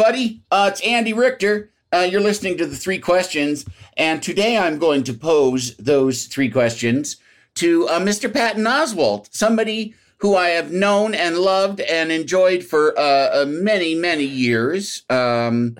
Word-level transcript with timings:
everybody. 0.00 0.40
Uh, 0.52 0.70
it's 0.72 0.80
Andy 0.82 1.12
Richter. 1.12 1.70
Uh, 1.92 2.06
you're 2.08 2.20
listening 2.20 2.56
to 2.58 2.66
the 2.66 2.76
three 2.76 2.98
questions, 3.00 3.64
and 3.96 4.22
today 4.22 4.56
I'm 4.56 4.78
going 4.78 5.02
to 5.04 5.12
pose 5.12 5.74
those 5.76 6.26
three 6.26 6.48
questions 6.50 7.16
to 7.56 7.88
uh, 7.88 7.98
Mr. 7.98 8.32
Patton 8.32 8.62
Oswalt, 8.64 9.26
somebody 9.32 9.94
who 10.18 10.36
I 10.36 10.50
have 10.50 10.70
known 10.70 11.14
and 11.16 11.38
loved 11.38 11.80
and 11.80 12.12
enjoyed 12.12 12.62
for 12.62 12.96
uh, 12.96 13.42
uh, 13.42 13.46
many, 13.48 13.96
many 13.96 14.22
years. 14.24 15.02
Um, 15.10 15.76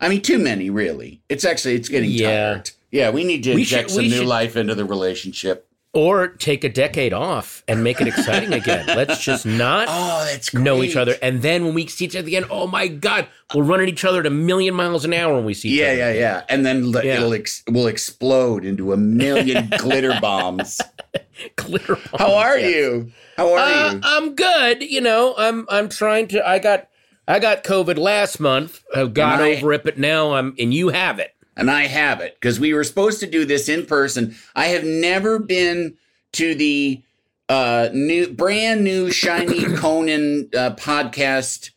I 0.00 0.08
mean, 0.08 0.22
too 0.22 0.38
many, 0.38 0.70
really. 0.70 1.20
It's 1.28 1.44
actually 1.44 1.74
it's 1.74 1.90
getting 1.90 2.10
Yeah. 2.10 2.30
tired. 2.54 2.70
Yeah, 2.90 3.10
we 3.10 3.24
need 3.24 3.44
to 3.44 3.54
We 3.54 3.60
inject 3.62 3.90
should- 3.90 3.96
some 3.96 4.04
new 4.06 4.18
should- 4.18 4.26
life 4.26 4.56
into 4.56 4.74
the 4.74 4.86
relationship. 4.86 5.66
Or 5.92 6.28
take 6.28 6.62
a 6.62 6.68
decade 6.68 7.12
off 7.12 7.64
and 7.66 7.82
make 7.82 8.00
it 8.00 8.06
exciting 8.06 8.52
again. 8.52 8.86
Let's 8.96 9.20
just 9.24 9.44
not 9.44 9.88
Oh, 9.90 10.36
know 10.52 10.84
each 10.84 10.94
other. 10.94 11.16
And 11.20 11.42
then 11.42 11.64
when 11.64 11.74
we 11.74 11.88
see 11.88 12.04
each 12.04 12.14
other 12.14 12.28
again, 12.28 12.44
oh 12.48 12.68
my 12.68 12.86
God, 12.86 13.26
we'll 13.52 13.64
run 13.64 13.80
at 13.80 13.88
each 13.88 14.04
other 14.04 14.20
at 14.20 14.26
a 14.26 14.30
million 14.30 14.72
miles 14.74 15.04
an 15.04 15.12
hour 15.12 15.34
when 15.34 15.44
we 15.44 15.52
see 15.52 15.70
each 15.70 15.80
Yeah, 15.80 15.86
other. 15.86 15.96
yeah, 15.96 16.12
yeah. 16.12 16.42
And 16.48 16.64
then 16.64 16.90
Yeah. 16.90 17.16
it'll 17.16 17.34
ex- 17.34 17.64
will 17.68 17.88
explode 17.88 18.64
into 18.64 18.92
a 18.92 18.96
million 18.96 19.68
glitter 19.78 20.16
bombs. 20.20 20.80
Glitter 21.56 21.96
How 22.16 22.34
are 22.36 22.50
bombs, 22.56 22.62
yeah. 22.62 22.68
you? 22.68 23.12
How 23.36 23.52
are 23.54 23.58
Uh, 23.58 23.92
you? 23.94 24.00
I'm 24.04 24.34
good. 24.36 24.82
You 24.82 25.00
know, 25.00 25.34
I'm 25.36 25.66
I'm 25.68 25.88
trying 25.88 26.28
to. 26.28 26.48
I 26.48 26.60
got 26.60 26.86
I 27.26 27.40
got 27.40 27.64
COVID 27.64 27.96
last 27.98 28.38
month. 28.38 28.84
I 28.94 29.06
got 29.06 29.40
I- 29.40 29.56
over 29.56 29.72
it, 29.72 29.82
but 29.82 29.98
now 29.98 30.34
I'm 30.34 30.54
and 30.56 30.72
you 30.72 30.90
have 30.90 31.18
it. 31.18 31.34
And 31.56 31.70
I 31.70 31.86
have 31.86 32.20
it 32.20 32.34
because 32.34 32.58
we 32.60 32.74
were 32.74 32.84
supposed 32.84 33.20
to 33.20 33.26
do 33.26 33.44
this 33.44 33.68
in 33.68 33.86
person. 33.86 34.36
I 34.54 34.66
have 34.66 34.84
never 34.84 35.38
been 35.38 35.96
to 36.32 36.54
the 36.54 37.02
uh, 37.48 37.88
new, 37.92 38.28
brand 38.32 38.84
new 38.84 39.10
shiny 39.10 39.64
Conan 39.76 40.50
uh, 40.56 40.74
podcast 40.76 41.70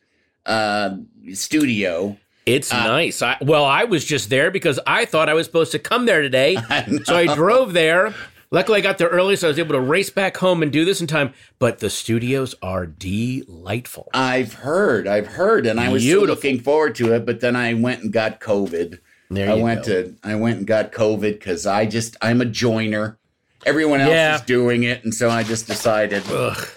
uh, 0.45 0.97
studio. 1.34 2.17
It's 2.45 2.72
nice. 2.72 3.22
I, 3.22 3.38
well, 3.41 3.63
I 3.63 3.85
was 3.85 4.03
just 4.03 4.29
there 4.29 4.51
because 4.51 4.79
I 4.85 5.06
thought 5.06 5.29
I 5.29 5.34
was 5.34 5.45
supposed 5.45 5.72
to 5.72 5.79
come 5.79 6.05
there 6.05 6.22
today. 6.22 6.55
so 7.05 7.16
I 7.16 7.34
drove 7.34 7.73
there. 7.73 8.13
Luckily, 8.51 8.78
I 8.78 8.81
got 8.81 9.00
there 9.00 9.07
early, 9.07 9.35
so 9.35 9.47
I 9.47 9.50
was 9.50 9.57
able 9.57 9.73
to 9.73 9.81
race 9.81 10.11
back 10.11 10.38
home 10.38 10.61
and 10.61 10.72
do 10.72 10.85
this 10.85 11.01
in 11.01 11.07
time. 11.07 11.34
But 11.57 11.79
the 11.79 11.90
studios 11.90 12.53
are 12.61 12.85
delightful. 12.85 14.09
I've 14.13 14.53
heard, 14.53 15.07
I've 15.07 15.25
heard, 15.25 15.66
and 15.66 15.79
I 15.79 15.90
was 15.90 16.05
looking 16.05 16.59
forward 16.59 16.94
to 16.95 17.13
it. 17.13 17.25
But 17.25 17.40
then 17.40 17.55
I 17.55 17.73
went 17.73 18.03
and 18.03 18.13
got 18.13 18.40
COVID. 18.40 19.00
There 19.29 19.50
I 19.50 19.56
went 19.56 19.85
go. 19.85 20.03
to, 20.03 20.16
I 20.23 20.35
went 20.35 20.57
and 20.59 20.67
got 20.67 20.91
COVID 20.91 21.34
because 21.34 21.66
I 21.66 21.85
just, 21.85 22.17
I'm 22.22 22.41
a 22.41 22.45
joiner. 22.45 23.17
Everyone 23.66 24.01
else 24.01 24.11
Yeah. 24.11 24.35
is 24.35 24.41
doing 24.41 24.84
it, 24.84 25.03
and 25.03 25.13
so 25.13 25.29
I 25.29 25.44
just 25.44 25.67
decided. 25.67 26.23
Ugh. 26.29 26.67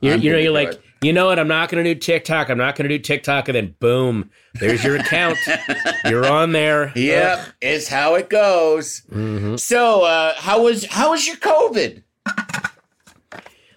You're, 0.00 0.16
you 0.16 0.32
know, 0.32 0.38
you're 0.38 0.52
like, 0.52 0.70
it. 0.72 0.82
you 1.02 1.12
know 1.12 1.26
what? 1.26 1.38
I'm 1.38 1.48
not 1.48 1.68
going 1.68 1.82
to 1.84 1.94
do 1.94 1.98
TikTok. 1.98 2.48
I'm 2.48 2.58
not 2.58 2.76
going 2.76 2.88
to 2.88 2.96
do 2.96 3.02
TikTok. 3.02 3.48
And 3.48 3.56
then 3.56 3.74
boom, 3.80 4.30
there's 4.54 4.82
your 4.84 4.96
account. 4.96 5.38
you're 6.04 6.26
on 6.26 6.52
there. 6.52 6.92
Yep, 6.94 7.46
it's 7.60 7.88
how 7.88 8.14
it 8.14 8.30
goes. 8.30 9.02
Mm-hmm. 9.10 9.56
So, 9.56 10.02
uh, 10.04 10.34
how 10.36 10.62
was 10.62 10.84
how 10.86 11.10
was 11.10 11.26
your 11.26 11.36
COVID? 11.36 12.02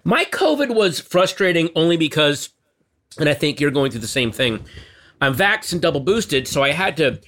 My 0.03 0.25
COVID 0.25 0.73
was 0.73 0.99
frustrating 0.99 1.69
only 1.75 1.97
because, 1.97 2.49
and 3.19 3.29
I 3.29 3.33
think 3.33 3.59
you're 3.59 3.71
going 3.71 3.91
through 3.91 4.01
the 4.01 4.07
same 4.07 4.31
thing. 4.31 4.63
I'm 5.19 5.35
vaxxed 5.35 5.73
and 5.73 5.81
double 5.81 5.99
boosted, 5.99 6.47
so 6.47 6.63
I 6.63 6.71
had 6.71 6.97
to. 6.97 7.19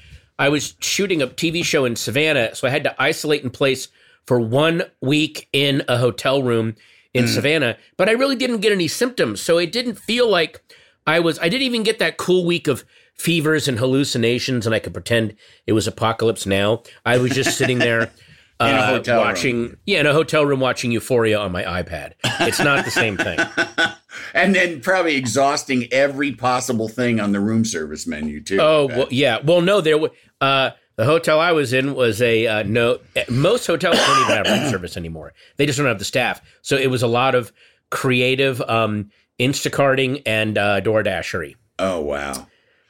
I 0.44 0.50
was 0.50 0.76
shooting 0.82 1.22
a 1.22 1.28
TV 1.28 1.64
show 1.64 1.86
in 1.86 1.96
Savannah, 1.96 2.54
so 2.54 2.68
I 2.68 2.70
had 2.70 2.84
to 2.84 3.02
isolate 3.02 3.46
in 3.46 3.50
place 3.50 3.88
for 4.26 4.42
one 4.42 4.84
week 5.00 5.48
in 5.54 5.84
a 5.88 5.98
hotel 5.98 6.44
room 6.44 6.76
in 7.14 7.30
Savannah. 7.30 7.78
But 7.96 8.10
I 8.10 8.12
really 8.12 8.36
didn't 8.36 8.60
get 8.60 8.74
any 8.74 8.90
symptoms, 8.90 9.40
so 9.40 9.58
it 9.58 9.72
didn't 9.72 9.96
feel 9.96 10.30
like 10.30 10.62
I 11.08 11.22
was. 11.22 11.40
I 11.40 11.48
didn't 11.48 11.62
even 11.62 11.84
get 11.84 12.00
that 12.00 12.18
cool 12.18 12.44
week 12.44 12.68
of 12.68 12.84
fevers 13.14 13.70
and 13.70 13.80
hallucinations, 13.80 14.66
and 14.66 14.76
I 14.76 14.80
could 14.80 14.92
pretend 14.92 15.34
it 15.66 15.72
was 15.72 15.88
apocalypse 15.88 16.46
now. 16.46 16.84
I 17.06 17.20
was 17.20 17.32
just 17.32 17.58
sitting 17.58 17.80
there. 17.80 18.12
In 18.60 18.68
a 18.68 18.72
uh, 18.72 18.88
hotel 18.88 19.18
room. 19.18 19.28
watching, 19.28 19.78
yeah, 19.86 20.00
in 20.02 20.06
a 20.06 20.14
hotel 20.14 20.46
room 20.46 20.60
watching 20.62 20.92
Euphoria 20.92 21.38
on 21.38 21.52
my 21.52 21.64
iPad. 21.64 22.14
It's 22.24 22.60
not 22.60 22.86
the 22.86 22.92
same 22.92 23.18
thing. 23.18 23.40
And 24.34 24.56
then 24.56 24.82
probably 24.82 25.16
exhausting 25.16 25.88
every 25.92 26.34
possible 26.34 26.88
thing 26.88 27.20
on 27.20 27.32
the 27.32 27.40
room 27.40 27.66
service 27.66 28.08
menu 28.08 28.42
too. 28.42 28.60
Oh 28.60 28.88
well, 28.88 29.08
yeah. 29.10 29.40
Well, 29.44 29.62
no, 29.62 29.82
there. 29.82 29.98
wa- 29.98 30.10
Uh, 30.44 30.72
the 30.96 31.06
hotel 31.06 31.40
I 31.40 31.52
was 31.54 31.74
in 31.74 31.96
was 31.96 32.22
a 32.22 32.46
uh, 32.48 32.64
no. 32.64 33.00
Most 33.30 33.66
hotels 33.66 33.98
don't 33.98 34.22
even 34.24 34.46
have 34.46 34.48
room 34.62 34.70
service 34.72 34.96
anymore. 34.98 35.34
They 35.58 35.66
just 35.66 35.78
don't 35.78 35.88
have 35.88 36.00
the 36.00 36.06
staff. 36.06 36.42
So 36.62 36.76
it 36.78 36.88
was 36.92 37.02
a 37.02 37.08
lot 37.08 37.34
of 37.36 37.52
creative 37.90 38.62
um, 38.62 39.10
Instacarting 39.40 40.22
and 40.26 40.58
uh, 40.58 40.82
DoorDashery. 40.82 41.56
oh 41.80 42.02
wow. 42.02 42.34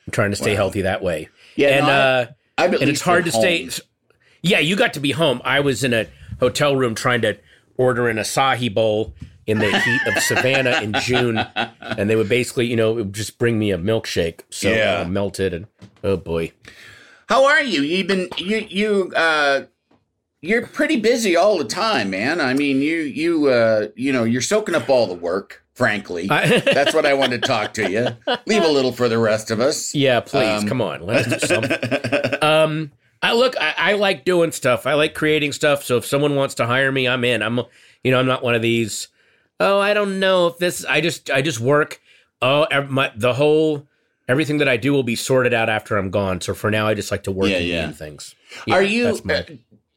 I'm 0.06 0.12
trying 0.12 0.32
to 0.32 0.36
stay 0.36 0.54
healthy 0.54 0.82
that 0.82 1.02
way. 1.02 1.30
Yeah, 1.56 1.70
and 1.78 1.88
no, 1.88 1.94
I- 2.58 2.68
uh, 2.68 2.78
and 2.82 2.90
it's 2.90 3.00
hard 3.02 3.26
to 3.26 3.32
been 3.32 3.70
stay. 3.70 3.84
Yeah, 4.42 4.60
you 4.60 4.76
got 4.76 4.94
to 4.96 5.00
be 5.00 5.12
home. 5.12 5.42
I 5.46 5.62
was 5.62 5.84
in 5.86 5.94
a 5.94 6.08
hotel 6.42 6.76
room 6.76 6.94
trying 6.96 7.22
to 7.22 7.38
order 7.78 8.10
an 8.10 8.18
acai 8.18 8.74
bowl 8.74 9.14
in 9.48 9.60
the 9.60 9.72
heat 9.80 10.02
of 10.08 10.22
Savannah 10.30 10.82
in 10.82 10.94
June, 11.02 11.38
and 11.80 12.10
they 12.10 12.18
would 12.18 12.28
basically, 12.28 12.66
you 12.68 12.76
know, 12.76 12.92
it 12.92 12.96
would 12.96 13.14
just 13.14 13.38
bring 13.38 13.58
me 13.58 13.72
a 13.72 13.78
milkshake, 13.78 14.42
so 14.50 14.70
Yeah. 14.70 15.06
melted, 15.06 15.54
and 15.54 15.68
oh 16.04 16.18
boy. 16.18 16.52
How 17.34 17.46
are 17.46 17.64
you? 17.64 17.82
You've 17.82 18.06
been 18.06 18.30
you 18.38 18.58
you 18.58 19.12
uh 19.16 19.64
you're 20.42 20.68
pretty 20.68 20.98
busy 20.98 21.36
all 21.36 21.58
the 21.58 21.64
time, 21.64 22.12
man. 22.12 22.40
I 22.40 22.54
mean, 22.54 22.80
you 22.80 22.98
you 22.98 23.48
uh 23.48 23.88
you 23.96 24.14
know, 24.14 24.24
you're 24.24 24.40
soaking 24.40 24.76
up 24.76 24.88
all 24.88 25.08
the 25.08 25.16
work, 25.16 25.66
frankly. 25.74 26.28
I- 26.30 26.60
That's 26.60 26.94
what 26.94 27.08
I 27.08 27.16
wanted 27.16 27.42
to 27.42 27.48
talk 27.48 27.74
to 27.74 27.90
you. 27.90 28.10
Leave 28.46 28.64
a 28.64 28.68
little 28.68 28.92
for 28.92 29.10
the 29.10 29.18
rest 29.18 29.50
of 29.50 29.60
us. 29.60 29.96
Yeah, 29.96 30.20
please, 30.20 30.62
Um, 30.62 30.68
come 30.68 30.80
on, 30.80 31.08
let's 31.08 31.28
do 31.28 31.40
something. 31.40 31.80
um, 32.44 32.92
I 33.24 33.34
look, 33.34 33.56
I, 33.60 33.74
I 33.80 33.94
like 33.94 34.26
doing 34.26 34.52
stuff. 34.52 34.86
I 34.86 34.94
like 34.94 35.16
creating 35.16 35.54
stuff. 35.54 35.84
So 35.84 35.98
if 35.98 36.06
someone 36.06 36.36
wants 36.36 36.54
to 36.56 36.68
hire 36.68 36.92
me, 36.92 37.08
I'm 37.08 37.24
in. 37.24 37.42
I'm, 37.42 37.62
you 38.04 38.12
know, 38.12 38.20
I'm 38.20 38.28
not 38.28 38.44
one 38.44 38.54
of 38.54 38.62
these. 38.62 39.08
Oh, 39.60 39.80
I 39.80 39.96
don't 39.96 40.20
know 40.20 40.46
if 40.46 40.60
this. 40.60 40.86
I 40.86 41.02
just, 41.02 41.32
I 41.32 41.42
just 41.42 41.60
work. 41.60 42.00
Oh, 42.44 42.68
my, 42.90 43.12
the 43.16 43.34
whole, 43.34 43.88
everything 44.28 44.58
that 44.60 44.70
I 44.70 44.78
do 44.78 44.94
will 44.94 45.04
be 45.04 45.16
sorted 45.16 45.54
out 45.54 45.70
after 45.70 45.98
I'm 45.98 46.10
gone. 46.10 46.42
So 46.42 46.54
for 46.54 46.72
now, 46.72 46.88
I 46.88 46.94
just 46.94 47.12
like 47.12 47.24
to 47.24 47.32
work 47.32 47.50
Yeah, 47.50 47.58
and 47.58 47.68
yeah. 47.68 47.92
things. 47.92 48.36
Yeah, 48.66 48.76
Are 48.76 48.82
you 48.84 49.20
my- 49.24 49.36
uh, 49.36 49.44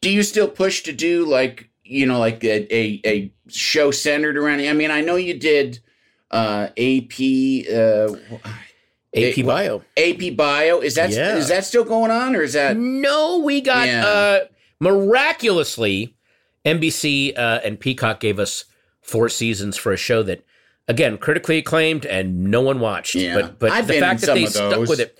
do 0.00 0.10
you 0.10 0.22
still 0.22 0.48
push 0.48 0.82
to 0.82 0.92
do 0.92 1.24
like, 1.26 1.68
you 1.84 2.06
know, 2.06 2.18
like 2.18 2.42
a 2.44 2.72
a, 2.74 3.00
a 3.06 3.32
show 3.48 3.90
centered 3.90 4.36
around 4.36 4.60
I 4.60 4.72
mean, 4.72 4.90
I 4.90 5.00
know 5.00 5.16
you 5.16 5.34
did 5.38 5.80
uh 6.30 6.68
AP 6.76 7.12
uh 7.72 8.14
AP 9.16 9.44
Bio? 9.46 9.82
AP 9.96 10.36
Bio. 10.36 10.80
Is 10.80 10.96
that 10.96 11.10
is 11.10 11.16
Yeah. 11.16 11.38
that 11.38 11.64
still 11.64 11.84
going 11.84 12.10
on 12.10 12.34
or 12.36 12.42
is 12.42 12.52
that 12.54 12.76
No, 12.76 13.38
we 13.38 13.60
got 13.60 13.86
Yeah. 13.86 14.06
uh 14.06 14.40
miraculously 14.80 16.14
NBC 16.64 17.32
uh, 17.38 17.60
and 17.64 17.78
Peacock 17.78 18.18
gave 18.20 18.38
us 18.40 18.64
four 19.00 19.28
seasons 19.28 19.76
for 19.76 19.92
a 19.92 19.96
show 19.96 20.22
that 20.24 20.44
again 20.88 21.18
critically 21.18 21.58
acclaimed 21.58 22.06
and 22.06 22.44
no 22.44 22.60
one 22.60 22.80
watched. 22.80 23.14
Yeah. 23.14 23.34
But 23.34 23.58
but 23.58 23.72
I've 23.72 23.86
the 23.86 24.00
fact 24.00 24.22
that 24.22 24.34
they 24.34 24.46
stuck 24.46 24.88
with 24.88 25.00
it. 25.00 25.18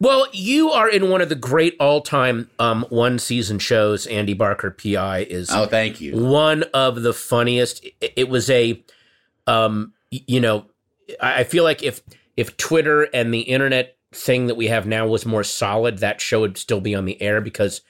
Well, 0.00 0.26
you 0.32 0.70
are 0.70 0.88
in 0.88 1.10
one 1.10 1.20
of 1.20 1.28
the 1.28 1.36
great 1.36 1.76
all-time 1.78 2.50
um, 2.58 2.84
one-season 2.88 3.60
shows. 3.60 4.04
Andy 4.08 4.34
Barker, 4.34 4.72
PI, 4.72 5.20
is 5.30 5.48
Oh, 5.52 5.66
thank 5.66 6.00
you. 6.00 6.16
one 6.16 6.64
of 6.74 7.02
the 7.02 7.12
funniest. 7.12 7.84
It, 8.00 8.12
it 8.16 8.28
was 8.28 8.50
a, 8.50 8.82
um, 9.46 9.92
you 10.10 10.40
know, 10.40 10.66
I 11.20 11.40
I 11.40 11.44
feel 11.44 11.62
like 11.62 11.84
if 11.84 12.02
if 12.36 12.56
Twitter 12.56 13.02
and 13.14 13.32
the 13.32 13.42
internet 13.42 13.96
thing 14.12 14.46
that 14.48 14.56
we 14.56 14.66
have 14.68 14.86
now 14.86 15.06
was 15.06 15.24
more 15.24 15.44
solid, 15.44 15.98
that 15.98 16.20
show 16.20 16.40
would 16.40 16.58
still 16.58 16.80
be 16.80 16.96
on 16.96 17.04
the 17.04 17.20
air 17.22 17.40
because 17.40 17.82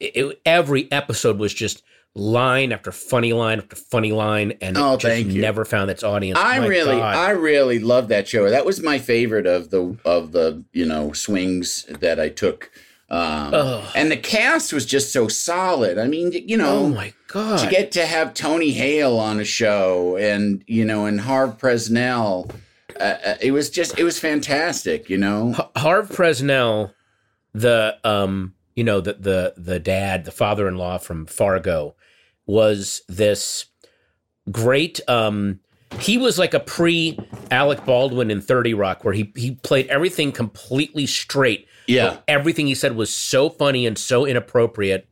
it, 0.00 0.40
every 0.46 0.90
episode 0.90 1.38
was 1.38 1.52
just 1.52 1.82
line 2.14 2.72
after 2.72 2.92
funny 2.92 3.32
line 3.32 3.58
after 3.58 3.76
funny 3.76 4.12
line, 4.12 4.52
and 4.60 4.76
Oh, 4.76 4.96
just 4.96 5.04
thank 5.10 5.28
you. 5.28 5.40
never 5.40 5.64
found 5.64 5.90
its 5.90 6.02
audience. 6.02 6.38
I 6.38 6.58
My 6.58 6.66
really, 6.66 6.96
God. 6.96 7.16
I 7.16 7.30
really 7.30 7.78
love 7.78 8.08
that 8.08 8.28
show. 8.28 8.48
That 8.50 8.66
was 8.66 8.82
my 8.82 8.98
favorite 8.98 9.46
of 9.46 9.70
the 9.70 9.96
of 10.04 10.32
the 10.32 10.62
you 10.72 10.84
know 10.86 11.12
swings 11.12 11.84
that 11.88 12.20
I 12.20 12.28
took. 12.28 12.70
Um, 13.10 13.52
and 13.94 14.10
the 14.10 14.16
cast 14.16 14.72
was 14.72 14.86
just 14.86 15.12
so 15.12 15.28
solid. 15.28 15.98
I 15.98 16.06
mean, 16.06 16.32
you 16.32 16.56
know, 16.56 16.84
oh 16.84 16.88
my 16.88 17.12
god! 17.28 17.58
to 17.60 17.68
get 17.70 17.92
to 17.92 18.06
have 18.06 18.32
Tony 18.32 18.70
Hale 18.72 19.18
on 19.18 19.38
a 19.38 19.44
show 19.44 20.16
and 20.16 20.64
you 20.66 20.84
know 20.86 21.04
and 21.04 21.20
Harve 21.20 21.58
Presnell, 21.58 22.50
uh, 22.98 23.02
uh, 23.02 23.34
it 23.42 23.52
was 23.52 23.68
just 23.68 23.98
it 23.98 24.04
was 24.04 24.18
fantastic. 24.18 25.10
You 25.10 25.18
know, 25.18 25.52
Harve 25.76 26.08
Presnell, 26.08 26.94
the 27.52 27.98
um, 28.02 28.54
you 28.74 28.84
know, 28.84 29.02
the 29.02 29.12
the 29.14 29.54
the 29.58 29.78
dad, 29.78 30.24
the 30.24 30.30
father-in-law 30.32 30.96
from 30.96 31.26
Fargo, 31.26 31.94
was 32.46 33.02
this 33.08 33.66
great 34.50 35.00
um 35.08 35.60
he 35.98 36.18
was 36.18 36.38
like 36.38 36.54
a 36.54 36.60
pre 36.60 37.18
Alec 37.50 37.84
Baldwin 37.84 38.30
in 38.30 38.40
30 38.40 38.74
Rock 38.74 39.04
where 39.04 39.14
he 39.14 39.32
he 39.36 39.52
played 39.56 39.86
everything 39.88 40.32
completely 40.32 41.06
straight. 41.06 41.66
Yeah. 41.86 42.18
Everything 42.26 42.66
he 42.66 42.74
said 42.74 42.96
was 42.96 43.12
so 43.14 43.50
funny 43.50 43.86
and 43.86 43.98
so 43.98 44.24
inappropriate. 44.24 45.06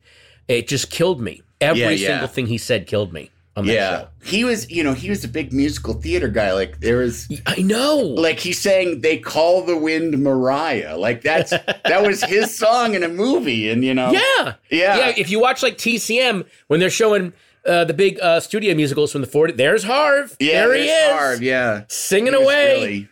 It 0.47 0.67
just 0.67 0.89
killed 0.89 1.21
me. 1.21 1.43
Every 1.59 1.81
Yeah, 1.81 1.89
yeah. 1.89 2.07
single 2.07 2.27
thing 2.27 2.47
he 2.47 2.57
said 2.57 2.87
killed 2.87 3.13
me 3.13 3.29
yeah, 3.63 4.01
show. 4.01 4.07
he 4.23 4.43
was 4.43 4.69
you 4.71 4.83
know 4.83 4.93
he 4.93 5.09
was 5.09 5.23
a 5.23 5.27
big 5.27 5.51
musical 5.53 5.93
theater 5.93 6.27
guy. 6.29 6.53
Like 6.53 6.79
there 6.79 6.97
was 6.97 7.27
I 7.45 7.61
know. 7.61 7.97
like 7.97 8.39
he's 8.39 8.59
saying 8.61 9.01
they 9.01 9.17
call 9.17 9.63
the 9.63 9.75
wind 9.77 10.17
Mariah. 10.17 10.97
Like 10.97 11.21
that's 11.21 11.49
that 11.85 12.01
was 12.05 12.23
his 12.23 12.55
song 12.55 12.93
in 12.95 13.03
a 13.03 13.09
movie, 13.09 13.69
and 13.69 13.83
you 13.83 13.93
know 13.93 14.11
Yeah. 14.11 14.53
Yeah. 14.69 14.97
Yeah. 14.97 15.13
If 15.17 15.29
you 15.29 15.39
watch 15.39 15.61
like 15.63 15.77
TCM 15.77 16.45
when 16.67 16.79
they're 16.79 16.89
showing 16.89 17.33
uh, 17.65 17.83
the 17.85 17.93
big 17.93 18.19
uh, 18.21 18.39
studio 18.39 18.73
musicals 18.73 19.11
from 19.11 19.21
the 19.21 19.27
40s, 19.27 19.55
there's 19.57 19.83
Harve. 19.83 20.35
Yeah, 20.39 20.65
there 20.67 20.73
he 20.73 20.87
there's 20.87 21.07
is. 21.09 21.11
Harve, 21.19 21.41
yeah, 21.43 21.83
Singing 21.89 22.33
He 22.33 22.41
away. 22.41 22.73
really- 22.79 23.07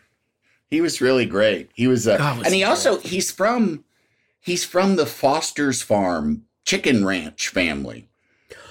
he 0.71 0.81
was 0.81 1.01
really 1.01 1.25
great. 1.25 1.69
He 1.73 1.87
was, 1.87 2.07
uh, 2.07 2.17
God, 2.17 2.37
was 2.37 2.45
and 2.47 2.53
he 2.53 2.61
he 2.61 2.63
also 2.63 2.99
he's 2.99 3.31
from 3.31 3.83
he's 4.39 4.63
from 4.63 4.95
the 4.97 5.05
Foster's 5.05 5.81
Farm 5.81 6.45
Chicken 6.65 7.05
Ranch 7.05 7.47
family. 7.49 8.07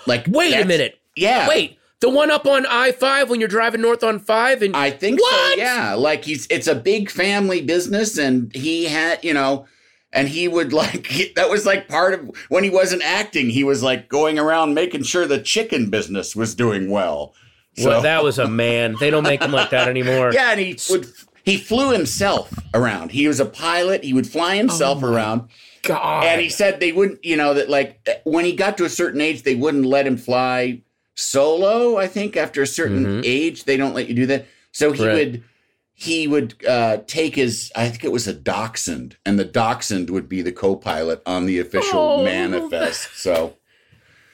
Like, 0.07 0.27
Wait 0.29 0.55
a 0.55 0.65
minute. 0.65 0.98
Yeah, 1.19 1.49
Wait. 1.49 1.79
The 2.01 2.09
one 2.09 2.31
up 2.31 2.47
on 2.47 2.65
I 2.67 2.93
5 2.93 3.29
when 3.29 3.41
you're 3.41 3.49
driving 3.49 3.81
north 3.81 4.05
on 4.05 4.21
5? 4.21 4.63
And 4.63 4.77
I 4.77 4.91
think 4.91 5.19
so. 5.19 5.55
Yeah, 5.57 5.95
like 5.95 6.25
he's 6.25 6.47
it's 6.49 6.69
a 6.69 6.77
big 6.77 7.11
family 7.11 7.61
business, 7.61 8.17
and 8.19 8.55
he 8.55 8.85
had 8.85 9.25
you 9.25 9.35
know, 9.35 9.67
and 10.13 10.29
he 10.29 10.47
would 10.47 10.73
like 10.85 11.07
he- 11.07 11.33
that 11.35 11.51
was 11.51 11.67
like 11.67 11.89
part 11.89 12.15
of 12.15 12.31
when 12.51 12.63
he 12.63 12.71
wasn't 12.71 13.03
acting. 13.03 13.51
He 13.51 13.65
was 13.65 13.83
like 13.83 14.09
going 14.09 14.39
around 14.39 14.75
making 14.75 15.03
sure 15.03 15.27
the 15.27 15.41
chicken 15.41 15.91
business 15.91 16.37
was 16.37 16.55
doing 16.55 16.89
well. 16.89 17.35
So 17.77 17.89
well, 17.89 18.03
that 18.03 18.23
was 18.23 18.39
a 18.39 18.49
man. 18.49 18.97
They 18.99 19.11
don't 19.11 19.25
make 19.25 19.41
them 19.41 19.53
like 19.53 19.71
that 19.71 19.89
anymore. 19.89 20.31
yeah, 20.35 20.53
and 20.53 20.61
he 20.61 20.79
would 20.91 21.07
he 21.45 21.57
flew 21.57 21.91
himself 21.91 22.53
around. 22.75 23.11
He 23.11 23.27
was 23.27 23.41
a 23.41 23.47
pilot. 23.47 24.05
He 24.05 24.13
would 24.13 24.27
fly 24.27 24.57
himself 24.57 25.03
oh 25.03 25.13
around, 25.13 25.49
God. 25.83 26.25
and 26.25 26.41
he 26.41 26.49
said 26.49 26.79
they 26.79 26.93
wouldn't. 26.93 27.25
You 27.25 27.37
know 27.37 27.55
that 27.55 27.69
like 27.69 28.07
when 28.25 28.45
he 28.45 28.55
got 28.55 28.79
to 28.79 28.85
a 28.85 28.89
certain 28.89 29.21
age, 29.21 29.43
they 29.43 29.55
wouldn't 29.57 29.87
let 29.87 30.07
him 30.07 30.17
fly 30.17 30.83
solo. 31.19 31.97
I 31.97 32.07
think 32.07 32.37
after 32.37 32.63
a 32.63 32.67
certain 32.67 33.05
Mhm. 33.05 33.23
age, 33.25 33.65
they 33.65 33.77
don't 33.77 33.95
let 33.95 34.09
you 34.09 34.15
do 34.15 34.27
that. 34.27 34.47
So 34.73 34.93
he 34.93 35.05
Right. 35.07 35.15
would 35.15 35.43
he 36.01 36.29
would 36.29 36.55
uh, 36.65 36.99
take 37.09 37.35
his 37.35 37.73
I 37.75 37.89
think 37.89 38.05
it 38.05 38.13
was 38.13 38.29
a 38.29 38.33
dachshund, 38.33 39.17
and 39.27 39.37
the 39.37 39.45
dachshund 39.45 40.11
would 40.11 40.29
be 40.29 40.43
the 40.43 40.53
co-pilot 40.53 41.21
on 41.27 41.45
the 41.47 41.59
official 41.59 41.99
Oh. 42.21 42.25
manifest. 42.25 43.09
So 43.17 43.55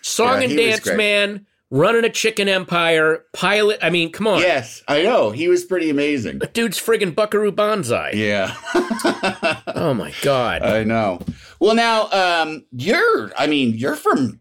Song 0.02 0.42
Yeah, 0.42 0.48
and 0.48 0.56
dance 0.58 0.86
man, 0.92 1.46
running 1.70 2.04
a 2.04 2.10
chicken 2.10 2.50
empire, 2.50 3.24
pilot. 3.32 3.78
I 3.80 3.88
mean, 3.88 4.12
come 4.12 4.26
on. 4.26 4.40
yes, 4.40 4.82
I 4.86 5.02
know 5.04 5.30
he 5.30 5.48
was 5.48 5.64
pretty 5.64 5.88
amazing. 5.88 6.42
Dude's 6.52 6.78
friggin' 6.78 7.14
Buckaroo 7.14 7.50
Banzai. 7.50 8.10
Yeah. 8.14 8.54
Oh 9.74 9.94
my 9.96 10.12
God. 10.20 10.62
I 10.78 10.84
know. 10.84 11.20
Well, 11.60 11.74
now 11.74 12.10
um, 12.10 12.66
you're. 12.72 13.32
I 13.38 13.46
mean, 13.46 13.74
you're 13.74 13.96
from 13.96 14.40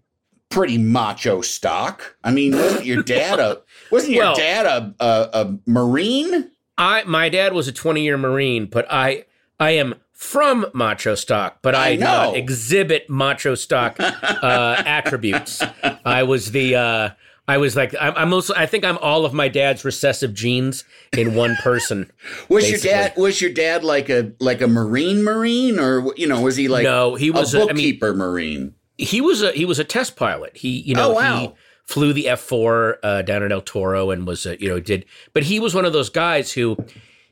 pretty 0.54 0.78
macho 0.78 1.42
stock. 1.42 2.16
I 2.24 2.32
mean, 2.32 2.54
wasn't 2.56 2.86
your 2.86 3.04
dad 3.04 3.40
a 3.40 3.62
wasn't 3.92 4.14
your 4.14 4.24
Well- 4.26 4.36
dad 4.36 4.66
a, 4.66 4.96
a 5.00 5.30
a 5.42 5.58
marine? 5.66 6.50
I 6.78 7.04
my 7.04 7.30
dad 7.30 7.54
was 7.54 7.68
a 7.68 7.72
20 7.72 8.02
year 8.04 8.18
Marine, 8.18 8.66
but 8.66 8.86
I 8.90 9.26
I 9.60 9.72
am 9.72 9.96
from 10.12 10.66
macho 10.74 11.16
stock, 11.16 11.60
but 11.62 11.76
I, 11.76 11.90
I 11.92 11.96
not 11.98 12.30
know. 12.30 12.36
exhibit 12.36 13.10
macho 13.10 13.56
stock 13.56 13.98
uh, 14.00 14.82
attributes. 14.86 15.62
I 16.06 16.24
was 16.24 16.52
the 16.52 16.76
uh, 16.76 17.10
I 17.48 17.58
was 17.58 17.76
like 17.76 17.94
I'm, 18.00 18.14
I'm 18.16 18.30
most 18.30 18.50
I 18.56 18.66
think 18.66 18.86
I'm 18.86 18.98
all 19.00 19.26
of 19.26 19.34
my 19.34 19.50
dad's 19.50 19.84
recessive 19.86 20.34
genes 20.34 20.84
in 21.16 21.36
one 21.36 21.56
person. 21.58 22.12
Was 22.50 22.64
Basically. 22.64 22.90
your 22.90 22.98
dad 23.00 23.14
was 23.18 23.42
your 23.42 23.52
dad 23.54 23.84
like 23.84 24.10
a 24.10 24.32
like 24.40 24.62
a 24.62 24.68
marine 24.68 25.24
marine 25.24 25.78
or 25.78 26.14
you 26.16 26.26
know 26.28 26.42
was 26.42 26.56
he 26.56 26.68
like 26.70 26.84
no, 26.86 27.16
he 27.16 27.30
was 27.32 27.54
a 27.54 27.60
a, 27.60 27.62
I 27.62 27.66
mean 27.68 27.76
bookkeeper 27.76 28.14
marine? 28.16 28.74
He 28.98 29.22
was 29.22 29.42
a 29.42 29.52
he 29.52 29.66
was 29.66 29.80
a 29.80 29.84
test 29.84 30.16
pilot. 30.16 30.58
He 30.58 30.80
you 30.82 30.96
know 30.96 31.12
Oh, 31.12 31.16
wow. 31.16 31.40
he 31.40 31.52
flew 31.86 32.14
the 32.14 32.30
F 32.30 32.40
four 32.40 32.98
uh, 33.04 33.22
down 33.24 33.44
at 33.44 33.52
El 33.52 33.62
Toro 33.62 34.12
and 34.12 34.26
was 34.26 34.46
a, 34.46 34.60
you 34.62 34.70
know 34.70 34.80
did 34.80 35.06
but 35.34 35.44
he 35.44 35.60
was 35.60 35.76
one 35.76 35.86
of 35.86 35.94
those 35.94 36.10
guys 36.10 36.54
who 36.54 36.78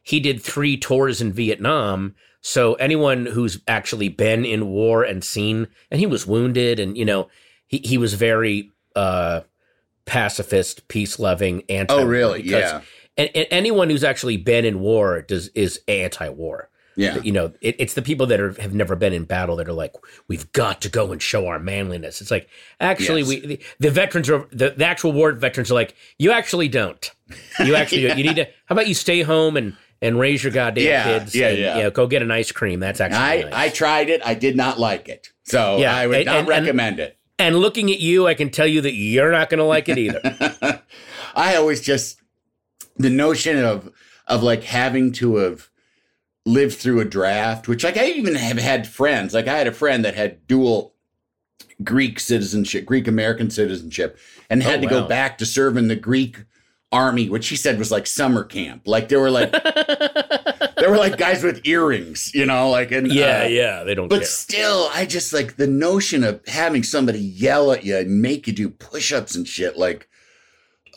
he 0.04 0.20
did 0.20 0.42
three 0.42 0.78
tours 0.78 1.22
in 1.22 1.32
Vietnam. 1.32 2.16
So 2.42 2.74
anyone 2.76 3.28
who's 3.28 3.60
actually 3.68 4.10
been 4.10 4.46
in 4.46 4.68
war 4.68 5.04
and 5.04 5.24
seen 5.24 5.68
and 5.92 6.00
he 6.00 6.08
was 6.08 6.26
wounded 6.26 6.80
and 6.80 6.98
you 6.98 7.06
know 7.06 7.30
he 7.68 7.78
he 7.84 7.98
was 7.98 8.16
very 8.16 8.72
uh, 8.96 9.42
pacifist, 10.06 10.88
peace 10.88 11.20
loving, 11.20 11.64
anti. 11.70 11.94
Oh, 11.94 12.06
really? 12.06 12.42
Yeah. 12.44 12.82
And, 13.18 13.30
and 13.36 13.48
anyone 13.52 13.90
who's 13.90 14.04
actually 14.04 14.38
been 14.38 14.66
in 14.66 14.80
war 14.80 15.22
does 15.22 15.50
is 15.50 15.82
anti 15.88 16.30
war 16.30 16.70
Yeah. 16.96 17.20
you 17.24 17.32
know, 17.32 17.54
it, 17.62 17.76
it's 17.80 17.94
the 17.94 18.02
people 18.02 18.26
that 18.28 18.40
are, 18.40 18.52
have 18.62 18.74
never 18.74 18.96
been 18.96 19.14
in 19.14 19.24
battle 19.24 19.56
that 19.58 19.68
are 19.70 19.74
like, 19.74 19.94
we've 20.28 20.52
got 20.52 20.82
to 20.82 20.90
go 20.90 21.12
and 21.12 21.22
show 21.22 21.48
our 21.48 21.58
manliness. 21.60 22.20
It's 22.22 22.32
like, 22.32 22.50
actually, 22.80 23.22
Yes. 23.22 23.30
we 23.30 23.40
the, 23.46 23.60
the 23.80 23.92
veterans 23.92 24.30
are 24.30 24.48
the, 24.52 24.72
the 24.72 24.86
actual 24.86 25.12
war 25.14 25.32
veterans 25.32 25.72
are 25.72 25.76
like, 25.76 25.96
you 26.20 26.32
actually 26.32 26.68
don't. 26.68 27.10
You 27.64 27.76
actually 27.82 28.04
don't. 28.08 28.18
you 28.18 28.24
need 28.26 28.36
to. 28.36 28.46
How 28.66 28.74
about 28.74 28.88
you 28.88 28.94
stay 28.94 29.22
home 29.22 29.56
and 29.58 29.76
and 30.04 30.20
raise 30.20 30.44
your 30.44 30.52
goddamn 30.52 30.84
Yeah, 30.84 31.04
kids? 31.20 31.36
yeah, 31.36 31.48
and, 31.50 31.58
yeah. 31.60 31.78
You 31.78 31.84
know, 31.84 31.92
go 31.92 32.08
get 32.08 32.22
an 32.24 32.32
ice 32.32 32.52
cream. 32.52 32.80
That's 32.80 33.00
actually 33.00 33.20
I 33.20 33.42
nice. 33.44 33.54
I 33.54 33.70
tried 33.70 34.10
it. 34.10 34.22
I 34.26 34.34
did 34.34 34.56
not 34.58 34.80
like 34.80 35.08
it. 35.08 35.30
So 35.44 35.78
Yeah, 35.78 35.96
I 35.96 36.08
would 36.08 36.18
and- 36.18 36.26
not 36.26 36.36
and- 36.40 36.48
recommend 36.48 37.00
it. 37.00 37.18
and 37.40 37.56
looking 37.56 37.90
at 37.92 38.00
you, 38.00 38.28
I 38.28 38.34
can 38.34 38.50
tell 38.50 38.68
you 38.68 38.82
that 38.82 38.94
you're 38.94 39.32
not 39.32 39.50
going 39.50 39.60
to 39.60 39.64
like 39.64 39.88
it 39.90 39.98
either. 39.98 40.82
I 41.36 41.56
always 41.56 41.82
just 41.82 42.20
the 42.98 43.10
notion 43.10 43.64
of 43.64 43.92
of 44.28 44.44
like 44.44 44.64
having 44.64 45.12
to 45.14 45.36
have 45.38 45.70
lived 46.46 46.78
through 46.78 47.00
a 47.00 47.06
draft, 47.06 47.68
which 47.68 47.84
like 47.84 47.98
I 47.98 48.08
even 48.08 48.36
have 48.36 48.58
had 48.58 48.88
friends. 48.88 49.34
Like 49.34 49.48
I 49.48 49.58
had 49.58 49.68
a 49.68 49.72
friend 49.72 50.04
that 50.06 50.16
had 50.16 50.48
dual 50.48 50.96
Greek 51.84 52.20
citizenship, 52.20 52.86
Greek 52.86 53.08
American 53.08 53.50
citizenship, 53.50 54.18
and 54.50 54.62
had 54.64 54.80
Oh, 54.80 54.82
to 54.84 54.88
go 54.88 55.08
back 55.08 55.38
to 55.40 55.46
serve 55.46 55.78
in 55.78 55.88
the 55.88 55.96
Greek 55.96 56.38
army, 56.92 57.30
which 57.30 57.48
he 57.48 57.56
said 57.56 57.80
was 57.80 57.92
like 57.92 58.06
summer 58.06 58.44
camp. 58.44 58.84
Like 58.86 59.08
there 59.10 59.20
were 59.20 59.32
like 59.32 59.52
there 60.76 60.90
were 60.90 60.98
like 60.98 61.18
guys 61.18 61.44
with 61.44 61.66
earrings, 61.66 62.34
you 62.34 62.46
know, 62.46 62.70
like 62.70 62.92
and 62.92 63.12
yeah, 63.12 63.44
uh, 63.44 63.48
yeah, 63.48 63.84
they 63.84 63.96
don't 63.96 64.08
but 64.10 64.20
care. 64.20 64.26
still, 64.28 64.90
I 64.94 65.06
just 65.06 65.32
like 65.34 65.56
the 65.56 65.68
notion 65.68 66.24
of 66.24 66.42
having 66.48 66.84
somebody 66.84 67.20
yell 67.20 67.72
at 67.72 67.84
you 67.86 67.98
and 67.98 68.22
make 68.22 68.48
you 68.48 68.54
do 68.54 68.70
push-ups 68.70 69.36
and 69.36 69.48
shit. 69.48 69.78
Like, 69.78 70.08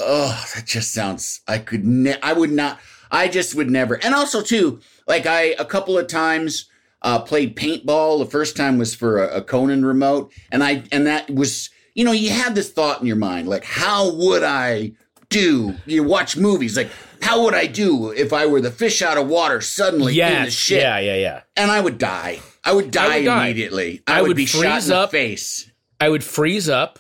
oh, 0.00 0.44
that 0.54 0.66
just 0.66 0.92
sounds. 0.92 1.40
I 1.46 1.58
could. 1.58 1.84
Ne- 1.84 2.20
I 2.22 2.32
would 2.32 2.50
not. 2.50 2.80
I 3.14 3.28
just 3.28 3.54
would 3.54 3.70
never. 3.70 3.94
And 4.04 4.14
also 4.14 4.42
too, 4.42 4.80
like 5.06 5.24
I 5.26 5.54
a 5.58 5.64
couple 5.64 5.96
of 5.96 6.06
times 6.08 6.68
uh, 7.02 7.20
played 7.20 7.56
paintball. 7.56 8.18
The 8.18 8.30
first 8.30 8.56
time 8.56 8.76
was 8.78 8.94
for 8.94 9.22
a, 9.22 9.36
a 9.38 9.42
Conan 9.42 9.84
remote, 9.84 10.32
and 10.50 10.62
I 10.64 10.82
and 10.92 11.06
that 11.06 11.30
was 11.30 11.70
you 11.94 12.04
know 12.04 12.12
you 12.12 12.30
had 12.30 12.54
this 12.54 12.70
thought 12.72 13.00
in 13.00 13.06
your 13.06 13.16
mind 13.16 13.48
like 13.48 13.64
how 13.64 14.12
would 14.14 14.42
I 14.42 14.92
do? 15.30 15.74
You 15.86 16.02
watch 16.04 16.36
movies 16.36 16.76
like. 16.76 16.90
How 17.22 17.42
would 17.44 17.54
I 17.54 17.66
do 17.66 18.10
if 18.10 18.34
I 18.34 18.44
were 18.44 18.60
the 18.60 18.70
fish 18.70 19.00
out 19.00 19.16
of 19.16 19.26
water 19.28 19.62
suddenly 19.62 20.12
in 20.20 20.26
the 20.28 20.32
Yes, 20.44 20.52
shit? 20.52 20.82
yeah, 20.82 20.98
yeah, 20.98 21.16
yeah. 21.16 21.40
and 21.56 21.70
I 21.70 21.80
would 21.80 21.96
die. 21.96 22.40
I 22.62 22.74
would 22.74 22.90
die, 22.90 23.22
die. 23.24 23.44
immediately. 23.44 24.02
I 24.06 24.18
I, 24.18 24.20
would, 24.20 24.28
would 24.28 24.36
be 24.36 24.44
shot 24.44 24.60
freeze 24.60 24.84
in 24.88 24.90
the 24.90 24.98
up. 24.98 25.10
face. 25.10 25.70
I 25.98 26.10
would 26.10 26.22
freeze 26.22 26.68
up 26.68 26.98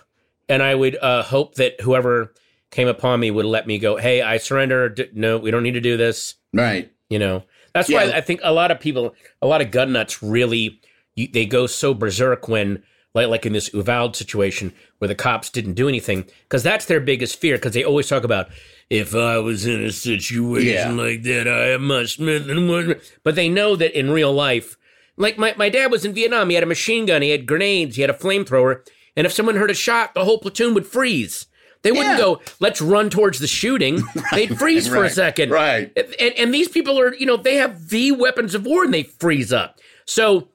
and 0.48 0.62
I 0.62 0.74
would 0.74 0.96
uh, 0.96 1.24
hope 1.24 1.56
that 1.56 1.78
whoever 1.82 2.32
came 2.74 2.88
upon 2.88 3.20
me 3.20 3.30
would 3.30 3.46
let 3.46 3.66
me 3.66 3.78
go, 3.78 3.96
hey, 3.96 4.20
I 4.20 4.36
surrender. 4.38 4.88
D- 4.88 5.08
No, 5.14 5.38
we 5.38 5.50
don't 5.50 5.62
need 5.62 5.74
to 5.74 5.80
do 5.80 5.96
this. 5.96 6.34
Right. 6.52 6.90
You 7.08 7.18
know, 7.18 7.44
That's 7.72 7.88
Yeah. 7.88 8.04
why 8.06 8.12
I 8.16 8.20
think 8.20 8.40
a 8.44 8.52
lot 8.52 8.70
of 8.70 8.78
people, 8.78 9.14
a 9.42 9.46
lot 9.48 9.60
of 9.60 9.70
gun 9.72 9.92
nuts, 9.92 10.22
really 10.22 10.80
you, 11.16 11.26
they 11.32 11.44
go 11.44 11.66
so 11.66 11.92
berserk 11.94 12.46
when, 12.48 12.82
like, 13.14 13.26
like 13.28 13.44
in 13.46 13.52
this 13.52 13.72
Uvalde 13.74 14.14
situation 14.16 14.72
where 14.98 15.08
the 15.08 15.14
cops 15.16 15.50
didn't 15.50 15.74
do 15.74 15.88
anything, 15.88 16.24
because 16.44 16.62
that's 16.62 16.84
their 16.86 17.00
biggest 17.00 17.40
fear. 17.40 17.56
Because 17.56 17.72
they 17.72 17.82
always 17.84 18.08
talk 18.08 18.22
about 18.24 18.48
if 18.90 19.12
I 19.14 19.38
was 19.38 19.66
in 19.66 19.82
a 19.84 19.90
situation 19.92 20.72
Yeah. 20.72 20.90
like 21.04 21.22
that, 21.24 21.48
I 21.48 21.70
am 21.70 21.90
a 21.90 22.06
Smith 22.06 22.48
and 22.48 22.96
But 23.24 23.34
they 23.34 23.48
know 23.48 23.74
that 23.76 23.96
in 23.98 24.10
real 24.10 24.32
life, 24.32 24.76
like 25.16 25.36
my, 25.38 25.52
my 25.56 25.68
dad 25.68 25.90
was 25.90 26.04
in 26.04 26.12
Vietnam, 26.14 26.48
he 26.50 26.54
had 26.54 26.62
a 26.64 26.66
machine 26.66 27.06
gun, 27.06 27.22
he 27.22 27.30
had 27.30 27.46
grenades, 27.46 27.96
he 27.96 28.02
had 28.02 28.10
a 28.10 28.14
flamethrower, 28.14 28.82
and 29.16 29.26
if 29.26 29.32
someone 29.32 29.56
heard 29.56 29.70
a 29.70 29.74
shot, 29.74 30.14
the 30.14 30.24
whole 30.24 30.38
platoon 30.38 30.74
would 30.74 30.86
freeze. 30.86 31.46
They 31.84 31.92
wouldn't 31.92 32.18
Yeah. 32.18 32.18
go, 32.18 32.40
let's 32.58 32.80
run 32.82 33.10
towards 33.10 33.38
the 33.38 33.46
shooting. 33.46 34.02
They'd 34.32 34.58
freeze 34.58 34.88
for 34.88 35.04
a 35.04 35.10
second. 35.10 35.50
right. 35.50 35.92
And, 36.18 36.32
and 36.36 36.52
these 36.52 36.66
people 36.68 36.98
are, 36.98 37.14
you 37.14 37.26
know, 37.26 37.36
they 37.36 37.54
have 37.56 37.90
the 37.90 38.10
weapons 38.12 38.54
of 38.56 38.66
war 38.66 38.82
and 38.84 38.92
they 38.92 39.04
freeze 39.04 39.52
up. 39.52 39.78
So 40.06 40.48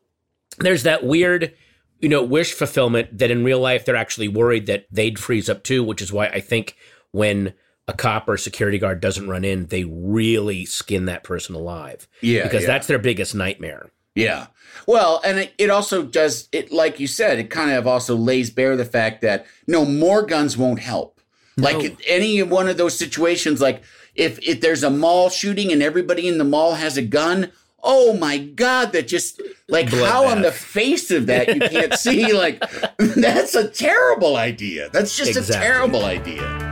there's 0.57 0.83
that 0.83 1.03
weird, 1.05 1.53
you 2.01 2.09
know, 2.09 2.24
wish 2.24 2.51
fulfillment 2.53 3.17
that 3.19 3.31
in 3.31 3.43
real 3.43 3.59
life 3.59 3.86
they're 3.86 3.95
actually 3.95 4.27
worried 4.27 4.65
that 4.65 4.88
they'd 4.91 5.17
freeze 5.17 5.50
up 5.50 5.63
too, 5.63 5.83
which 5.83 6.01
is 6.01 6.12
why 6.12 6.27
I 6.27 6.39
think 6.41 6.75
when 7.12 7.53
a 7.88 7.93
cop 7.93 8.27
or 8.27 8.33
a 8.33 8.39
security 8.39 8.77
guard 8.77 9.00
doesn't 9.00 9.27
run 9.27 9.43
in, 9.45 9.67
they 9.67 9.83
really 9.86 10.65
skin 10.65 11.05
that 11.05 11.24
person 11.24 11.55
alive. 11.55 12.07
Yeah, 12.21 12.43
Because 12.43 12.62
yeah. 12.63 12.67
that's 12.67 12.88
their 12.88 13.00
biggest 13.00 13.33
nightmare. 13.33 13.89
Yeah. 14.15 14.48
Well, 14.88 15.21
and 15.24 15.39
it, 15.39 15.53
it 15.57 15.69
also 15.69 16.03
does 16.03 16.50
it 16.51 16.71
like 16.71 17.00
you 17.00 17.07
said, 17.07 17.39
it 17.39 17.50
kind 17.50 17.71
of 17.71 17.86
also 17.88 18.15
lays 18.15 18.50
bare 18.50 18.75
the 18.75 18.86
fact 18.86 19.21
that 19.21 19.45
no 19.67 19.86
more 19.86 20.24
guns 20.25 20.57
won't 20.57 20.79
help. 20.79 21.18
Like 21.61 21.99
any 22.07 22.41
one 22.43 22.67
of 22.67 22.77
those 22.77 22.97
situations, 22.97 23.61
like 23.61 23.83
if 24.15 24.39
if 24.39 24.61
there's 24.61 24.83
a 24.83 24.89
mall 24.89 25.29
shooting 25.29 25.71
and 25.71 25.81
everybody 25.81 26.27
in 26.27 26.37
the 26.37 26.43
mall 26.43 26.75
has 26.75 26.97
a 26.97 27.01
gun, 27.01 27.51
oh 27.83 28.13
my 28.13 28.37
god, 28.37 28.91
that 28.93 29.07
just 29.07 29.41
like 29.67 29.89
how 29.89 30.25
on 30.25 30.41
the 30.41 30.51
face 30.51 31.11
of 31.11 31.27
that 31.27 31.53
you 31.53 31.61
can't 31.61 31.93
see 31.93 32.33
like 32.45 32.63
that's 32.97 33.55
a 33.55 33.67
terrible 33.67 34.35
idea. 34.37 34.89
That's 34.91 35.15
just 35.15 35.35
a 35.35 35.51
terrible 35.51 36.05
idea. 36.05 36.69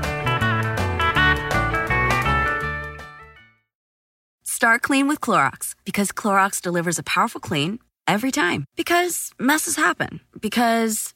Start 4.44 4.82
clean 4.82 5.08
with 5.08 5.22
Clorox 5.22 5.75
because 5.86 6.12
Clorox 6.12 6.60
delivers 6.60 6.98
a 6.98 7.03
powerful 7.03 7.39
clean 7.39 7.77
every 8.08 8.32
time. 8.32 8.65
Because 8.75 9.32
messes 9.39 9.75
happen. 9.75 10.20
Because. 10.39 11.13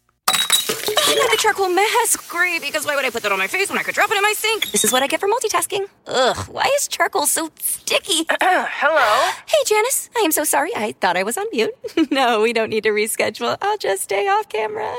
I 0.74 1.16
got 1.16 1.32
the 1.32 1.38
charcoal 1.38 1.70
mask. 1.70 2.30
Great, 2.30 2.62
because 2.62 2.86
why 2.86 2.96
would 2.96 3.04
I 3.06 3.10
put 3.10 3.24
that 3.24 3.32
on 3.32 3.38
my 3.38 3.48
face 3.48 3.70
when 3.70 3.78
I 3.78 3.84
could 3.84 3.96
drop 3.96 4.10
it 4.12 4.16
in 4.16 4.22
my 4.24 4.34
sink? 4.36 4.72
This 4.72 4.84
is 4.86 4.92
what 4.92 5.04
I 5.04 5.08
get 5.08 5.20
for 5.20 5.28
multitasking. 5.28 5.88
Ugh, 6.08 6.38
why 6.48 6.70
is 6.78 6.88
charcoal 6.88 7.26
so 7.26 7.50
sticky? 7.60 8.26
Hello? 8.42 9.32
Hey, 9.46 9.58
Janice. 9.66 10.10
I 10.16 10.22
am 10.22 10.32
so 10.32 10.44
sorry. 10.44 10.72
I 10.76 10.94
thought 10.94 11.18
I 11.18 11.24
was 11.24 11.38
on 11.38 11.46
mute. 11.52 11.74
no, 12.12 12.42
we 12.42 12.54
don't 12.54 12.70
need 12.70 12.84
to 12.84 12.90
reschedule. 12.90 13.58
I'll 13.62 13.78
just 13.78 14.04
stay 14.04 14.28
off 14.28 14.48
camera. 14.50 14.94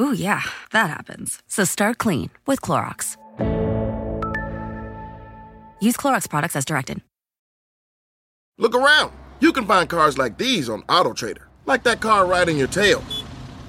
Ooh, 0.00 0.12
yeah, 0.12 0.42
that 0.72 0.90
happens. 0.90 1.40
So 1.46 1.64
start 1.64 1.98
clean 1.98 2.30
with 2.46 2.60
Clorox. 2.60 3.16
Use 5.80 5.96
Clorox 5.96 6.28
products 6.28 6.56
as 6.56 6.64
directed. 6.64 7.02
Look 8.58 8.74
around. 8.74 9.12
You 9.40 9.52
can 9.52 9.66
find 9.66 9.88
cars 9.88 10.18
like 10.18 10.38
these 10.38 10.68
on 10.68 10.82
AutoTrader, 10.82 11.42
like 11.66 11.82
that 11.84 12.00
car 12.00 12.26
riding 12.26 12.56
your 12.56 12.68
tail. 12.68 13.02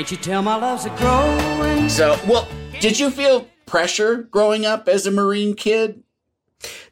Can't 0.00 0.12
you 0.12 0.16
tell 0.16 0.40
my 0.40 0.56
love's 0.56 0.86
a 0.86 0.90
growing? 0.96 1.90
So, 1.90 2.18
well, 2.26 2.48
did 2.80 2.98
you 2.98 3.10
feel 3.10 3.46
pressure 3.66 4.22
growing 4.30 4.64
up 4.64 4.88
as 4.88 5.06
a 5.06 5.10
Marine 5.10 5.52
kid? 5.52 6.02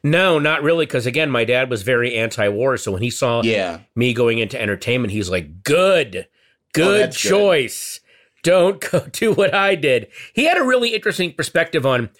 No, 0.03 0.37
not 0.37 0.61
really, 0.61 0.85
because 0.85 1.07
again, 1.07 1.31
my 1.31 1.43
dad 1.43 1.71
was 1.71 1.81
very 1.81 2.15
anti-war. 2.15 2.77
So 2.77 2.91
when 2.91 3.01
he 3.01 3.09
saw 3.09 3.41
Yeah. 3.41 3.79
me 3.95 4.13
going 4.13 4.37
into 4.37 4.61
entertainment, 4.61 5.11
he's 5.11 5.27
like, 5.27 5.63
"Good, 5.63 6.27
oh, 6.27 6.31
good 6.73 6.85
Oh, 6.87 6.97
that's 6.99 7.23
good. 7.23 7.29
choice. 7.29 7.99
Don't 8.43 8.79
go 8.91 8.99
do 9.11 9.33
what 9.33 9.55
I 9.55 9.73
did." 9.73 10.09
He 10.35 10.43
had 10.45 10.59
a 10.59 10.63
really 10.63 10.93
interesting 10.93 11.33
perspective 11.33 11.87
on. 11.87 12.11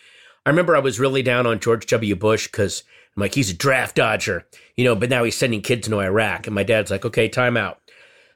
I 0.43 0.49
remember 0.49 0.75
I 0.75 0.79
was 0.79 0.99
really 0.99 1.21
down 1.21 1.45
on 1.45 1.59
George 1.59 1.85
W. 1.85 2.15
Bush 2.15 2.47
because 2.47 2.81
I'm 3.15 3.21
like, 3.21 3.35
he's 3.35 3.51
a 3.51 3.55
draft 3.55 3.95
dodger, 3.95 4.47
you 4.75 4.85
know. 4.85 4.95
But 4.95 5.11
now 5.11 5.23
he's 5.23 5.37
sending 5.37 5.61
kids 5.61 5.87
to 5.87 5.99
Iraq, 6.01 6.47
and 6.47 6.55
my 6.55 6.63
dad's 6.63 6.89
like, 6.89 7.05
"Okay, 7.05 7.29
time 7.29 7.57
out." 7.57 7.79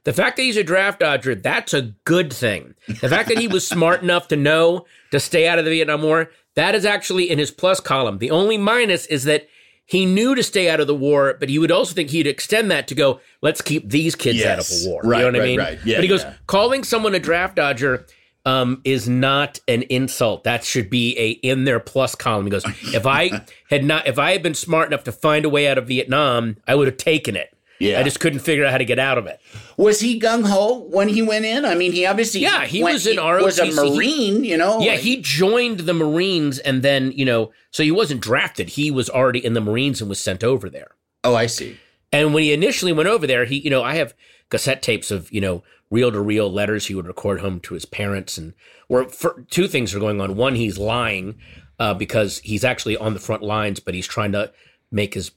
The 0.06 0.14
fact 0.14 0.36
that 0.38 0.44
he's 0.44 0.58
a 0.58 0.64
draft 0.64 1.00
dodger, 1.00 1.34
that's 1.36 1.74
a 1.74 1.94
good 2.04 2.34
thing. 2.34 2.76
The 2.88 3.08
fact 3.10 3.30
that 3.30 3.38
he 3.38 3.48
was 3.48 3.66
smart 3.66 4.02
enough 4.04 4.28
to 4.30 4.36
know 4.36 4.86
to 5.12 5.20
stay 5.20 5.48
out 5.48 5.60
of 5.60 5.66
the 5.66 5.72
Vietnam 5.72 6.02
War, 6.02 6.30
that 6.56 6.76
is 6.76 6.86
actually 6.86 7.30
in 7.32 7.40
his 7.40 7.52
plus 7.52 7.80
column. 7.80 8.18
The 8.18 8.32
only 8.32 8.58
minus 8.58 9.06
is 9.06 9.24
that 9.24 9.48
he 9.86 10.06
knew 10.06 10.36
to 10.36 10.44
stay 10.44 10.70
out 10.70 10.80
of 10.80 10.88
the 10.88 10.96
war, 10.96 11.36
but 11.40 11.50
he 11.50 11.58
would 11.60 11.72
also 11.72 11.94
think 11.94 12.10
he'd 12.10 12.28
extend 12.28 12.70
that 12.72 12.88
to 12.90 12.96
go, 12.96 13.22
let's 13.42 13.62
keep 13.62 13.90
these 13.90 14.16
kids 14.16 14.44
out 14.44 14.60
of 14.60 14.66
Yes. 14.70 14.84
the 14.84 14.90
war. 14.90 15.02
Right, 15.04 15.20
you 15.26 15.32
know 15.32 15.38
what 15.40 15.42
I 15.42 15.46
mean? 15.48 15.60
right. 15.60 15.80
Yeah, 15.86 15.98
but 15.98 16.04
he 16.04 16.08
goes, 16.10 16.24
yeah. 16.24 16.34
calling 16.48 16.84
someone 16.84 17.16
a 17.16 17.20
draft 17.20 17.56
dodger 17.56 18.06
um, 18.46 18.82
is 18.84 19.08
not 19.08 19.60
an 19.70 19.84
insult. 19.84 20.44
That 20.44 20.66
should 20.66 20.90
be 20.90 21.18
a 21.18 21.30
in 21.48 21.64
their 21.64 21.80
plus 21.80 22.14
column. 22.14 22.46
He 22.46 22.50
goes, 22.52 22.66
if 22.94 23.06
I 23.06 23.42
had 23.70 23.86
not, 23.86 24.06
if 24.08 24.20
I 24.20 24.34
had 24.34 24.44
been 24.44 24.54
smart 24.54 24.88
enough 24.88 25.06
to 25.06 25.12
find 25.14 25.46
a 25.46 25.50
way 25.50 25.68
out 25.68 25.78
of 25.78 25.88
Vietnam, 25.88 26.58
I 26.68 26.76
would 26.76 26.88
have 26.88 26.98
taken 26.98 27.36
it. 27.38 27.53
Yeah. 27.84 28.00
I 28.00 28.04
just 28.04 28.20
couldn't 28.20 28.40
figure 28.40 28.66
out 28.66 28.72
how 28.72 28.78
to 28.78 28.86
get 28.86 29.00
out 29.00 29.18
of 29.18 29.28
it. 29.28 29.40
Was 29.78 30.00
he 30.00 30.20
gung 30.20 30.46
ho 30.46 30.80
when 30.90 31.10
he 31.10 31.22
went 31.22 31.46
in? 31.46 31.66
I 31.66 31.76
mean, 31.76 31.92
he 31.92 32.06
obviously 32.06 32.42
Yeah, 32.42 32.66
he 32.66 32.84
went- 32.84 32.94
was 32.96 33.08
in 33.08 33.18
was 33.18 33.60
a 33.60 33.72
Marine, 33.72 34.44
you 34.44 34.58
know. 34.58 34.80
Yeah, 34.80 34.92
like- 34.94 35.02
he 35.02 35.18
joined 35.22 35.82
the 35.82 35.94
Marines 35.94 36.60
and 36.60 36.82
then, 36.82 37.12
you 37.12 37.26
know, 37.26 37.52
so 37.72 37.84
he 37.84 37.92
wasn't 37.92 38.22
drafted. 38.22 38.70
He 38.70 38.92
was 38.92 39.10
already 39.10 39.44
in 39.44 39.54
the 39.54 39.62
Marines 39.62 40.00
and 40.02 40.10
was 40.10 40.20
sent 40.20 40.44
over 40.44 40.70
there. 40.70 40.92
Oh, 41.24 41.36
I 41.36 41.48
see. 41.48 41.78
And 42.12 42.34
when 42.34 42.44
he 42.44 42.54
initially 42.54 42.94
went 42.94 43.10
over 43.10 43.26
there, 43.26 43.46
he, 43.46 43.58
you 43.58 43.70
know, 43.70 43.82
I 43.84 43.96
have 43.96 44.14
cassette 44.50 44.82
tapes 44.82 45.10
of, 45.10 45.32
you 45.32 45.42
know, 45.42 45.64
reel 45.90 46.12
to 46.12 46.20
reel 46.22 46.52
letters 46.52 46.88
he 46.88 46.96
would 46.96 47.08
record 47.08 47.42
home 47.42 47.60
to 47.62 47.74
his 47.74 47.86
parents. 47.86 48.38
And 48.38 48.54
where 48.88 49.06
for, 49.06 49.46
two 49.50 49.68
things 49.68 49.94
are 49.94 50.00
going 50.00 50.22
on. 50.22 50.36
One, 50.36 50.56
he's 50.56 50.78
lying 50.78 51.36
uh, 51.80 51.94
because 51.96 52.40
he's 52.40 52.64
actually 52.64 52.96
on 52.98 53.14
the 53.14 53.20
front 53.20 53.42
lines, 53.42 53.80
but 53.80 53.94
he's 53.94 54.08
trying 54.08 54.32
to 54.34 54.52
make 54.92 55.16
his 55.16 55.32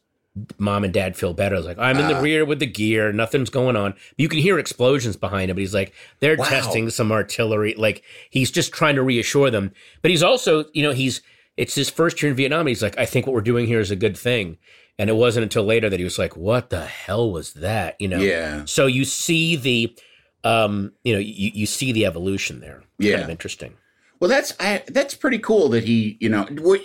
mom 0.59 0.85
and 0.85 0.93
dad 0.93 1.17
feel 1.17 1.33
better. 1.33 1.55
It's 1.57 1.67
like, 1.67 1.79
I'm 1.79 1.99
in 1.99 2.09
the 2.09 2.21
rear 2.21 2.45
with 2.45 2.59
the 2.59 2.67
gear, 2.67 3.13
nothing's 3.13 3.51
going 3.51 3.77
on. 3.77 3.95
You 4.19 4.29
can 4.29 4.39
hear 4.39 4.59
explosions 4.59 5.17
behind 5.17 5.51
him, 5.51 5.57
but 5.57 5.61
he's 5.61 5.75
like, 5.75 5.95
they're 6.21 6.37
Wow. 6.37 6.45
testing 6.45 6.91
some 6.91 7.11
artillery. 7.11 7.75
Like, 7.77 8.03
he's 8.31 8.51
just 8.51 8.73
trying 8.73 8.97
to 8.97 9.03
reassure 9.03 9.51
them. 9.51 9.73
But 10.03 10.11
he's 10.11 10.23
also, 10.23 10.65
you 10.75 10.83
know, 10.83 10.93
he's, 10.93 11.23
it's 11.57 11.75
his 11.75 11.89
first 11.89 12.23
year 12.23 12.31
in 12.31 12.37
Vietnam. 12.37 12.67
He's 12.67 12.83
like, 12.83 12.99
I 12.99 13.07
think 13.07 13.27
what 13.27 13.33
we're 13.35 13.41
doing 13.41 13.67
here 13.67 13.81
is 13.81 13.91
a 13.91 13.97
good 13.97 14.17
thing. 14.17 14.59
And 14.99 15.11
it 15.11 15.15
wasn't 15.17 15.45
until 15.45 15.65
later 15.65 15.89
that 15.91 15.99
he 15.99 16.05
was 16.05 16.19
like, 16.19 16.37
what 16.37 16.71
the 16.71 16.85
hell 16.85 17.31
was 17.31 17.55
that? 17.55 18.01
You 18.01 18.09
know? 18.09 18.19
Yeah. 18.19 18.65
So 18.67 18.87
you 18.87 19.05
see 19.05 19.57
the, 19.57 19.97
um, 20.45 20.93
you 21.05 21.13
know, 21.13 21.19
you, 21.19 21.51
you 21.55 21.67
see 21.67 21.93
the 21.93 22.07
evolution 22.07 22.61
there. 22.61 22.83
It's 22.99 23.07
Yeah. 23.09 23.13
Kind 23.17 23.25
of 23.25 23.31
interesting. 23.31 23.75
Well, 24.19 24.31
that's 24.31 24.55
I, 24.59 24.83
that's 24.89 25.15
pretty 25.15 25.39
cool 25.39 25.69
that 25.71 25.85
he, 25.85 26.17
you 26.21 26.29
know, 26.29 26.47
were, 26.61 26.79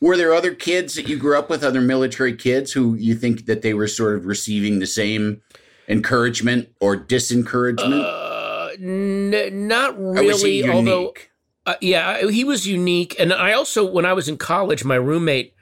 were 0.00 0.16
there 0.16 0.34
other 0.34 0.54
kids 0.54 0.94
that 0.94 1.08
you 1.08 1.16
grew 1.16 1.38
up 1.38 1.48
with, 1.48 1.62
other 1.62 1.80
military 1.80 2.34
kids 2.34 2.72
who 2.72 2.94
you 2.94 3.14
think 3.14 3.46
that 3.46 3.62
they 3.62 3.72
were 3.72 3.86
sort 3.86 4.16
of 4.16 4.26
receiving 4.26 4.78
the 4.78 4.86
same 4.86 5.42
encouragement 5.88 6.70
or 6.80 6.96
disencouragement? 6.96 8.04
Uh, 8.04 8.70
n- 8.80 9.68
not 9.68 9.96
or 9.96 10.24
was 10.24 10.42
he 10.42 10.62
really, 10.62 10.74
although. 10.74 11.14
Uh, 11.64 11.74
yeah, 11.80 12.28
he 12.28 12.42
was 12.42 12.66
unique. 12.66 13.14
And 13.20 13.32
I 13.32 13.52
also, 13.52 13.88
when 13.88 14.04
I 14.04 14.12
was 14.12 14.28
in 14.28 14.36
college, 14.36 14.84
my 14.84 14.96
roommate 14.96 15.54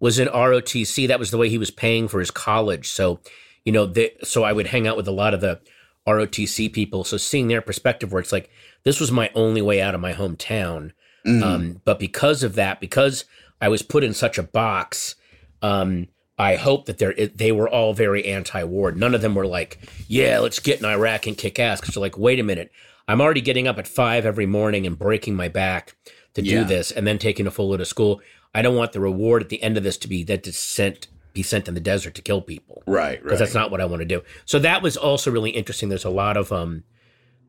was 0.00 0.18
in 0.18 0.28
ROTC. 0.28 1.06
That 1.08 1.18
was 1.18 1.30
the 1.30 1.36
way 1.36 1.50
he 1.50 1.58
was 1.58 1.70
paying 1.70 2.08
for 2.08 2.20
his 2.20 2.30
college. 2.30 2.88
So, 2.88 3.20
you 3.64 3.72
know, 3.72 3.84
they, 3.84 4.12
so 4.22 4.44
I 4.44 4.52
would 4.52 4.68
hang 4.68 4.86
out 4.86 4.96
with 4.96 5.06
a 5.06 5.12
lot 5.12 5.34
of 5.34 5.42
the 5.42 5.60
ROTC 6.08 6.72
people. 6.72 7.04
So 7.04 7.18
seeing 7.18 7.48
their 7.48 7.60
perspective, 7.60 8.12
where 8.12 8.20
it's 8.20 8.32
like 8.32 8.50
this 8.84 9.00
was 9.00 9.10
my 9.12 9.30
only 9.34 9.62
way 9.62 9.80
out 9.80 9.94
of 9.94 10.00
my 10.00 10.12
hometown, 10.12 10.92
Mm. 11.26 11.42
um, 11.42 11.80
but 11.84 11.98
because 12.00 12.42
of 12.42 12.56
that, 12.56 12.80
because 12.80 13.24
I 13.60 13.68
was 13.68 13.82
put 13.82 14.02
in 14.02 14.12
such 14.12 14.38
a 14.38 14.42
box, 14.42 15.14
um, 15.62 16.08
I 16.38 16.56
hope 16.56 16.86
that 16.86 16.98
they're 16.98 17.14
they 17.14 17.52
were 17.52 17.68
all 17.68 17.94
very 17.94 18.24
anti-war. 18.26 18.90
None 18.92 19.14
of 19.14 19.20
them 19.22 19.34
were 19.36 19.46
like, 19.46 19.78
"Yeah, 20.08 20.40
let's 20.40 20.58
get 20.58 20.80
in 20.80 20.84
Iraq 20.84 21.26
and 21.28 21.38
kick 21.38 21.60
ass." 21.60 21.80
Because 21.80 21.94
they're 21.94 22.00
like, 22.00 22.18
"Wait 22.18 22.40
a 22.40 22.42
minute, 22.42 22.72
I'm 23.06 23.20
already 23.20 23.40
getting 23.40 23.68
up 23.68 23.78
at 23.78 23.86
five 23.86 24.26
every 24.26 24.46
morning 24.46 24.84
and 24.86 24.98
breaking 24.98 25.36
my 25.36 25.46
back 25.48 25.94
to 26.34 26.42
do 26.42 26.64
this, 26.64 26.90
and 26.90 27.06
then 27.06 27.18
taking 27.18 27.46
a 27.46 27.50
full 27.52 27.68
load 27.68 27.80
of 27.80 27.86
school. 27.86 28.20
I 28.54 28.62
don't 28.62 28.74
want 28.74 28.92
the 28.92 29.00
reward 29.00 29.42
at 29.42 29.48
the 29.48 29.62
end 29.62 29.76
of 29.76 29.84
this 29.84 29.96
to 29.98 30.08
be 30.08 30.24
that 30.24 30.42
to 30.44 30.52
sent 30.52 31.06
be 31.32 31.42
sent 31.42 31.68
in 31.68 31.74
the 31.74 31.80
desert 31.80 32.14
to 32.16 32.22
kill 32.22 32.40
people." 32.40 32.82
Right, 32.86 33.02
right. 33.10 33.22
because 33.22 33.38
that's 33.38 33.54
not 33.54 33.70
what 33.70 33.80
I 33.80 33.84
want 33.84 34.00
to 34.00 34.06
do. 34.06 34.22
So 34.44 34.58
that 34.58 34.82
was 34.82 34.96
also 34.96 35.30
really 35.30 35.50
interesting. 35.50 35.88
There's 35.88 36.04
a 36.04 36.10
lot 36.10 36.36
of 36.36 36.50
um, 36.50 36.82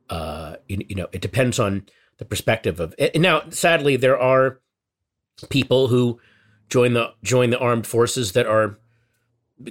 uh, 0.10 0.55
you, 0.67 0.83
you 0.89 0.95
know, 0.95 1.07
it 1.12 1.22
depends 1.22 1.60
on 1.60 1.86
the 2.17 2.25
perspective 2.25 2.79
of 2.79 2.93
it. 2.98 3.19
Now, 3.19 3.43
sadly, 3.50 3.95
there 3.95 4.19
are 4.19 4.60
people 5.50 5.88
who 5.88 6.19
join 6.69 6.93
the 6.93 7.13
join 7.24 7.50
the 7.50 7.60
armed 7.60 7.88
forces 7.88 8.33
that 8.33 8.45
are 8.45 8.77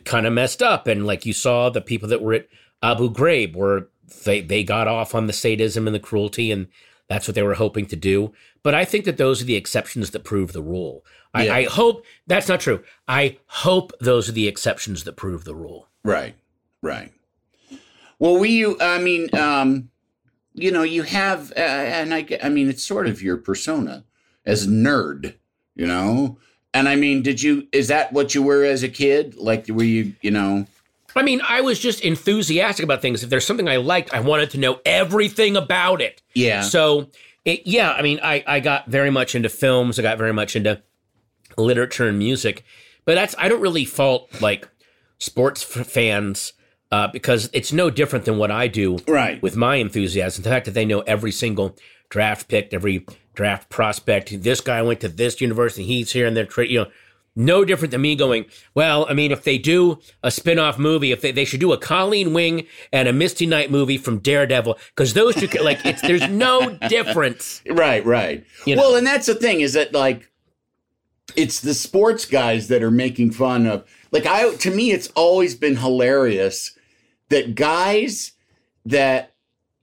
kind 0.04 0.26
of 0.26 0.32
messed 0.32 0.62
up, 0.62 0.86
and 0.86 1.06
like 1.06 1.26
you 1.26 1.32
saw, 1.32 1.70
the 1.70 1.80
people 1.80 2.08
that 2.08 2.22
were 2.22 2.34
at 2.34 2.48
Abu 2.82 3.10
Ghraib 3.12 3.54
were 3.54 3.90
they 4.24 4.40
they 4.40 4.64
got 4.64 4.88
off 4.88 5.14
on 5.14 5.26
the 5.26 5.32
sadism 5.32 5.86
and 5.86 5.94
the 5.94 6.00
cruelty, 6.00 6.50
and 6.50 6.68
that's 7.08 7.28
what 7.28 7.34
they 7.34 7.42
were 7.42 7.54
hoping 7.54 7.86
to 7.86 7.96
do. 7.96 8.32
But 8.62 8.74
I 8.74 8.84
think 8.84 9.04
that 9.04 9.16
those 9.16 9.42
are 9.42 9.46
the 9.46 9.56
exceptions 9.56 10.10
that 10.10 10.24
prove 10.24 10.52
the 10.52 10.62
rule. 10.62 11.04
I, 11.34 11.44
Yeah. 11.44 11.54
I 11.54 11.64
hope 11.64 12.04
that's 12.26 12.48
not 12.48 12.60
true. 12.60 12.82
I 13.08 13.38
hope 13.46 13.92
those 14.00 14.28
are 14.28 14.32
the 14.32 14.48
exceptions 14.48 15.04
that 15.04 15.16
prove 15.16 15.44
the 15.44 15.54
rule. 15.54 15.88
Right, 16.04 16.34
right. 16.82 17.12
Well, 18.18 18.38
we, 18.38 18.50
you, 18.50 18.76
I 18.80 18.98
mean, 18.98 19.34
um, 19.34 19.90
you 20.54 20.70
know, 20.70 20.82
you 20.82 21.02
have, 21.02 21.52
uh, 21.52 21.60
and 21.60 22.12
I, 22.14 22.26
I 22.42 22.48
mean, 22.48 22.68
it's 22.68 22.84
sort 22.84 23.06
of 23.06 23.22
your 23.22 23.36
persona 23.36 24.04
as 24.44 24.66
nerd, 24.66 25.34
you 25.74 25.86
know. 25.86 26.38
And 26.74 26.88
I 26.88 26.96
mean, 26.96 27.22
did 27.22 27.42
you? 27.42 27.68
Is 27.72 27.88
that 27.88 28.12
what 28.12 28.34
you 28.34 28.42
were 28.42 28.64
as 28.64 28.82
a 28.82 28.88
kid? 28.88 29.36
Like, 29.36 29.68
were 29.68 29.84
you, 29.84 30.14
you 30.22 30.30
know? 30.30 30.66
I 31.14 31.22
mean, 31.22 31.42
I 31.46 31.60
was 31.60 31.78
just 31.78 32.00
enthusiastic 32.00 32.84
about 32.84 33.02
things. 33.02 33.22
If 33.22 33.28
there's 33.28 33.46
something 33.46 33.68
I 33.68 33.76
liked, 33.76 34.14
I 34.14 34.20
wanted 34.20 34.50
to 34.50 34.58
know 34.58 34.80
everything 34.86 35.56
about 35.56 36.00
it. 36.00 36.22
Yeah. 36.32 36.62
So, 36.62 37.10
it, 37.44 37.66
yeah, 37.66 37.92
I 37.92 38.00
mean, 38.00 38.18
I, 38.22 38.42
I 38.46 38.60
got 38.60 38.86
very 38.86 39.10
much 39.10 39.34
into 39.34 39.50
films. 39.50 39.98
I 39.98 40.02
got 40.02 40.16
very 40.16 40.32
much 40.32 40.56
into 40.56 40.80
literature 41.58 42.08
and 42.08 42.18
music. 42.18 42.64
But 43.04 43.16
that's, 43.16 43.34
I 43.36 43.48
don't 43.48 43.60
really 43.60 43.84
fault 43.84 44.40
like 44.40 44.66
sports 45.18 45.76
f- 45.76 45.86
fans 45.86 46.54
uh, 46.92 47.08
because 47.08 47.50
it's 47.52 47.72
no 47.72 47.90
different 47.90 48.24
than 48.26 48.38
what 48.38 48.50
I 48.52 48.68
do 48.68 48.98
Right. 49.08 49.42
with 49.42 49.56
my 49.56 49.76
enthusiasm. 49.76 50.44
The 50.44 50.50
fact 50.50 50.66
that 50.66 50.72
they 50.74 50.84
know 50.84 51.00
every 51.00 51.32
single 51.32 51.74
draft 52.10 52.46
pick, 52.48 52.72
every 52.72 53.04
draft 53.34 53.68
prospect. 53.70 54.42
This 54.42 54.60
guy 54.60 54.82
went 54.82 55.00
to 55.00 55.08
this 55.08 55.40
university, 55.40 55.84
he's 55.84 56.12
here, 56.12 56.26
and 56.26 56.36
they're, 56.36 56.44
tra- 56.46 56.66
you 56.68 56.80
know, 56.80 56.90
no 57.34 57.64
different 57.64 57.92
than 57.92 58.02
me 58.02 58.14
going, 58.14 58.44
well, 58.74 59.06
I 59.08 59.14
mean, 59.14 59.32
if 59.32 59.42
they 59.42 59.56
do 59.56 59.98
a 60.22 60.30
spin 60.30 60.58
off 60.58 60.78
movie, 60.78 61.12
if 61.12 61.22
they, 61.22 61.32
they 61.32 61.46
should 61.46 61.60
do 61.60 61.72
a 61.72 61.78
Colleen 61.78 62.34
Wing 62.34 62.66
and 62.92 63.08
a 63.08 63.12
Misty 63.14 63.46
Knight 63.46 63.70
movie 63.70 63.96
from 63.96 64.18
Daredevil, 64.18 64.76
because 64.94 65.14
those 65.14 65.34
two, 65.34 65.46
like, 65.62 65.80
it's, 65.86 66.02
there's 66.02 66.28
no 66.28 66.76
difference. 66.88 67.62
Right, 67.70 68.04
right. 68.04 68.44
You 68.66 68.76
know. 68.76 68.82
Well, 68.82 68.96
and 68.96 69.06
that's 69.06 69.24
the 69.24 69.34
thing 69.34 69.62
is 69.62 69.72
that 69.72 69.94
like 69.94 70.30
it's 71.34 71.60
the 71.60 71.72
sports 71.72 72.26
guys 72.26 72.68
that 72.68 72.82
are 72.82 72.90
making 72.90 73.30
fun 73.30 73.66
of 73.66 73.84
like 74.10 74.26
I 74.26 74.54
to 74.56 74.70
me 74.70 74.90
it's 74.92 75.08
always 75.16 75.54
been 75.54 75.76
hilarious 75.76 76.76
that 77.32 77.54
guys 77.54 78.32
that 78.86 79.34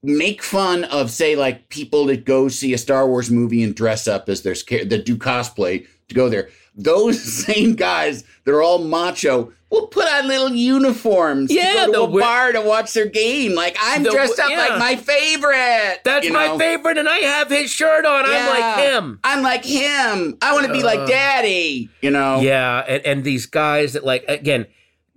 make 0.02 0.42
fun 0.42 0.86
of 0.86 1.12
say 1.12 1.36
like 1.36 1.68
people 1.70 2.06
that 2.06 2.24
go 2.26 2.48
see 2.48 2.74
a 2.74 2.78
Star 2.78 3.08
Wars 3.08 3.30
movie 3.30 3.62
and 3.64 3.76
dress 3.76 4.08
up 4.08 4.30
as 4.30 4.44
their 4.44 4.56
that 4.86 5.04
do 5.06 5.18
cosplay 5.18 5.86
to 6.08 6.16
go 6.16 6.30
there. 6.30 6.50
Those 6.76 7.22
same 7.46 7.76
guys, 7.76 8.24
they're 8.46 8.62
all 8.62 8.80
macho. 8.80 9.52
Will 9.70 9.86
put 9.86 10.08
on 10.12 10.28
little 10.28 10.50
uniforms 10.52 11.52
Yeah, 11.54 11.86
to 11.86 11.92
go 11.92 11.94
to 11.94 12.00
a 12.00 12.10
wear- 12.10 12.24
bar 12.24 12.52
to 12.54 12.62
watch 12.62 12.94
their 12.94 13.06
game. 13.06 13.54
Like 13.54 13.78
I'm 13.80 14.02
They'll- 14.02 14.14
dressed 14.14 14.40
up 14.40 14.50
yeah. 14.50 14.58
like 14.58 14.80
my 14.80 14.96
favorite. 14.96 16.00
That's 16.04 16.26
you 16.26 16.34
my 16.34 16.58
favorite, 16.58 16.98
and 16.98 17.08
I 17.08 17.18
have 17.20 17.50
his 17.52 17.70
shirt 17.70 18.04
on. 18.06 18.24
I'm 18.26 18.48
like 18.48 18.80
him. 18.94 19.20
I'm 19.24 19.44
like 19.44 19.64
him. 19.66 20.38
I 20.42 20.54
want 20.54 20.66
to 20.66 20.74
be 20.74 20.82
like 20.82 21.00
uh. 21.00 21.06
daddy, 21.06 21.88
you 22.02 22.10
know? 22.10 22.40
Yeah, 22.40 22.80
and, 22.88 23.06
and 23.06 23.24
these 23.24 23.46
guys 23.46 23.94
that 23.94 24.04
like 24.04 24.26
again, 24.28 24.66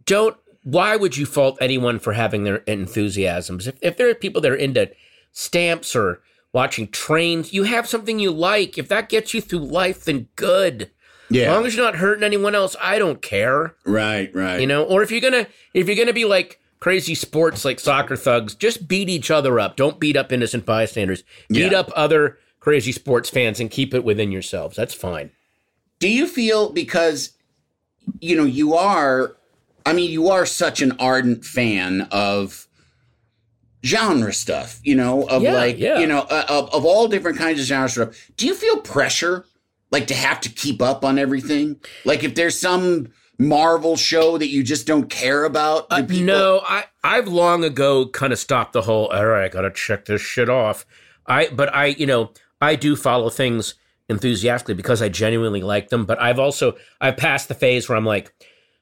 don't. 0.05 0.37
Why 0.63 0.97
would 0.97 1.17
you 1.17 1.27
fault 1.27 1.59
anyone 1.61 1.99
for 1.99 2.13
having 2.13 2.45
their 2.45 2.59
enthusiasms? 2.59 3.67
If 3.67 3.77
if 3.83 3.97
there 3.97 4.09
are 4.09 4.15
people 4.15 4.41
that 4.43 4.53
are 4.53 4.57
into 4.57 4.91
stamps 5.33 5.97
or 5.97 6.23
watching 6.53 6.89
trains, 6.89 7.53
you 7.53 7.65
have 7.65 7.89
something 7.89 8.19
you 8.19 8.31
like. 8.31 8.79
If 8.79 8.89
that 8.89 9.09
gets 9.09 9.35
you 9.35 9.41
through 9.41 9.61
life, 9.61 10.05
then 10.05 10.29
good. 10.37 10.91
Yeah. 11.31 11.45
As 11.45 11.49
long 11.57 11.67
as 11.67 11.75
you're 11.75 11.85
not 11.85 11.97
hurting 11.97 12.23
anyone 12.25 12.55
else, 12.55 12.77
I 12.81 12.99
don't 12.99 13.23
care. 13.23 13.75
right, 13.87 14.31
right. 14.35 14.61
You 14.61 14.67
know, 14.67 14.85
or 14.85 15.03
if 15.03 15.11
you're 15.11 15.21
gonna 15.21 15.47
if 15.75 15.87
you're 15.89 15.97
gonna 15.97 16.13
be 16.13 16.27
like 16.27 16.61
crazy 16.79 17.15
sports 17.15 17.65
like 17.65 17.81
soccer 17.81 18.17
thugs, 18.17 18.55
just 18.55 18.87
beat 18.87 19.09
each 19.09 19.31
other 19.31 19.59
up. 19.59 19.77
Don't 19.77 19.99
beat 19.99 20.17
up 20.17 20.31
innocent 20.33 20.67
bystanders. 20.67 21.23
Beat 21.49 21.73
Yeah. 21.73 21.79
up 21.81 21.91
other 21.97 22.39
crazy 22.61 22.93
sports 22.93 23.31
fans 23.31 23.59
and 23.61 23.71
keep 23.71 23.95
it 23.95 24.05
within 24.05 24.31
yourselves. 24.31 24.77
That's 24.77 24.95
fine. 24.95 25.31
Do 26.01 26.09
you 26.09 26.27
feel 26.27 26.71
because, 26.73 27.31
you 28.21 28.37
know, 28.37 28.45
you 28.45 28.75
are, 28.75 29.37
I 29.87 29.93
mean, 29.93 30.11
you 30.11 30.29
are 30.31 30.47
such 30.47 30.83
an 30.83 30.93
ardent 30.99 31.45
fan 31.45 32.03
of 32.11 32.67
genre 33.85 34.33
stuff, 34.33 34.81
you 34.85 34.95
know, 34.95 35.25
of 35.29 35.43
Yeah, 35.43 35.55
like, 35.55 35.79
yeah. 35.79 35.99
you 35.99 36.07
know, 36.07 36.21
uh, 36.21 36.45
of, 36.49 36.73
of 36.73 36.85
all 36.85 37.09
different 37.09 37.39
kinds 37.39 37.61
of 37.61 37.67
genre 37.67 37.89
stuff. 37.89 38.31
Do 38.37 38.47
you 38.47 38.55
feel 38.55 38.79
pressure, 38.81 39.45
like 39.91 40.07
to 40.09 40.15
have 40.15 40.41
to 40.43 40.49
keep 40.49 40.81
up 40.81 41.05
on 41.05 41.19
everything? 41.19 41.81
Like 42.05 42.23
if 42.23 42.35
there's 42.35 42.59
some 42.59 43.09
Marvel 43.39 43.97
show 43.97 44.39
that 44.39 44.49
you 44.49 44.63
just 44.63 44.87
don't 44.87 45.11
care 45.11 45.45
about? 45.45 45.89
do 45.91 45.97
Uh, 45.97 46.03
people- 46.03 46.25
no, 46.25 46.61
I 46.65 46.85
I've 47.03 47.27
long 47.27 47.65
ago 47.65 48.07
kind 48.09 48.33
of 48.33 48.39
stopped 48.39 48.73
the 48.73 48.83
whole. 48.83 49.07
All 49.09 49.27
right, 49.27 49.45
I 49.45 49.49
gotta 49.49 49.71
check 49.73 50.05
this 50.05 50.23
shit 50.23 50.49
off. 50.49 50.87
I 51.27 51.49
but 51.49 51.75
I 51.75 51.87
you 51.87 52.07
know 52.07 52.31
I 52.61 52.77
do 52.77 52.95
follow 52.95 53.31
things 53.31 53.75
enthusiastically 54.09 54.75
because 54.75 55.03
I 55.03 55.09
genuinely 55.09 55.63
like 55.63 55.89
them. 55.89 56.05
But 56.05 56.21
I've 56.21 56.39
also 56.39 56.77
I've 57.01 57.17
passed 57.17 57.49
the 57.49 57.55
phase 57.55 57.89
where 57.89 57.99
I'm 57.99 58.05
like, 58.07 58.33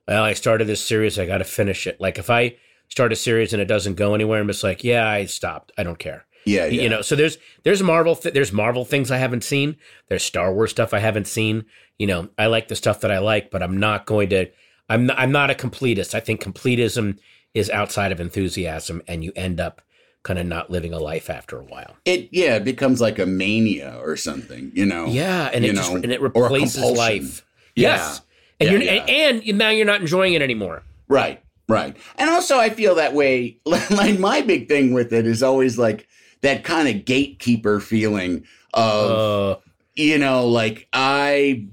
well, 0.09 0.25
I 0.25 0.33
started 0.35 0.67
this 0.67 0.85
series, 0.85 1.19
I 1.19 1.27
got 1.27 1.39
to 1.39 1.45
finish 1.45 1.87
it. 1.87 2.01
Like 2.01 2.19
if 2.19 2.31
I 2.31 2.57
start 2.89 3.13
a 3.13 3.17
series 3.17 3.53
and 3.53 3.63
it 3.63 3.67
doesn't 3.67 3.95
go 3.95 4.15
anywhere, 4.15 4.41
I'm 4.41 4.49
just 4.49 4.65
like, 4.65 4.85
yeah, 4.85 5.09
I 5.09 5.25
stopped. 5.27 5.73
I 5.79 5.83
don't 5.83 5.99
care. 5.99 6.27
Yeah, 6.45 6.67
yeah. 6.67 6.83
You 6.83 6.89
know, 6.89 7.03
so 7.03 7.17
there's 7.17 7.39
there's 7.65 7.83
Marvel 7.83 8.17
th- 8.17 8.35
there's 8.35 8.53
Marvel 8.53 8.85
things 8.85 9.11
I 9.11 9.19
haven't 9.19 9.45
seen. 9.45 9.77
There's 10.09 10.25
Star 10.25 10.53
Wars 10.53 10.71
stuff 10.71 10.95
I 10.95 10.99
haven't 10.99 11.27
seen. 11.27 11.67
You 11.99 12.07
know, 12.07 12.31
I 12.39 12.47
like 12.47 12.69
the 12.69 12.77
stuff 12.77 13.01
that 13.03 13.11
I 13.11 13.19
like, 13.19 13.51
but 13.51 13.63
I'm 13.63 13.79
not 13.79 14.07
going 14.07 14.31
to. 14.31 14.47
I'm 14.89 15.07
not, 15.07 15.19
I'm 15.19 15.31
not 15.33 15.51
a 15.51 15.55
completist. 15.55 16.15
I 16.15 16.21
think 16.21 16.43
completism 16.43 17.19
is 17.55 17.69
outside 17.71 18.11
of 18.11 18.21
enthusiasm, 18.21 19.03
and 19.07 19.23
you 19.23 19.33
end 19.37 19.61
up 19.61 19.83
kind 20.23 20.39
of 20.39 20.47
not 20.47 20.71
living 20.71 20.93
a 20.93 20.99
life 20.99 21.31
after 21.31 21.59
a 21.59 21.65
while. 21.65 21.97
It 22.05 22.29
yeah, 22.33 22.57
it 22.57 22.65
becomes 22.65 23.01
like 23.01 23.19
a 23.19 23.27
mania 23.27 23.99
or 24.03 24.17
something, 24.17 24.73
you 24.75 24.87
know. 24.87 25.07
Yeah, 25.07 25.51
and 25.53 25.65
You 25.65 25.73
it 25.73 25.77
just 25.77 25.91
know, 25.91 25.97
and 25.97 26.11
it 26.11 26.21
replaces 26.21 26.83
life. 26.83 27.45
Yeah. 27.75 27.89
Yes, 27.89 28.21
and 28.61 28.69
Yeah, 28.69 28.73
you're 28.73 28.83
yeah. 28.83 29.05
And, 29.09 29.43
and 29.43 29.59
now 29.59 29.71
you're 29.71 29.87
not 29.87 30.01
enjoying 30.03 30.35
it 30.35 30.43
anymore. 30.43 30.83
Right, 31.09 31.43
right. 31.69 31.97
And 32.17 32.31
also, 32.31 32.59
I 32.59 32.71
feel 32.71 32.95
that 32.97 33.15
way. 33.15 33.59
Like 33.67 34.19
my 34.19 34.43
big 34.43 34.69
thing 34.69 34.93
with 34.93 35.13
it 35.13 35.27
is 35.27 35.43
always 35.43 35.79
like 35.79 36.07
that 36.43 36.65
kind 36.65 36.89
of 36.89 37.05
gatekeeper 37.05 37.81
feeling 37.81 38.45
of 38.75 39.11
Uh, 39.11 39.61
you 39.97 40.19
know, 40.19 40.47
like 40.47 40.89
I, 40.93 41.67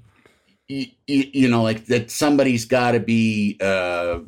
you 0.68 1.48
know, 1.50 1.64
like 1.64 1.86
that 1.86 2.10
somebody's 2.12 2.66
got 2.66 2.92
to 2.92 3.00
be, 3.00 3.58
uh, 3.62 4.20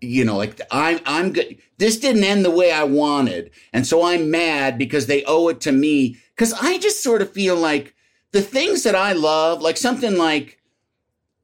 you 0.00 0.24
know, 0.24 0.36
like 0.36 0.60
I'm, 0.70 1.00
I'm 1.06 1.32
good. 1.32 1.58
This 1.78 1.98
didn't 1.98 2.24
end 2.24 2.44
the 2.44 2.50
way 2.50 2.70
I 2.72 2.84
wanted, 2.84 3.50
and 3.72 3.86
so 3.86 4.04
I'm 4.04 4.30
mad 4.30 4.78
because 4.78 5.06
they 5.06 5.24
owe 5.24 5.48
it 5.48 5.60
to 5.62 5.72
me. 5.72 6.16
Because 6.36 6.52
I 6.54 6.78
just 6.78 7.02
sort 7.02 7.22
of 7.22 7.32
feel 7.32 7.56
like 7.56 7.94
the 8.36 8.42
things 8.42 8.82
that 8.82 8.94
I 8.94 9.12
love, 9.12 9.62
like 9.62 9.78
something 9.78 10.18
like, 10.18 10.58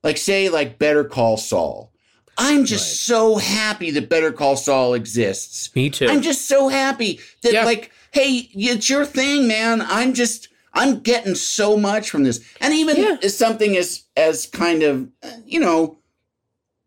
like 0.02 0.18
say, 0.18 0.48
like 0.50 0.78
Better 0.78 1.04
Call 1.04 1.36
Saul. 1.38 1.90
I'm 2.36 2.64
just 2.66 2.84
Right. 3.10 3.16
so 3.16 3.36
happy 3.36 3.90
that 3.92 4.08
Better 4.10 4.30
Call 4.32 4.56
Saul 4.56 4.92
exists. 4.94 5.74
me 5.74 5.88
too. 5.90 6.06
I'm 6.08 6.20
just 6.22 6.46
so 6.48 6.68
happy 6.68 7.18
that 7.42 7.52
Yeah. 7.54 7.64
like, 7.64 7.90
hey, 8.10 8.50
it's 8.54 8.90
your 8.90 9.04
thing, 9.06 9.48
man. 9.48 9.80
I'm 9.82 10.12
just 10.14 10.48
I'm 10.74 11.00
getting 11.00 11.34
so 11.34 11.76
much 11.76 12.08
from 12.08 12.24
this, 12.24 12.40
and 12.60 12.72
even 12.74 12.96
Yeah. 12.96 13.28
something 13.28 13.76
as 13.76 14.02
as 14.16 14.46
kind 14.46 14.82
of 14.82 15.08
you 15.46 15.60
know, 15.60 15.98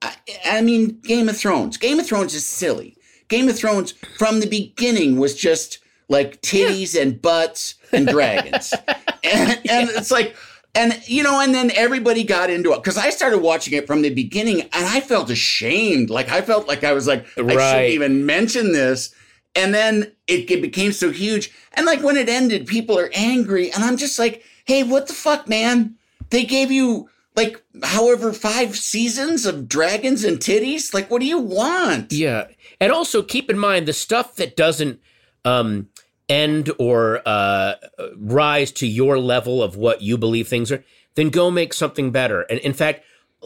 I, 0.01 0.13
I 0.45 0.61
mean, 0.61 0.99
Game 1.03 1.29
of 1.29 1.37
Thrones. 1.37 1.77
Game 1.77 1.99
of 1.99 2.05
Thrones 2.07 2.33
is 2.33 2.45
silly. 2.45 2.97
Game 3.27 3.47
of 3.49 3.55
Thrones 3.57 3.93
from 4.17 4.39
the 4.39 4.47
beginning 4.47 5.17
was 5.19 5.35
just 5.35 5.79
like 6.09 6.41
titties 6.41 6.99
and 6.99 7.21
butts 7.21 7.75
and 7.91 8.07
dragons, 8.07 8.73
and, 9.25 9.49
and 9.69 9.89
it's 9.91 10.11
like. 10.11 10.35
And 10.77 11.01
you 11.07 11.23
know, 11.23 11.39
and 11.39 11.55
then 11.55 11.71
everybody 11.73 12.25
got 12.25 12.49
into 12.49 12.73
it 12.73 12.83
because 12.83 12.97
I 12.97 13.09
started 13.09 13.37
watching 13.37 13.73
it 13.75 13.87
from 13.87 14.01
the 14.01 14.13
beginning, 14.13 14.59
and 14.59 14.69
I 14.73 14.99
felt 14.99 15.29
ashamed. 15.29 16.09
Like 16.09 16.27
I 16.29 16.41
felt 16.41 16.67
like 16.67 16.83
I 16.83 16.91
was 16.91 17.07
like 17.07 17.25
I 17.37 17.41
Right. 17.43 17.57
shouldn't 17.71 17.93
even 17.93 18.25
mention 18.25 18.73
this. 18.73 19.15
And 19.55 19.73
then 19.73 20.11
it, 20.27 20.51
it 20.51 20.61
became 20.61 20.91
so 20.91 21.11
huge, 21.11 21.49
and 21.75 21.85
like 21.85 22.03
when 22.03 22.17
it 22.17 22.27
ended, 22.27 22.67
people 22.67 22.99
are 22.99 23.09
angry, 23.15 23.71
and 23.71 23.85
I'm 23.85 23.95
just 23.95 24.19
like, 24.19 24.43
hey, 24.65 24.83
what 24.83 25.07
the 25.07 25.13
fuck, 25.13 25.47
man? 25.47 25.95
They 26.29 26.43
gave 26.43 26.73
you 26.73 27.07
like 27.37 27.63
however 27.81 28.33
five 28.33 28.75
seasons 28.75 29.45
of 29.45 29.69
dragons 29.69 30.25
and 30.25 30.39
titties. 30.39 30.93
Like, 30.93 31.09
what 31.09 31.21
do 31.21 31.25
you 31.25 31.39
want? 31.39 32.11
Yeah, 32.11 32.47
and 32.81 32.91
also 32.91 33.23
keep 33.23 33.49
in 33.49 33.57
mind 33.57 33.87
the 33.87 33.93
stuff 33.93 34.35
that 34.35 34.57
doesn't 34.57 34.99
um, 35.45 35.87
end 36.29 36.71
or 36.79 37.21
uh, 37.25 37.75
rise 38.17 38.71
to 38.73 38.87
your 38.87 39.19
level 39.19 39.61
of 39.61 39.75
what 39.75 40.01
you 40.01 40.17
believe 40.17 40.47
things 40.47 40.71
are. 40.71 40.83
Then 41.15 41.29
go 41.29 41.49
make 41.49 41.73
something 41.73 42.11
better. 42.11 42.41
And 42.41 42.59
in 42.59 42.73
fact, 42.73 43.03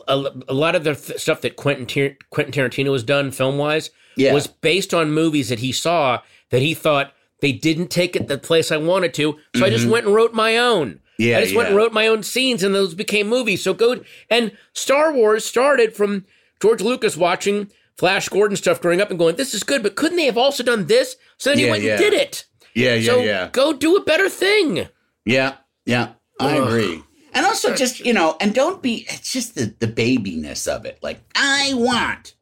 a, 0.07 0.31
a 0.47 0.53
lot 0.53 0.75
of 0.75 0.83
the 0.83 0.95
th- 0.95 1.19
stuff 1.19 1.41
that 1.41 1.55
Quentin 1.55 1.85
Tar- 1.85 2.17
Quentin 2.29 2.53
Tarantino 2.53 2.93
has 2.93 3.03
done 3.03 3.31
film 3.31 3.57
wise 3.57 3.89
Yeah. 4.15 4.33
was 4.33 4.47
based 4.47 4.93
on 4.93 5.11
movies 5.11 5.49
that 5.49 5.59
he 5.59 5.71
saw 5.71 6.21
that 6.49 6.61
he 6.61 6.73
thought 6.73 7.13
they 7.41 7.51
didn't 7.51 7.89
take 7.89 8.15
it 8.15 8.27
the 8.27 8.37
place 8.37 8.71
I 8.71 8.77
wanted 8.77 9.13
to, 9.15 9.37
so 9.55 9.65
I 9.65 9.69
just 9.69 9.87
went 9.87 10.05
and 10.05 10.15
wrote 10.15 10.33
my 10.33 10.57
own. 10.57 10.89
Mm-hmm. 10.89 11.23
Yeah, 11.23 11.37
I 11.37 11.41
just 11.41 11.55
went 11.55 11.67
and 11.67 11.77
wrote 11.77 11.93
my 11.93 12.07
own 12.07 12.23
scenes, 12.23 12.63
and 12.63 12.73
those 12.73 12.93
became 12.93 13.27
movies. 13.27 13.61
So 13.63 13.73
go 13.73 14.01
and 14.29 14.51
Star 14.73 15.13
Wars 15.13 15.45
started 15.45 15.95
from 15.95 16.25
George 16.61 16.81
Lucas 16.81 17.17
watching 17.17 17.69
Flash 17.97 18.29
Gordon 18.29 18.55
stuff 18.55 18.81
growing 18.81 19.01
up 19.01 19.09
and 19.09 19.19
going, 19.19 19.35
"This 19.35 19.53
is 19.53 19.63
good," 19.63 19.83
but 19.83 19.95
couldn't 19.95 20.17
they 20.17 20.25
have 20.25 20.37
also 20.37 20.63
done 20.63 20.87
this? 20.87 21.17
So 21.37 21.49
then 21.49 21.59
he 21.59 21.69
went 21.69 21.83
yeah. 21.83 21.91
and 21.91 21.99
did 21.99 22.13
it. 22.13 22.45
Yeah, 22.75 22.95
yeah, 22.95 23.12
so 23.12 23.19
yeah. 23.19 23.49
go 23.51 23.73
do 23.73 23.95
a 23.95 24.03
better 24.03 24.29
thing. 24.29 24.88
Yeah, 25.25 25.55
yeah, 25.86 26.13
I 26.39 26.55
agree. 26.55 27.03
And 27.34 27.45
also, 27.45 27.75
just 27.75 27.99
you 27.99 28.13
know, 28.13 28.36
and 28.41 28.53
don't 28.53 28.82
be. 28.82 29.05
It's 29.10 29.32
just 29.32 29.55
the 29.55 29.73
the 29.79 29.88
babiness 29.88 30.67
of 30.67 30.86
it. 30.86 30.99
Like 31.01 31.19
I 31.36 31.71
want. 31.75 32.36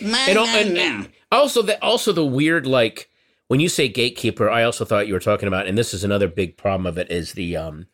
And, 0.00 0.38
al- 0.38 0.46
and, 0.46 0.78
and 0.78 1.08
also 1.30 1.60
the 1.62 1.82
also 1.82 2.12
the 2.12 2.24
weird 2.24 2.66
like 2.66 3.10
when 3.48 3.60
you 3.60 3.68
say 3.68 3.88
gatekeeper, 3.88 4.50
I 4.50 4.62
also 4.64 4.84
thought 4.84 5.06
you 5.06 5.14
were 5.14 5.20
talking 5.20 5.48
about, 5.48 5.66
and 5.66 5.76
this 5.76 5.92
is 5.94 6.02
another 6.04 6.28
big 6.28 6.56
problem 6.56 6.86
of 6.86 6.98
it 6.98 7.10
is 7.10 7.32
the 7.32 7.56
um. 7.56 7.86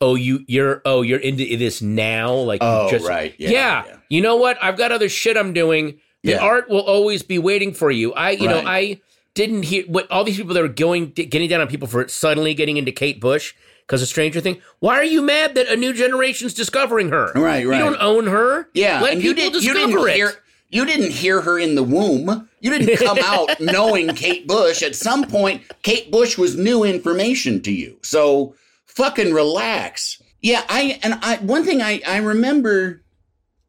Oh, 0.00 0.16
you 0.16 0.44
you're 0.48 0.82
oh 0.84 1.02
you're 1.02 1.20
into 1.20 1.56
this 1.56 1.80
now 1.80 2.32
like 2.34 2.58
Oh, 2.62 2.90
just 2.90 3.06
right. 3.08 3.34
Yeah, 3.38 3.50
yeah, 3.50 3.84
yeah. 3.86 3.96
you 4.10 4.20
know 4.20 4.36
what 4.36 4.58
I've 4.62 4.76
got 4.76 4.92
other 4.92 5.08
shit 5.08 5.36
I'm 5.36 5.52
doing 5.54 5.98
the 6.22 6.32
Yeah. 6.32 6.38
art 6.38 6.68
will 6.68 6.80
always 6.82 7.22
be 7.22 7.38
waiting 7.38 7.72
for 7.72 7.90
you 7.90 8.12
I 8.12 8.30
you 8.32 8.48
know 8.48 8.62
I 8.66 9.00
didn't 9.34 9.64
hear 9.64 9.84
what 9.86 10.10
all 10.10 10.24
these 10.24 10.36
people 10.36 10.54
that 10.54 10.62
are 10.64 10.68
going 10.68 11.10
getting 11.10 11.48
down 11.48 11.60
on 11.60 11.68
people 11.68 11.88
for 11.88 12.06
suddenly 12.08 12.54
getting 12.54 12.76
into 12.76 12.92
Kate 12.92 13.20
Bush 13.20 13.54
because 13.80 14.00
of 14.00 14.08
Stranger 14.08 14.40
Thing 14.40 14.60
why 14.80 14.94
are 14.96 15.04
you 15.04 15.20
mad 15.22 15.54
that 15.56 15.68
a 15.68 15.76
new 15.76 15.92
generation's 15.92 16.54
discovering 16.54 17.10
her 17.10 17.32
Right, 17.34 17.66
right. 17.66 17.78
you 17.78 17.84
don't 17.84 18.00
own 18.00 18.26
her 18.26 18.68
yeah, 18.74 19.00
let 19.00 19.14
and 19.14 19.22
you 19.22 19.34
didn't. 19.34 19.62
You 19.62 19.74
didn't 19.74 19.98
it 20.08 20.14
hear. 20.14 20.32
You 20.70 20.84
didn't 20.84 21.12
hear 21.12 21.40
her 21.42 21.56
in 21.56 21.76
the 21.76 21.84
womb. 21.84 22.48
You 22.60 22.76
didn't 22.76 22.96
come 23.06 23.18
out 23.22 23.60
knowing 23.60 24.08
Kate 24.16 24.48
Bush. 24.48 24.82
At 24.82 24.96
some 24.96 25.24
point, 25.24 25.62
Kate 25.82 26.10
Bush 26.10 26.36
was 26.36 26.56
new 26.56 26.82
information 26.82 27.62
to 27.62 27.70
you. 27.70 27.96
So 28.02 28.56
fucking 28.86 29.32
relax. 29.32 30.20
Yeah, 30.40 30.64
I 30.68 30.98
and 31.04 31.14
I 31.22 31.36
one 31.36 31.64
thing 31.64 31.80
I 31.80 32.00
I 32.06 32.16
remember 32.16 33.03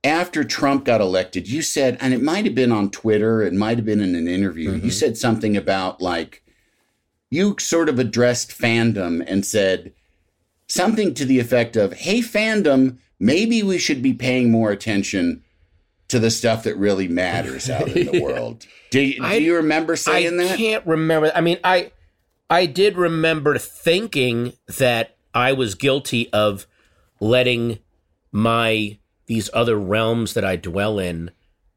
after 0.06 0.44
Trump 0.44 0.86
got 0.86 1.02
elected, 1.02 1.50
you 1.50 1.64
said, 1.64 1.98
and 2.00 2.14
it 2.14 2.22
might 2.22 2.46
have 2.46 2.56
been 2.56 2.72
on 2.72 2.92
Twitter, 2.92 3.42
it 3.42 3.54
might 3.54 3.78
have 3.78 3.86
been 3.86 4.00
in 4.00 4.16
an 4.16 4.28
interview, 4.28 4.72
you 4.72 4.78
mm-hmm. 4.78 4.90
said 4.90 5.18
something 5.18 5.58
about 5.58 6.00
like 6.00 6.44
you 7.32 7.56
sort 7.60 7.90
of 7.90 7.98
addressed 7.98 8.52
fandom 8.52 9.24
and 9.28 9.46
said 9.46 9.92
something 10.68 11.14
to 11.16 11.26
the 11.26 11.40
effect 11.40 11.76
of, 11.76 11.94
"Hey 11.94 12.20
fandom, 12.20 13.00
maybe 13.20 13.64
we 13.64 13.80
should 13.80 14.04
be 14.04 14.14
paying 14.14 14.52
more 14.52 14.72
attention 14.72 15.44
to 16.08 16.20
the 16.20 16.30
stuff 16.30 16.64
that 16.64 16.78
really 16.78 17.08
matters 17.08 17.68
out 17.70 17.88
in 17.90 18.06
the 18.12 18.22
world." 18.24 18.68
Do 18.92 19.02
you, 19.02 19.16
do 19.16 19.24
I- 19.26 19.34
you 19.34 19.56
remember 19.56 19.96
saying 19.96 20.40
I 20.40 20.44
that? 20.44 20.54
I 20.54 20.58
can't 20.58 20.86
remember. 20.86 21.32
I 21.34 21.42
mean, 21.42 21.58
I 21.64 21.92
I 22.48 22.68
did 22.68 22.96
remember 22.96 23.58
thinking 23.58 24.54
that 24.78 25.18
I 25.34 25.52
was 25.54 25.74
guilty 25.74 26.32
of 26.32 26.68
letting 27.20 27.80
my 28.32 29.00
these 29.28 29.50
other 29.54 29.78
realms 29.78 30.34
that 30.34 30.46
I 30.46 30.56
dwell 30.56 31.00
in 31.00 31.32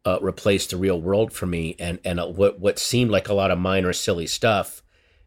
uh, 0.04 0.18
replace 0.22 0.66
the 0.66 0.76
real 0.76 1.00
world 1.00 1.32
for 1.32 1.46
me, 1.46 1.76
and 1.78 1.98
and 2.04 2.20
uh, 2.20 2.26
what 2.26 2.58
what 2.60 2.78
seemed 2.78 3.10
like 3.10 3.28
a 3.28 3.34
lot 3.34 3.50
of 3.50 3.58
minor 3.58 3.92
silly 3.92 4.26
stuff 4.26 4.82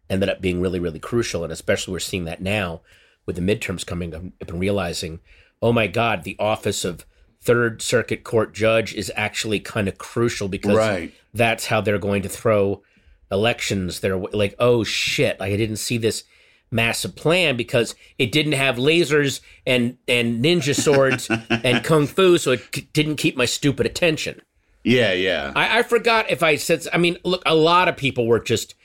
ended 0.09 0.29
up 0.29 0.41
being 0.41 0.61
really 0.61 0.79
really 0.79 0.99
crucial, 0.99 1.43
and 1.43 1.51
especially 1.53 1.91
we're 1.91 1.99
seeing 1.99 2.25
that 2.25 2.41
now 2.41 2.81
with 3.25 3.35
the 3.35 3.41
midterms 3.41 3.85
coming 3.85 4.15
up 4.15 4.23
and 4.49 4.59
realizing, 4.59 5.19
oh 5.61 5.71
my 5.71 5.87
God, 5.87 6.23
the 6.23 6.35
office 6.39 6.83
of 6.83 7.05
third 7.39 7.81
circuit 7.81 8.23
court 8.23 8.53
judge 8.53 8.93
is 8.93 9.11
actually 9.15 9.59
kind 9.59 9.87
of 9.87 9.97
crucial 9.97 10.47
because 10.47 10.75
Right. 10.75 11.13
that's 11.33 11.67
how 11.67 11.81
they're 11.81 11.97
going 11.97 12.21
to 12.23 12.29
throw 12.29 12.81
elections. 13.31 13.99
They're 13.99 14.17
like, 14.17 14.55
oh 14.59 14.83
shit, 14.83 15.39
like 15.39 15.53
I 15.53 15.57
didn't 15.57 15.77
see 15.77 15.97
this 15.97 16.23
massive 16.71 17.15
plan 17.15 17.57
because 17.57 17.93
it 18.17 18.31
didn't 18.31 18.53
have 18.53 18.77
lasers 18.77 19.41
and 19.67 19.97
and 20.07 20.43
ninja 20.43 20.73
swords 20.79 21.29
and 21.49 21.83
kung 21.83 22.07
fu, 22.07 22.37
so 22.37 22.51
it 22.51 22.61
c- 22.73 22.87
didn't 22.93 23.17
keep 23.17 23.35
my 23.37 23.45
stupid 23.45 23.85
attention. 23.85 24.41
Yeah, 24.83 25.13
yeah. 25.13 25.51
I, 25.55 25.79
I 25.79 25.83
forgot 25.83 26.31
if 26.31 26.41
I 26.41 26.55
said. 26.55 26.87
I 26.91 26.97
mean, 26.97 27.17
look, 27.23 27.43
a 27.45 27.53
lot 27.55 27.87
of 27.87 27.97
people 27.97 28.25
were 28.27 28.39
just. 28.39 28.75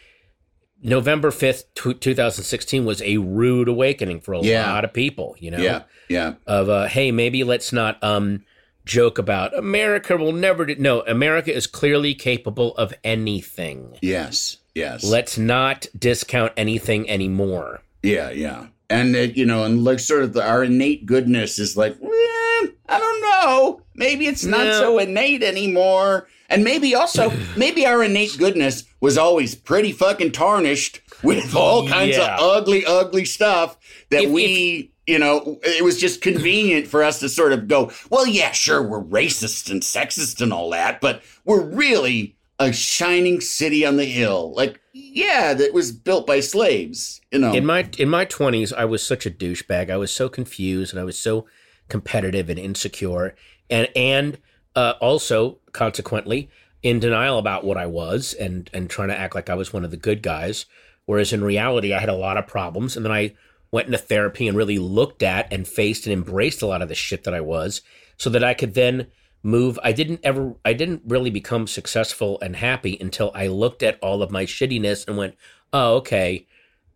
November 0.82 1.30
fifth, 1.30 1.72
two 1.74 2.14
thousand 2.14 2.44
sixteen, 2.44 2.84
was 2.84 3.00
a 3.00 3.16
rude 3.16 3.66
awakening 3.66 4.20
for 4.20 4.34
a 4.34 4.40
Yeah. 4.40 4.70
lot 4.70 4.84
of 4.84 4.92
people. 4.92 5.34
You 5.38 5.52
know, 5.52 5.58
yeah, 5.58 5.82
yeah. 6.08 6.34
of 6.46 6.68
uh, 6.68 6.86
hey, 6.86 7.10
maybe 7.12 7.44
let's 7.44 7.72
not 7.72 8.02
um 8.04 8.44
joke 8.84 9.16
about 9.18 9.56
America 9.56 10.16
will 10.18 10.32
never 10.34 10.66
do. 10.66 10.76
No, 10.76 11.00
America 11.06 11.52
is 11.52 11.66
clearly 11.66 12.14
capable 12.14 12.76
of 12.76 12.92
anything. 13.02 13.96
Yes, 14.02 14.58
yes. 14.76 15.02
Let's 15.02 15.36
not 15.36 15.86
discount 15.98 16.52
anything 16.56 17.08
anymore. 17.10 17.80
Yeah, 18.02 18.30
yeah. 18.30 18.66
And 18.88 19.16
uh, 19.16 19.20
you 19.20 19.44
know, 19.46 19.64
and 19.64 19.82
like 19.82 19.98
sort 19.98 20.22
of 20.22 20.32
the, 20.34 20.46
our 20.46 20.62
innate 20.62 21.06
goodness 21.06 21.58
is 21.58 21.76
like, 21.76 21.94
eh, 22.00 22.66
I 22.88 22.98
don't 23.00 23.20
know. 23.22 23.80
Maybe 23.96 24.26
it's 24.28 24.44
not 24.44 24.64
No. 24.64 24.72
so 24.80 24.98
innate 25.00 25.42
anymore. 25.42 26.28
And 26.48 26.62
maybe 26.62 26.94
also, 26.94 27.32
maybe 27.56 27.84
our 27.86 28.04
innate 28.04 28.36
goodness 28.38 28.84
was 29.00 29.18
always 29.18 29.54
pretty 29.56 29.90
fucking 29.90 30.30
tarnished 30.32 31.00
with 31.24 31.56
all 31.56 31.88
kinds 31.88 32.16
Yeah. 32.16 32.34
of 32.36 32.40
ugly, 32.40 32.84
ugly 32.86 33.24
stuff 33.24 33.76
that 34.10 34.24
If- 34.24 34.30
we, 34.30 34.92
you 35.08 35.18
know, 35.18 35.58
it 35.64 35.82
was 35.82 35.98
just 36.00 36.20
convenient 36.20 36.86
for 36.86 37.02
us 37.02 37.18
to 37.20 37.28
sort 37.28 37.52
of 37.52 37.66
go, 37.66 37.90
well, 38.10 38.26
yeah, 38.26 38.52
sure, 38.52 38.82
we're 38.82 39.02
racist 39.02 39.68
and 39.70 39.82
sexist 39.82 40.40
and 40.40 40.52
all 40.52 40.70
that, 40.70 41.00
but 41.00 41.22
we're 41.44 41.62
really 41.64 42.35
a 42.58 42.72
shining 42.72 43.40
city 43.40 43.84
on 43.84 43.96
the 43.96 44.04
hill. 44.04 44.52
Like, 44.54 44.80
yeah, 44.92 45.54
that 45.54 45.74
was 45.74 45.92
built 45.92 46.26
by 46.26 46.40
slaves, 46.40 47.20
you 47.30 47.38
know. 47.38 47.52
In 47.52 47.66
my 47.66 47.88
in 47.98 48.08
my 48.08 48.24
twenties, 48.24 48.72
I 48.72 48.84
was 48.84 49.02
such 49.02 49.26
a 49.26 49.30
douchebag. 49.30 49.90
I 49.90 49.96
was 49.96 50.10
so 50.10 50.28
confused 50.28 50.92
and 50.92 51.00
I 51.00 51.04
was 51.04 51.18
so 51.18 51.46
competitive 51.88 52.48
and 52.48 52.58
insecure, 52.58 53.34
and 53.68 53.88
and 53.94 54.38
uh, 54.74 54.94
also 55.00 55.58
consequently 55.72 56.50
in 56.82 57.00
denial 57.00 57.38
about 57.38 57.64
what 57.64 57.76
I 57.76 57.86
was 57.86 58.32
and 58.34 58.70
and 58.72 58.88
trying 58.88 59.08
to 59.08 59.18
act 59.18 59.34
like 59.34 59.50
I 59.50 59.54
was 59.54 59.72
one 59.72 59.84
of 59.84 59.90
the 59.90 59.96
good 59.96 60.22
guys. 60.22 60.66
Whereas 61.04 61.32
in 61.32 61.44
reality, 61.44 61.92
I 61.92 62.00
had 62.00 62.08
a 62.08 62.14
lot 62.14 62.36
of 62.36 62.46
problems, 62.46 62.96
and 62.96 63.04
then 63.04 63.12
I 63.12 63.34
went 63.70 63.86
into 63.86 63.98
therapy 63.98 64.48
and 64.48 64.56
really 64.56 64.78
looked 64.78 65.22
at 65.22 65.52
and 65.52 65.68
faced 65.68 66.06
and 66.06 66.12
embraced 66.12 66.62
a 66.62 66.66
lot 66.66 66.82
of 66.82 66.88
the 66.88 66.94
shit 66.94 67.24
that 67.24 67.34
I 67.34 67.40
was, 67.40 67.82
so 68.16 68.30
that 68.30 68.42
I 68.42 68.54
could 68.54 68.74
then 68.74 69.08
move. 69.42 69.78
I 69.82 69.92
didn't 69.92 70.20
ever, 70.22 70.54
I 70.64 70.72
didn't 70.72 71.02
really 71.06 71.30
become 71.30 71.66
successful 71.66 72.38
and 72.40 72.56
happy 72.56 72.96
until 73.00 73.30
I 73.34 73.46
looked 73.46 73.82
at 73.82 73.98
all 74.00 74.22
of 74.22 74.30
my 74.30 74.44
shittiness 74.44 75.06
and 75.06 75.16
went, 75.16 75.36
oh, 75.72 75.96
okay, 75.96 76.46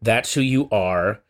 that's 0.03 0.35
who 0.35 0.41
you 0.41 0.69
are. 0.71 1.21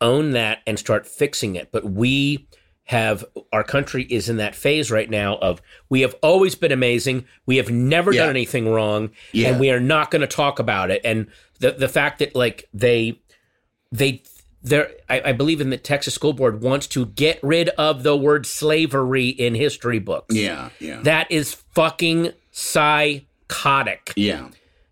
Own 0.00 0.30
that 0.32 0.60
and 0.66 0.78
start 0.78 1.06
fixing 1.06 1.54
it. 1.56 1.70
But 1.70 1.84
we 1.84 2.48
have, 2.84 3.24
our 3.52 3.62
country 3.62 4.04
is 4.04 4.28
in 4.28 4.38
that 4.38 4.56
phase 4.56 4.90
right 4.90 5.08
now 5.08 5.36
of 5.36 5.62
we 5.88 6.00
have 6.00 6.16
always 6.22 6.54
been 6.54 6.72
amazing. 6.72 7.26
We 7.46 7.58
have 7.58 7.70
never 7.70 8.12
Yeah. 8.12 8.22
done 8.22 8.30
anything 8.30 8.68
wrong. 8.68 9.10
Yeah. 9.32 9.50
And 9.50 9.60
we 9.60 9.70
are 9.70 9.80
not 9.80 10.10
going 10.10 10.22
to 10.22 10.26
talk 10.26 10.58
about 10.58 10.90
it. 10.90 11.00
And 11.04 11.28
the, 11.60 11.70
the 11.72 11.88
fact 11.88 12.18
that 12.18 12.34
like 12.34 12.68
they, 12.74 13.20
they, 13.92 14.22
there, 14.62 14.90
I, 15.08 15.20
I 15.26 15.32
believe 15.32 15.60
in 15.60 15.70
the 15.70 15.76
Texas 15.76 16.14
School 16.14 16.32
Board 16.32 16.62
wants 16.62 16.86
to 16.88 17.06
get 17.06 17.38
rid 17.42 17.68
of 17.70 18.02
the 18.02 18.16
word 18.16 18.46
slavery 18.46 19.28
in 19.28 19.54
history 19.54 19.98
books. 19.98 20.34
Yeah, 20.34 20.70
yeah. 20.78 21.00
That 21.02 21.30
is 21.30 21.54
fucking 21.54 22.32
psychotic. 22.52 24.12
yeah. 24.16 24.48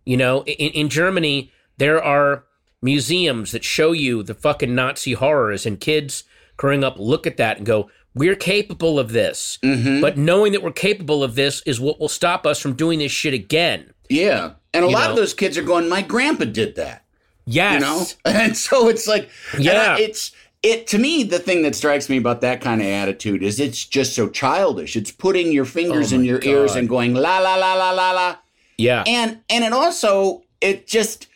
You 0.07 0.17
know, 0.17 0.43
in, 0.45 0.71
in 0.73 0.89
Germany, 0.89 1.53
there 1.77 2.03
are 2.03 2.45
museums 2.83 3.53
that 3.53 3.63
show 3.63 3.93
you 3.93 4.23
the 4.23 4.35
fucking 4.35 4.75
Nazi 4.75 5.13
horrors, 5.13 5.67
and 5.67 5.79
kids 5.79 6.25
growing 6.57 6.83
up 6.83 6.99
look 6.99 7.27
at 7.27 7.37
that 7.37 7.59
and 7.59 7.67
go, 7.67 7.91
We're 8.15 8.35
capable 8.35 8.99
of 8.99 9.13
this. 9.13 9.59
Mm-hmm. 9.63 10.01
But 10.01 10.17
knowing 10.19 10.53
that 10.53 10.63
we're 10.63 10.73
capable 10.73 11.23
of 11.23 11.35
this 11.37 11.63
is 11.67 11.79
what 11.79 12.01
will 12.01 12.09
stop 12.09 12.47
us 12.47 12.59
from 12.59 12.73
doing 12.73 12.99
this 12.99 13.13
shit 13.13 13.35
again. 13.35 13.93
Yeah. 14.09 14.55
And 14.75 14.85
a 14.85 14.89
You 14.89 14.95
lot 14.95 15.05
know? 15.05 15.11
of 15.11 15.17
those 15.17 15.35
kids 15.35 15.57
are 15.59 15.63
going, 15.63 15.89
my 15.89 16.03
grandpa 16.03 16.45
did 16.47 16.75
that, 16.77 17.05
Yes. 17.53 17.75
you 17.75 17.81
know? 17.81 18.07
And 18.41 18.57
so 18.57 18.89
it's 18.89 19.07
like, 19.07 19.29
Yeah. 19.59 19.97
I- 19.97 20.01
it's, 20.01 20.33
it 20.63 20.87
to 20.89 20.99
me 20.99 21.23
the 21.23 21.39
thing 21.39 21.63
that 21.63 21.75
strikes 21.75 22.09
me 22.11 22.19
about 22.19 22.43
that 22.43 22.61
kind 22.61 22.83
of 22.83 22.87
attitude 22.87 23.43
is 23.43 23.59
it's 23.59 23.83
just 23.87 24.15
so 24.15 24.29
childish. 24.29 24.95
It's 24.95 25.11
putting 25.11 25.53
your 25.53 25.65
fingers 25.65 26.13
Oh 26.13 26.17
in 26.17 26.25
your 26.25 26.41
ears 26.43 26.75
and 26.77 26.87
going 26.89 27.15
la 27.15 27.39
la 27.39 27.55
la 27.57 27.73
la 27.75 27.91
la 27.93 28.11
la. 28.13 28.37
Yeah. 28.77 29.03
And 29.07 29.41
and 29.49 29.65
it 29.65 29.73
also 29.73 30.43
it 30.61 30.87
just 30.87 31.29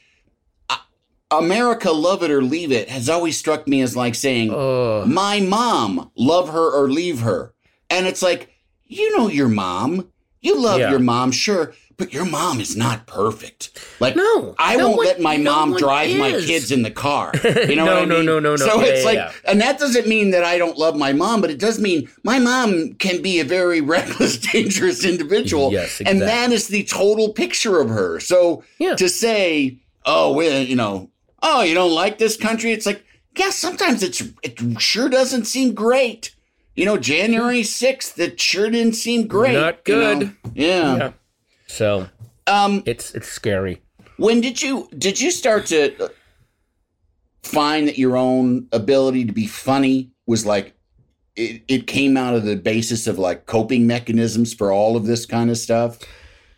uh, 0.68 0.77
America 1.31 1.90
love 1.90 2.22
it 2.22 2.31
or 2.31 2.42
leave 2.42 2.70
it 2.70 2.90
has 2.90 3.09
always 3.09 3.38
struck 3.38 3.66
me 3.66 3.81
as 3.81 3.96
like 3.96 4.14
saying 4.14 4.50
Ugh. 4.55 5.07
my 5.09 5.40
mom, 5.40 6.11
love 6.16 6.50
her 6.50 6.70
or 6.70 6.90
leave 6.90 7.20
her. 7.20 7.55
And 7.88 8.07
it's 8.07 8.20
like, 8.22 8.50
you 8.85 9.16
know 9.16 9.29
your 9.29 9.48
mom. 9.48 10.11
You 10.42 10.61
love 10.61 10.81
Yeah. 10.81 10.90
your 10.90 10.98
mom, 10.98 11.33
sure, 11.33 11.72
but 11.97 12.13
your 12.13 12.25
mom 12.25 12.61
is 12.61 12.77
not 12.77 13.07
perfect. 13.07 13.71
Like 14.01 14.17
No, 14.17 14.55
I 14.59 14.77
no 14.77 14.87
won't 14.87 14.97
one- 14.99 15.07
let 15.07 15.21
my 15.21 15.37
no 15.37 15.53
mom 15.53 15.77
drive 15.77 16.17
my 16.17 16.31
kids 16.33 16.71
in 16.73 16.83
the 16.83 16.91
car. 16.91 17.33
You 17.45 17.77
know 17.77 17.85
No, 17.87 17.95
what 17.95 17.97
I 17.97 18.01
mean? 18.01 18.09
no, 18.09 18.23
no, 18.23 18.39
no. 18.41 18.51
no. 18.51 18.57
So 18.57 18.81
Yeah, 18.81 18.87
it's 18.89 19.01
yeah, 19.01 19.07
like 19.07 19.17
yeah. 19.17 19.33
and 19.51 19.61
that 19.61 19.79
doesn't 19.79 20.07
mean 20.07 20.31
that 20.31 20.45
I 20.45 20.59
don't 20.59 20.77
love 20.79 20.97
my 20.97 21.13
mom, 21.13 21.41
but 21.41 21.51
it 21.51 21.59
does 21.59 21.79
mean 21.79 22.09
my 22.23 22.39
mom 22.39 22.95
can 22.95 23.23
be 23.23 23.41
a 23.41 23.45
very 23.45 23.81
reckless, 23.95 24.39
dangerous 24.39 25.05
individual. 25.05 25.73
Yes, 25.73 26.01
And 26.01 26.21
that 26.23 26.51
exactly. 26.51 26.55
is 26.57 26.69
the 26.69 26.85
total 26.85 27.33
picture 27.33 27.81
of 27.81 27.89
her. 27.91 28.21
So 28.21 28.63
to 28.97 29.09
say, 29.09 29.79
oh, 30.07 30.33
well, 30.33 30.63
you 30.63 30.77
know, 30.77 31.11
oh, 31.43 31.63
you 31.63 31.75
don't 31.75 31.93
like 31.95 32.19
this 32.19 32.37
country? 32.37 32.73
It's 32.73 32.87
like, 32.87 33.05
yeah, 33.37 33.51
sometimes 33.51 34.03
it's 34.03 34.23
it 34.43 34.61
sure 34.81 35.09
doesn't 35.09 35.45
seem 35.47 35.75
great. 35.75 36.35
You 36.77 36.85
know, 36.87 36.97
January 36.99 37.63
6th, 37.63 38.19
it 38.19 38.41
sure 38.41 38.69
didn't 38.69 38.95
seem 38.95 39.29
great. 39.29 39.55
Not 39.55 39.87
you 39.87 39.95
know? 39.97 40.19
good. 40.19 40.37
Yeah. 40.55 41.13
Yeah. 41.68 41.74
So 41.74 42.09
Um, 42.46 42.83
it's 42.87 43.14
it's 43.14 43.29
scary. 43.29 43.81
when 44.16 44.40
did 44.40 44.61
you 44.62 44.88
did 44.96 45.20
you 45.20 45.31
start 45.31 45.66
to 45.66 46.11
find 47.42 47.88
that 47.88 47.98
your 47.98 48.16
own 48.16 48.66
ability 48.72 49.24
to 49.27 49.33
be 49.33 49.46
funny 49.46 50.11
was 50.27 50.46
like 50.46 50.74
it, 51.37 51.62
it 51.68 51.87
came 51.87 52.16
out 52.16 52.35
of 52.35 52.44
the 52.44 52.57
basis 52.57 53.07
of 53.07 53.18
like 53.18 53.46
coping 53.46 53.87
mechanisms 53.87 54.55
for 54.55 54.72
all 54.72 54.96
of 54.96 55.05
this 55.07 55.27
kind 55.27 55.50
of 55.50 55.59
stuff 55.59 55.98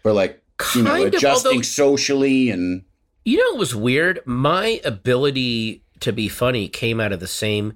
for 0.02 0.12
like 0.12 0.42
you 0.74 0.82
know 0.82 0.90
Kind 0.90 1.08
of, 1.08 1.14
adjusting 1.14 1.50
although- 1.52 1.62
socially 1.62 2.50
and 2.50 2.84
You 3.24 3.38
know, 3.38 3.54
it 3.56 3.58
was 3.58 3.74
weird. 3.74 4.20
My 4.24 4.80
ability 4.84 5.82
to 6.00 6.12
be 6.12 6.28
funny 6.28 6.68
came 6.68 7.00
out 7.00 7.12
of 7.12 7.18
the 7.20 7.26
same 7.26 7.72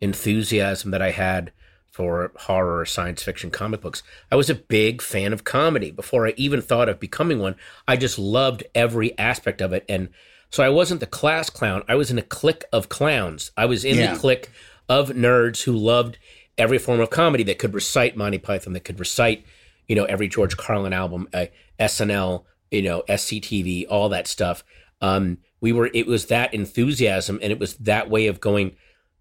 enthusiasm 0.00 0.90
that 0.90 1.00
I 1.02 1.10
had 1.12 1.52
for 1.90 2.32
horror 2.36 2.80
or 2.80 2.86
science 2.86 3.22
fiction 3.22 3.50
comic 3.50 3.80
books. 3.80 4.02
I 4.30 4.36
was 4.36 4.48
a 4.48 4.54
big 4.54 5.02
fan 5.02 5.32
of 5.32 5.44
comedy 5.44 5.90
before 5.90 6.26
I 6.26 6.34
even 6.36 6.62
thought 6.62 6.88
of 6.88 7.00
becoming 7.00 7.38
one. 7.40 7.56
I 7.88 7.96
just 7.96 8.18
loved 8.18 8.62
every 8.74 9.16
aspect 9.18 9.60
of 9.60 9.72
it. 9.72 9.84
And 9.88 10.08
so 10.50 10.62
I 10.62 10.68
wasn't 10.68 11.00
the 11.00 11.06
class 11.06 11.50
clown. 11.50 11.82
I 11.88 11.96
was 11.96 12.10
in 12.10 12.18
a 12.18 12.22
clique 12.22 12.64
of 12.72 12.88
clowns. 12.88 13.50
I 13.56 13.66
was 13.66 13.84
in 13.84 13.96
Yeah. 13.96 14.14
the 14.14 14.18
clique 14.20 14.50
of 14.88 15.10
nerds 15.10 15.62
who 15.64 15.72
loved 15.76 16.18
every 16.58 16.78
form 16.78 17.00
of 17.00 17.10
comedy 17.10 17.42
that 17.44 17.58
could 17.58 17.74
recite 17.74 18.16
Monty 18.16 18.38
Python, 18.38 18.72
that 18.74 18.84
could 18.84 18.98
recite, 19.00 19.44
you 19.88 19.96
know, 19.96 20.04
every 20.04 20.28
George 20.28 20.56
Carlin 20.56 20.92
album, 20.92 21.28
uh, 21.32 21.46
SNL, 21.78 22.44
you 22.70 22.82
know, 22.82 23.02
SCTV, 23.08 23.86
all 23.88 24.08
that 24.10 24.26
stuff. 24.26 24.62
Um, 25.00 25.38
we 25.60 25.72
were, 25.72 25.90
it 25.94 26.06
was 26.06 26.26
that 26.26 26.52
enthusiasm 26.54 27.38
and 27.42 27.50
it 27.52 27.58
was 27.58 27.74
that 27.76 28.10
way 28.10 28.26
of 28.26 28.40
going, 28.40 28.76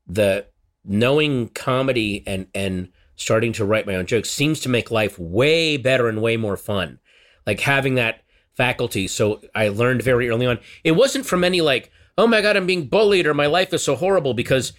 the 0.08 0.46
knowing 0.86 1.50
comedy 1.50 2.24
and, 2.26 2.48
and 2.54 2.90
starting 3.16 3.54
to 3.54 3.66
write 3.66 3.86
my 3.86 3.96
own 3.96 4.06
jokes 4.06 4.30
seems 4.30 4.60
to 4.62 4.70
make 4.70 4.92
life 4.92 5.20
way 5.20 5.78
better 5.78 6.08
and 6.08 6.22
way 6.22 6.38
more 6.38 6.58
fun. 6.58 7.00
Like 7.46 7.60
having 7.62 7.96
that 7.96 8.22
faculty. 8.54 9.08
So 9.08 9.42
I 9.56 9.70
learned 9.70 10.02
very 10.04 10.30
early 10.30 10.46
on. 10.46 10.60
It 10.84 10.92
wasn't 10.94 11.26
from 11.26 11.44
any 11.44 11.62
like, 11.62 11.92
oh 12.18 12.28
my 12.28 12.42
God, 12.42 12.58
I'm 12.58 12.66
being 12.68 12.88
bullied 12.88 13.26
or 13.28 13.34
my 13.34 13.46
life 13.48 13.74
is 13.74 13.84
so 13.84 13.96
horrible 13.96 14.34
because 14.34 14.74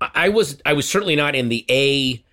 I 0.00 0.28
was, 0.28 0.60
I 0.64 0.72
was 0.72 0.88
certainly 0.88 1.16
not 1.16 1.34
in 1.34 1.48
the 1.48 1.64
A, 1.70 2.24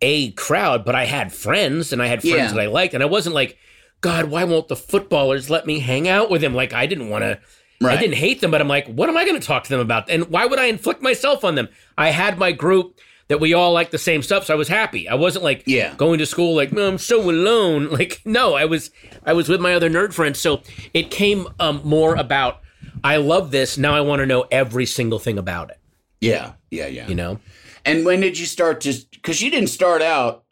a 0.00 0.30
crowd, 0.32 0.84
but 0.84 0.94
I 0.94 1.04
had 1.04 1.32
friends 1.32 1.92
and 1.92 2.02
I 2.02 2.06
had 2.06 2.20
friends 2.22 2.36
Yeah. 2.36 2.52
that 2.52 2.60
I 2.60 2.66
liked. 2.66 2.94
And 2.94 3.02
I 3.02 3.06
wasn't 3.06 3.34
like, 3.34 3.58
God, 4.00 4.26
why 4.26 4.44
won't 4.44 4.68
the 4.68 4.76
footballers 4.76 5.50
let 5.50 5.66
me 5.66 5.80
hang 5.80 6.06
out 6.08 6.30
with 6.30 6.42
him? 6.42 6.54
Like 6.54 6.72
I 6.72 6.86
didn't 6.86 7.08
want 7.10 7.24
to, 7.24 7.40
I 7.82 7.96
didn't 7.96 8.16
hate 8.16 8.40
them, 8.40 8.50
but 8.50 8.60
I'm 8.60 8.68
like, 8.68 8.86
what 8.88 9.08
am 9.08 9.16
I 9.16 9.24
going 9.24 9.40
to 9.40 9.46
talk 9.46 9.64
to 9.64 9.70
them 9.70 9.80
about? 9.80 10.10
And 10.10 10.26
why 10.30 10.46
would 10.46 10.58
I 10.58 10.64
inflict 10.66 11.00
myself 11.02 11.44
on 11.44 11.54
them? 11.54 11.68
I 11.96 12.10
had 12.10 12.36
my 12.38 12.50
group 12.52 12.98
that 13.28 13.40
we 13.40 13.52
all 13.54 13.72
liked 13.72 13.92
the 13.92 13.98
same 13.98 14.22
stuff, 14.22 14.46
so 14.46 14.54
I 14.54 14.56
was 14.56 14.68
happy. 14.68 15.08
I 15.08 15.14
wasn't 15.14 15.44
like 15.44 15.62
Yeah. 15.66 15.94
going 15.96 16.18
to 16.18 16.26
school 16.26 16.56
like, 16.56 16.72
no, 16.72 16.88
I'm 16.88 16.98
so 16.98 17.20
alone. 17.30 17.88
Like, 17.98 18.20
no, 18.24 18.54
I 18.54 18.64
was 18.64 18.90
I 19.24 19.32
was 19.32 19.48
with 19.48 19.60
my 19.60 19.74
other 19.74 19.90
nerd 19.90 20.12
friends. 20.12 20.40
So 20.40 20.62
it 20.94 21.10
came 21.10 21.46
um, 21.60 21.80
more 21.84 22.14
about 22.16 22.60
I 23.04 23.18
love 23.18 23.50
this. 23.52 23.78
Now 23.78 23.94
I 23.94 24.00
want 24.00 24.20
to 24.20 24.26
know 24.26 24.46
every 24.50 24.86
single 24.86 25.18
thing 25.18 25.38
about 25.38 25.70
it. 25.70 25.78
yeah 26.20 26.52
yeah 26.70 26.86
yeah 26.86 27.06
You 27.06 27.14
know? 27.14 27.38
And 27.84 28.04
when 28.04 28.20
did 28.20 28.38
you 28.38 28.46
start 28.46 28.80
to? 28.82 28.94
Because 29.12 29.40
you 29.40 29.50
didn't 29.50 29.68
start 29.68 30.02
out 30.02 30.44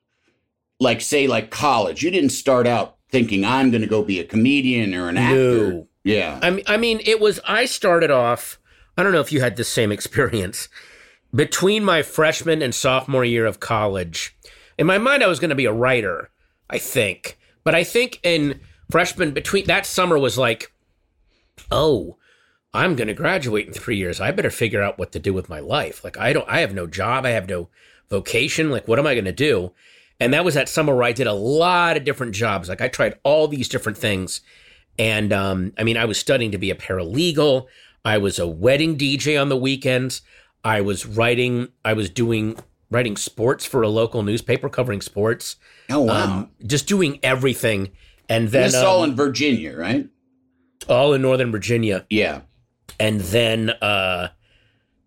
like 0.78 1.00
say 1.00 1.26
like 1.26 1.50
college. 1.50 2.02
You 2.02 2.10
didn't 2.10 2.30
start 2.30 2.66
out 2.66 2.96
thinking 3.10 3.44
I'm 3.44 3.70
going 3.70 3.82
to 3.82 3.88
go 3.88 4.02
be 4.02 4.20
a 4.20 4.24
comedian 4.24 4.94
or 4.94 5.08
an 5.08 5.16
actor. 5.16 5.84
Yeah. 6.06 6.38
I 6.40 6.50
mean, 6.50 6.64
I 6.68 6.76
mean, 6.76 7.00
it 7.04 7.20
was. 7.20 7.40
I 7.46 7.64
started 7.64 8.12
off. 8.12 8.60
I 8.96 9.02
don't 9.02 9.12
know 9.12 9.20
if 9.20 9.32
you 9.32 9.40
had 9.40 9.56
the 9.56 9.64
same 9.64 9.90
experience 9.90 10.68
between 11.34 11.84
my 11.84 12.02
freshman 12.02 12.62
and 12.62 12.74
sophomore 12.74 13.24
year 13.24 13.44
of 13.44 13.58
college. 13.58 14.36
In 14.78 14.86
my 14.86 14.98
mind, 14.98 15.24
I 15.24 15.26
was 15.26 15.40
going 15.40 15.50
to 15.50 15.56
be 15.56 15.64
a 15.64 15.72
writer. 15.72 16.30
I 16.70 16.78
think, 16.78 17.38
but 17.64 17.74
I 17.74 17.84
think 17.84 18.20
in 18.22 18.60
freshman 18.90 19.32
between 19.32 19.66
that 19.66 19.86
summer 19.86 20.18
was 20.18 20.38
like, 20.38 20.72
oh, 21.70 22.16
I'm 22.72 22.94
going 22.94 23.08
to 23.08 23.14
graduate 23.14 23.66
in 23.66 23.72
three 23.72 23.96
years. 23.96 24.20
I 24.20 24.30
better 24.30 24.50
figure 24.50 24.82
out 24.82 24.98
what 24.98 25.10
to 25.12 25.18
do 25.18 25.32
with 25.32 25.48
my 25.48 25.58
life. 25.58 26.04
Like, 26.04 26.16
I 26.18 26.32
don't. 26.32 26.48
I 26.48 26.60
have 26.60 26.74
no 26.74 26.86
job. 26.86 27.26
I 27.26 27.30
have 27.30 27.48
no 27.48 27.68
vocation. 28.10 28.70
Like, 28.70 28.86
what 28.86 29.00
am 29.00 29.08
I 29.08 29.14
going 29.14 29.24
to 29.24 29.32
do? 29.32 29.72
And 30.20 30.32
that 30.32 30.44
was 30.44 30.54
that 30.54 30.68
summer 30.68 30.94
where 30.94 31.04
I 31.04 31.12
did 31.12 31.26
a 31.26 31.32
lot 31.32 31.96
of 31.96 32.04
different 32.04 32.34
jobs. 32.34 32.68
Like, 32.68 32.80
I 32.80 32.88
tried 32.88 33.18
all 33.24 33.48
these 33.48 33.68
different 33.68 33.98
things. 33.98 34.40
And 34.98 35.32
um, 35.32 35.72
I 35.78 35.84
mean, 35.84 35.96
I 35.96 36.04
was 36.04 36.18
studying 36.18 36.50
to 36.52 36.58
be 36.58 36.70
a 36.70 36.74
paralegal. 36.74 37.66
I 38.04 38.18
was 38.18 38.38
a 38.38 38.46
wedding 38.46 38.96
DJ 38.96 39.40
on 39.40 39.48
the 39.48 39.56
weekends. 39.56 40.22
I 40.64 40.80
was 40.80 41.06
writing. 41.06 41.68
I 41.84 41.92
was 41.92 42.08
doing 42.10 42.58
writing 42.90 43.16
sports 43.16 43.64
for 43.66 43.82
a 43.82 43.88
local 43.88 44.22
newspaper 44.22 44.68
covering 44.68 45.00
sports. 45.00 45.56
oh 45.90 46.02
wow. 46.02 46.24
Um, 46.24 46.50
just 46.66 46.86
doing 46.86 47.18
everything. 47.22 47.90
And 48.28 48.48
then 48.48 48.62
this 48.64 48.74
is 48.74 48.82
all 48.82 49.02
um, 49.02 49.10
in 49.10 49.16
Virginia, 49.16 49.76
right? 49.76 50.08
all 50.88 51.12
in 51.14 51.22
Northern 51.22 51.50
Virginia. 51.50 52.06
Yeah. 52.10 52.42
And 52.98 53.20
then 53.20 53.70
uh, 53.70 54.28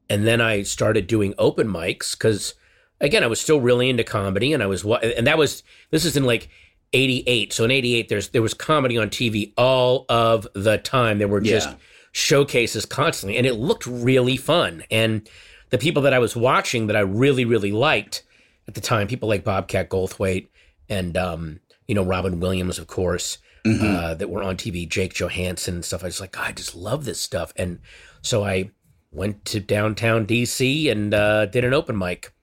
and 0.10 0.28
then 0.28 0.42
I 0.42 0.64
started 0.64 1.08
doing 1.08 1.34
open 1.38 1.68
mics 1.68 2.18
because 2.18 2.54
again, 3.02 3.24
I 3.24 3.28
was 3.28 3.40
still 3.40 3.62
really 3.62 3.90
into 3.90 4.04
comedy, 4.04 4.54
and 4.54 4.62
I 4.62 4.68
was 4.68 4.84
wa- 4.84 4.98
and 4.98 5.26
that 5.28 5.38
was 5.38 5.64
this 5.92 6.06
is 6.06 6.16
in 6.16 6.24
like. 6.24 6.50
88 6.94 7.54
so 7.54 7.64
in 7.66 7.72
88 7.72 8.10
there's 8.10 8.30
there 8.30 8.42
was 8.42 8.54
comedy 8.54 8.98
on 8.98 9.10
tv 9.10 9.54
all 9.58 10.06
of 10.10 10.48
the 10.56 10.78
time. 10.78 11.20
There 11.20 11.28
were 11.28 11.42
just 11.42 11.70
Yeah. 11.70 11.76
showcases 12.12 12.86
constantly 12.86 13.38
and 13.38 13.46
it 13.46 13.54
looked 13.54 13.86
really 13.86 14.38
fun. 14.38 14.84
And 14.90 15.28
the 15.70 15.78
people 15.78 16.02
that 16.04 16.14
i 16.14 16.20
was 16.20 16.36
watching 16.36 16.88
that 16.88 16.96
i 16.96 17.02
really 17.02 17.46
really 17.46 17.72
liked 17.72 18.24
at 18.68 18.74
the 18.74 18.82
time 18.82 19.08
people 19.08 19.30
like 19.30 19.44
bobcat 19.44 19.88
goldthwait 19.90 20.48
and 20.90 21.16
um 21.16 21.60
you 21.88 21.94
know 21.94 22.04
robin 22.04 22.40
williams 22.40 22.80
of 22.80 22.88
course 22.88 23.38
uh, 23.66 24.16
that 24.16 24.30
were 24.32 24.42
on 24.42 24.58
tv 24.58 24.88
Jake 24.90 25.14
Johannsen 25.14 25.68
and 25.76 25.86
stuff. 25.86 26.02
I 26.04 26.08
was 26.08 26.20
like 26.20 26.32
God, 26.32 26.48
i 26.48 26.52
just 26.54 26.76
love 26.76 27.06
this 27.06 27.22
stuff. 27.22 27.54
And 27.56 27.80
so 28.24 28.44
i 28.44 28.72
went 29.12 29.46
to 29.46 29.60
downtown 29.60 30.26
dc 30.26 30.90
and 30.92 31.14
uh, 31.14 31.46
did 31.46 31.64
an 31.64 31.74
open 31.76 31.96
mic. 31.98 32.34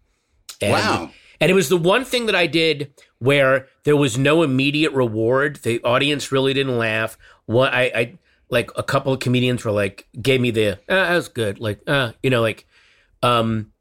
And, 0.62 0.72
Wow. 0.72 1.10
And 1.40 1.50
it 1.50 1.54
was 1.54 1.68
the 1.68 1.76
one 1.76 2.04
thing 2.04 2.26
that 2.26 2.34
I 2.34 2.46
did 2.46 2.92
where 3.18 3.68
there 3.84 3.96
was 3.96 4.18
no 4.18 4.42
immediate 4.42 4.92
reward. 4.92 5.56
The 5.56 5.82
audience 5.82 6.32
really 6.32 6.54
didn't 6.54 6.78
laugh. 6.78 7.18
One, 7.46 7.72
I, 7.72 7.82
I 7.94 8.18
like 8.50 8.70
a 8.76 8.82
couple 8.82 9.12
of 9.12 9.20
comedians 9.20 9.64
were 9.64 9.72
like, 9.72 10.06
gave 10.20 10.40
me 10.40 10.50
the, 10.50 10.72
uh, 10.72 10.76
that 10.88 11.14
was 11.14 11.28
good. 11.28 11.60
Like, 11.60 11.80
uh, 11.86 12.12
you 12.22 12.30
know, 12.30 12.42
like, 12.42 12.66
um, 13.22 13.72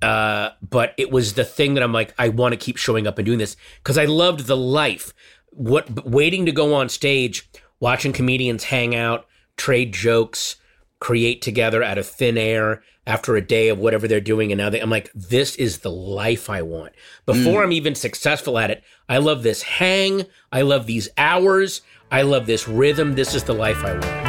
uh, 0.00 0.50
but 0.62 0.94
it 0.96 1.10
was 1.10 1.34
the 1.34 1.44
thing 1.44 1.74
that 1.74 1.82
I'm 1.82 1.92
like, 1.92 2.14
I 2.18 2.28
want 2.28 2.52
to 2.52 2.56
keep 2.56 2.76
showing 2.76 3.06
up 3.06 3.18
and 3.18 3.26
doing 3.26 3.38
this 3.38 3.56
because 3.82 3.98
I 3.98 4.04
loved 4.04 4.46
the 4.46 4.56
life. 4.56 5.12
What 5.50 6.06
waiting 6.06 6.46
to 6.46 6.52
go 6.52 6.74
on 6.74 6.88
stage, 6.88 7.50
watching 7.80 8.12
comedians 8.12 8.64
hang 8.64 8.94
out, 8.94 9.26
trade 9.56 9.92
jokes, 9.92 10.56
create 11.00 11.42
together 11.42 11.82
out 11.82 11.98
of 11.98 12.06
thin 12.06 12.38
air 12.38 12.82
after 13.08 13.36
a 13.36 13.40
day 13.40 13.70
of 13.70 13.78
whatever 13.78 14.06
they're 14.06 14.20
doing. 14.20 14.52
And 14.52 14.58
now 14.58 14.68
they, 14.68 14.80
I'm 14.80 14.90
like, 14.90 15.10
this 15.14 15.56
is 15.56 15.78
the 15.78 15.90
life 15.90 16.50
I 16.50 16.60
want. 16.62 16.92
Before 17.24 17.62
mm. 17.62 17.64
I'm 17.64 17.72
even 17.72 17.94
successful 17.94 18.58
at 18.58 18.70
it, 18.70 18.84
I 19.08 19.16
love 19.16 19.42
this 19.42 19.62
hang. 19.62 20.26
I 20.52 20.62
love 20.62 20.86
these 20.86 21.08
hours. 21.16 21.80
I 22.12 22.22
love 22.22 22.44
this 22.46 22.68
rhythm. 22.68 23.14
This 23.14 23.34
is 23.34 23.44
the 23.44 23.54
life 23.54 23.82
I 23.82 23.94
want. 23.94 24.28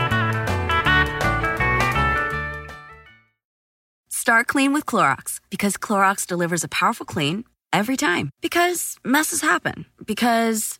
Start 4.10 4.48
clean 4.48 4.74
with 4.74 4.86
Clorox 4.86 5.42
because 5.50 5.76
Clorox 5.76 6.26
delivers 6.26 6.64
a 6.64 6.70
powerful 6.70 7.06
clean 7.06 7.44
every 7.74 7.98
time. 7.98 8.30
Because 8.42 8.98
messes 9.04 9.42
happen. 9.42 9.86
Because 10.06 10.80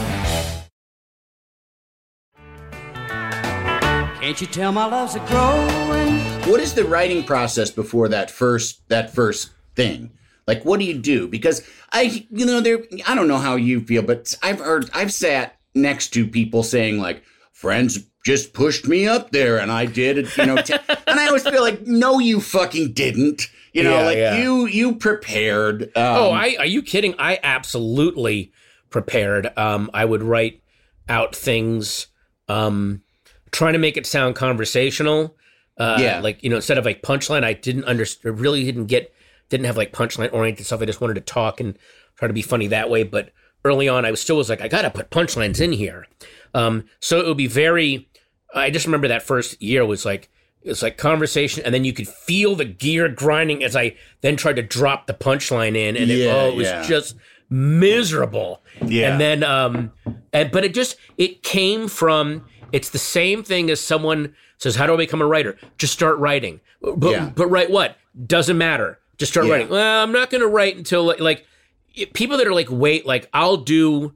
Can't 4.31 4.39
you 4.39 4.47
tell 4.47 4.71
my 4.71 4.85
love's 4.85 5.15
a 5.15 5.19
growing? 5.27 6.15
What 6.49 6.61
is 6.61 6.73
the 6.73 6.85
writing 6.85 7.21
process 7.25 7.69
before 7.69 8.07
that 8.07 8.31
first 8.31 8.87
that 8.87 9.13
first 9.13 9.51
thing? 9.75 10.09
Like, 10.47 10.63
what 10.63 10.79
do 10.79 10.85
you 10.85 10.97
do? 10.97 11.27
Because 11.27 11.67
I, 11.91 12.25
you 12.31 12.45
know, 12.45 12.61
there. 12.61 12.79
I 13.05 13.13
don't 13.13 13.27
know 13.27 13.39
how 13.39 13.57
you 13.57 13.81
feel, 13.81 14.03
but 14.03 14.33
I've 14.41 14.59
heard, 14.59 14.89
I've 14.93 15.11
sat 15.11 15.57
next 15.75 16.11
to 16.11 16.25
people 16.25 16.63
saying 16.63 16.97
like, 16.97 17.23
friends 17.51 18.07
just 18.25 18.53
pushed 18.53 18.87
me 18.87 19.05
up 19.05 19.31
there, 19.31 19.57
and 19.59 19.69
I 19.69 19.85
did 19.85 20.17
it, 20.19 20.37
you 20.37 20.45
know. 20.45 20.55
t- 20.61 20.75
and 20.87 21.19
I 21.19 21.27
always 21.27 21.43
feel 21.45 21.61
like, 21.61 21.85
no, 21.85 22.19
you 22.19 22.39
fucking 22.39 22.93
didn't. 22.93 23.49
You 23.73 23.83
know, 23.83 23.97
Yeah, 23.99 24.05
like 24.05 24.17
yeah. 24.17 24.37
you 24.41 24.65
you 24.65 24.95
prepared. 24.95 25.83
Um, 25.83 25.89
oh, 25.97 26.31
I 26.31 26.55
are 26.57 26.65
you 26.65 26.81
kidding? 26.83 27.15
I 27.19 27.37
absolutely 27.43 28.53
prepared. 28.89 29.51
Um, 29.57 29.91
I 29.93 30.05
would 30.05 30.23
write 30.23 30.63
out 31.09 31.35
things, 31.35 32.07
um, 32.47 33.01
trying 33.51 33.73
to 33.73 33.79
make 33.79 33.97
it 33.97 34.05
sound 34.05 34.35
conversational. 34.35 35.35
Uh, 35.77 35.97
Yeah. 35.99 36.19
like 36.19 36.43
you 36.43 36.49
know, 36.49 36.57
instead 36.57 36.77
of 36.77 36.85
like 36.85 37.01
punchline, 37.01 37.43
I 37.43 37.53
didn't 37.53 37.85
understand. 37.85 38.39
Really 38.39 38.63
didn't 38.63 38.85
get, 38.87 39.13
didn't 39.49 39.65
have 39.65 39.77
like 39.77 39.91
punchline 39.93 40.31
oriented 40.33 40.65
stuff. 40.65 40.81
I 40.81 40.85
just 40.85 41.01
wanted 41.01 41.15
to 41.15 41.21
talk 41.21 41.59
and 41.59 41.77
try 42.17 42.27
to 42.27 42.33
be 42.33 42.41
funny 42.41 42.67
that 42.67 42.89
way. 42.89 43.03
But 43.03 43.31
early 43.65 43.87
on, 43.87 44.05
I 44.05 44.11
was 44.11 44.21
still 44.21 44.37
was 44.37 44.49
like, 44.49 44.61
I 44.61 44.67
gotta 44.67 44.89
put 44.89 45.09
punchlines 45.09 45.59
in 45.59 45.71
here. 45.73 46.07
Um, 46.53 46.85
so 46.99 47.19
it 47.19 47.25
would 47.27 47.37
be 47.37 47.47
very. 47.47 48.07
I 48.53 48.69
just 48.69 48.85
remember 48.85 49.07
that 49.07 49.23
first 49.23 49.61
year 49.61 49.85
was 49.85 50.05
like 50.05 50.29
it's 50.63 50.83
like 50.83 50.97
conversation, 50.97 51.63
and 51.65 51.73
then 51.73 51.83
you 51.83 51.93
could 51.93 52.07
feel 52.07 52.55
the 52.55 52.65
gear 52.65 53.09
grinding 53.09 53.63
as 53.63 53.75
I 53.75 53.95
then 54.21 54.35
tried 54.35 54.57
to 54.57 54.61
drop 54.61 55.07
the 55.07 55.13
punchline 55.13 55.75
in, 55.75 55.97
and 55.97 56.11
it, 56.11 56.27
oh, 56.27 56.49
it 56.49 56.55
was 56.55 56.67
yeah. 56.67 56.83
just 56.83 57.15
miserable. 57.49 58.61
Yeah. 58.85 59.11
and 59.11 59.21
then 59.21 59.43
um, 59.43 59.91
and 60.33 60.51
but 60.51 60.63
it 60.63 60.73
just 60.73 60.97
it 61.17 61.43
came 61.43 61.87
from 61.87 62.45
it's 62.73 62.89
the 62.89 62.99
same 62.99 63.43
thing 63.43 63.69
as 63.69 63.79
someone 63.79 64.35
says, 64.57 64.75
"How 64.75 64.87
do 64.87 64.93
I 64.93 64.97
become 64.97 65.21
a 65.21 65.25
writer?" 65.27 65.57
Just 65.77 65.93
start 65.93 66.17
writing. 66.17 66.59
But 66.81 67.11
Yeah. 67.11 67.29
but 67.35 67.47
write 67.47 67.69
what 67.69 67.97
doesn't 68.27 68.57
matter. 68.57 68.99
Just 69.17 69.31
start 69.31 69.45
Yeah. 69.47 69.53
writing. 69.53 69.69
Well, 69.69 70.03
I'm 70.03 70.11
not 70.11 70.29
going 70.29 70.41
to 70.41 70.47
write 70.47 70.75
until 70.77 71.03
like, 71.03 71.19
like 71.19 71.45
people 72.13 72.37
that 72.37 72.47
are 72.47 72.53
like, 72.53 72.67
wait, 72.69 73.05
like 73.05 73.29
I'll 73.33 73.57
do. 73.57 74.13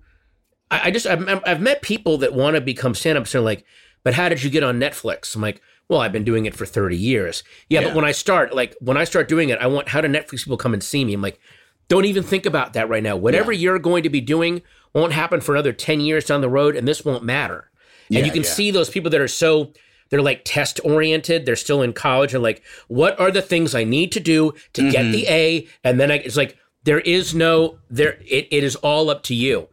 I, 0.72 0.82
I 0.86 0.92
just 0.92 1.06
I've, 1.06 1.28
I've 1.46 1.62
met 1.62 1.82
people 1.82 2.18
that 2.20 2.34
want 2.34 2.56
to 2.56 2.62
become 2.62 2.96
stand-ups 2.96 3.36
and 3.36 3.42
are 3.42 3.46
like, 3.46 3.64
but 4.04 4.14
how 4.16 4.30
did 4.30 4.44
you 4.44 4.50
get 4.50 4.64
on 4.64 4.80
Netflix? 4.80 5.36
I'm 5.36 5.42
like, 5.42 5.62
well, 5.88 6.00
I've 6.02 6.12
been 6.12 6.24
doing 6.24 6.46
it 6.48 6.56
for 6.56 6.66
30 6.66 6.98
years. 6.98 7.44
Yeah, 7.70 7.82
Yeah. 7.82 7.88
but 7.88 7.96
when 7.96 8.06
I 8.06 8.12
start, 8.12 8.56
like 8.56 8.76
when 8.80 8.98
I 8.98 9.04
start 9.04 9.28
doing 9.28 9.50
it, 9.50 9.60
I 9.60 9.68
want 9.68 9.90
how 9.90 10.02
do 10.02 10.08
Netflix 10.08 10.44
people 10.44 10.58
come 10.58 10.74
and 10.74 10.84
see 10.84 11.06
me? 11.06 11.14
I'm 11.14 11.22
like, 11.22 11.40
don't 11.88 12.06
even 12.06 12.24
think 12.24 12.48
about 12.48 12.74
that 12.74 12.90
right 12.90 13.04
now. 13.04 13.16
Whatever 13.16 13.52
you're 13.52 13.78
going 13.78 14.02
to 14.04 14.10
be 14.10 14.22
doing 14.22 14.64
won't 14.94 15.14
happen 15.14 15.40
for 15.40 15.54
another 15.54 15.72
10 15.74 16.00
years 16.02 16.26
down 16.26 16.42
the 16.42 16.50
road, 16.50 16.76
and 16.76 16.88
this 16.88 17.06
won't 17.06 17.24
matter. 17.24 17.70
Yeah, 18.10 18.20
and 18.20 18.28
you 18.28 18.32
can 18.34 18.44
yeah. 18.44 18.50
see 18.50 18.72
those 18.72 18.90
people 18.90 19.10
that 19.12 19.22
are 19.22 19.28
so 19.28 19.72
they're 20.10 20.22
like 20.22 20.42
test 20.46 20.80
oriented. 20.84 21.46
They're 21.46 21.56
still 21.56 21.82
in 21.82 21.92
college 21.94 22.34
and 22.34 22.44
like, 22.44 22.62
what 22.88 23.20
are 23.20 23.32
the 23.32 23.42
things 23.42 23.74
I 23.74 23.84
need 23.84 24.12
to 24.14 24.20
do 24.20 24.54
to 24.74 24.82
Mm-hmm. 24.82 24.92
get 24.92 25.12
the 25.12 25.28
A? 25.28 25.68
And 25.84 26.00
then 26.00 26.12
I, 26.12 26.16
it's 26.18 26.38
like 26.38 26.58
there 26.84 27.00
is 27.00 27.34
no 27.34 27.80
there. 27.90 28.20
It, 28.28 28.48
it 28.52 28.64
is 28.64 28.76
all 28.78 29.10
up 29.10 29.24
to 29.24 29.34
you. 29.36 29.68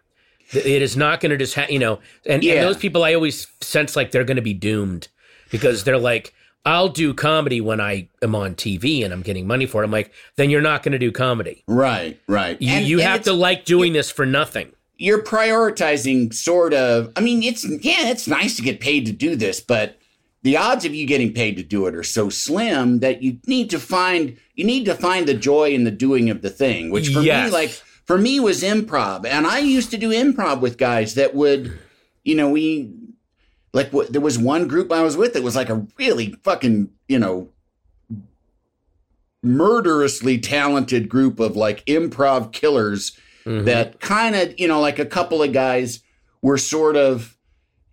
It 0.54 0.82
is 0.82 0.96
not 0.96 1.20
going 1.20 1.30
to 1.30 1.36
just 1.36 1.54
ha- 1.54 1.66
you 1.68 1.78
know. 1.78 1.98
And, 2.26 2.42
Yeah. 2.42 2.54
and 2.54 2.62
those 2.66 2.76
people, 2.78 3.04
I 3.04 3.14
always 3.14 3.46
sense 3.60 3.96
like 3.96 4.10
they're 4.10 4.24
going 4.24 4.36
to 4.36 4.42
be 4.42 4.54
doomed 4.54 5.08
because 5.50 5.84
they're 5.84 5.98
like, 5.98 6.34
I'll 6.64 6.88
do 6.88 7.12
comedy 7.12 7.60
when 7.60 7.80
I 7.80 8.08
am 8.22 8.34
on 8.34 8.54
TV 8.54 9.02
and 9.04 9.12
I'm 9.12 9.22
getting 9.22 9.46
money 9.46 9.66
for 9.66 9.82
it. 9.82 9.84
I'm 9.86 9.90
like, 9.90 10.12
then 10.36 10.48
you're 10.48 10.60
not 10.60 10.82
going 10.82 10.92
to 10.92 10.98
do 10.98 11.10
comedy. 11.10 11.64
right, 11.66 12.20
right. 12.28 12.60
You, 12.62 12.72
And- 12.72 12.86
you 12.86 13.00
and 13.00 13.08
have 13.08 13.22
to 13.24 13.32
like 13.32 13.64
doing 13.64 13.92
this 13.94 14.10
for 14.10 14.24
nothing. 14.24 14.72
You're 15.02 15.22
prioritizing 15.22 16.32
sort 16.32 16.72
of 16.72 17.12
i 17.16 17.20
mean 17.20 17.42
it's 17.42 17.64
yeah 17.84 18.08
it's 18.08 18.28
nice 18.28 18.54
to 18.56 18.62
get 18.62 18.78
paid 18.80 19.04
to 19.06 19.12
do 19.12 19.34
this 19.34 19.60
but 19.60 19.98
the 20.44 20.56
odds 20.56 20.84
of 20.84 20.94
you 20.94 21.06
getting 21.06 21.32
paid 21.32 21.56
to 21.56 21.62
do 21.62 21.86
it 21.86 21.94
are 21.94 22.02
so 22.04 22.28
slim 22.28 23.00
that 23.00 23.22
you 23.22 23.38
need 23.46 23.68
to 23.70 23.78
find 23.78 24.36
you 24.54 24.64
need 24.64 24.84
to 24.84 24.94
find 24.94 25.26
the 25.26 25.34
joy 25.34 25.70
in 25.70 25.84
the 25.84 25.90
doing 25.90 26.30
of 26.30 26.40
the 26.42 26.50
thing 26.50 26.90
which 26.90 27.08
for 27.08 27.20
Yes. 27.20 27.46
me 27.46 27.52
like 27.52 27.70
for 28.06 28.16
me 28.18 28.38
was 28.38 28.62
improv 28.62 29.26
and 29.26 29.46
i 29.46 29.58
used 29.58 29.90
to 29.90 29.96
do 29.98 30.10
improv 30.10 30.60
with 30.60 30.78
guys 30.78 31.14
that 31.14 31.34
would 31.34 31.76
you 32.24 32.34
know 32.36 32.48
we 32.50 32.92
like 33.72 33.92
what 33.92 34.12
there 34.12 34.20
was 34.20 34.38
one 34.38 34.68
group 34.68 34.92
i 34.92 35.02
was 35.02 35.16
with 35.16 35.32
that 35.34 35.42
was 35.42 35.56
like 35.56 35.68
a 35.70 35.84
really 35.98 36.32
fucking 36.44 36.90
you 37.08 37.18
know 37.18 37.48
murderously 39.42 40.38
talented 40.38 41.08
group 41.08 41.40
of 41.40 41.56
like 41.56 41.84
improv 41.86 42.52
killers 42.52 43.18
Mhm. 43.44 43.64
that 43.66 44.00
kind 44.00 44.34
of 44.36 44.58
you 44.58 44.68
know 44.68 44.80
like 44.80 44.98
a 44.98 45.06
couple 45.06 45.42
of 45.42 45.52
guys 45.52 46.00
were 46.42 46.58
sort 46.58 46.96
of 46.96 47.36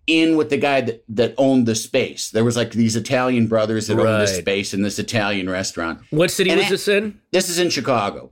in 0.06 0.36
with 0.36 0.50
the 0.50 0.56
guy 0.56 0.80
that, 0.80 1.04
that 1.08 1.34
owned 1.38 1.66
the 1.66 1.74
space 1.74 2.30
there 2.30 2.44
was 2.44 2.56
like 2.56 2.72
these 2.72 2.96
italian 2.96 3.46
brothers 3.46 3.86
that 3.86 3.98
owned 3.98 4.22
this 4.22 4.32
Right. 4.32 4.40
space 4.40 4.74
in 4.74 4.82
this 4.82 4.98
italian 4.98 5.48
restaurant 5.48 6.00
what 6.10 6.30
city 6.30 6.50
and 6.50 6.58
was 6.58 6.66
I- 6.66 6.70
this 6.70 6.88
in? 6.88 7.20
this 7.32 7.48
is 7.48 7.58
in 7.58 7.70
chicago 7.70 8.30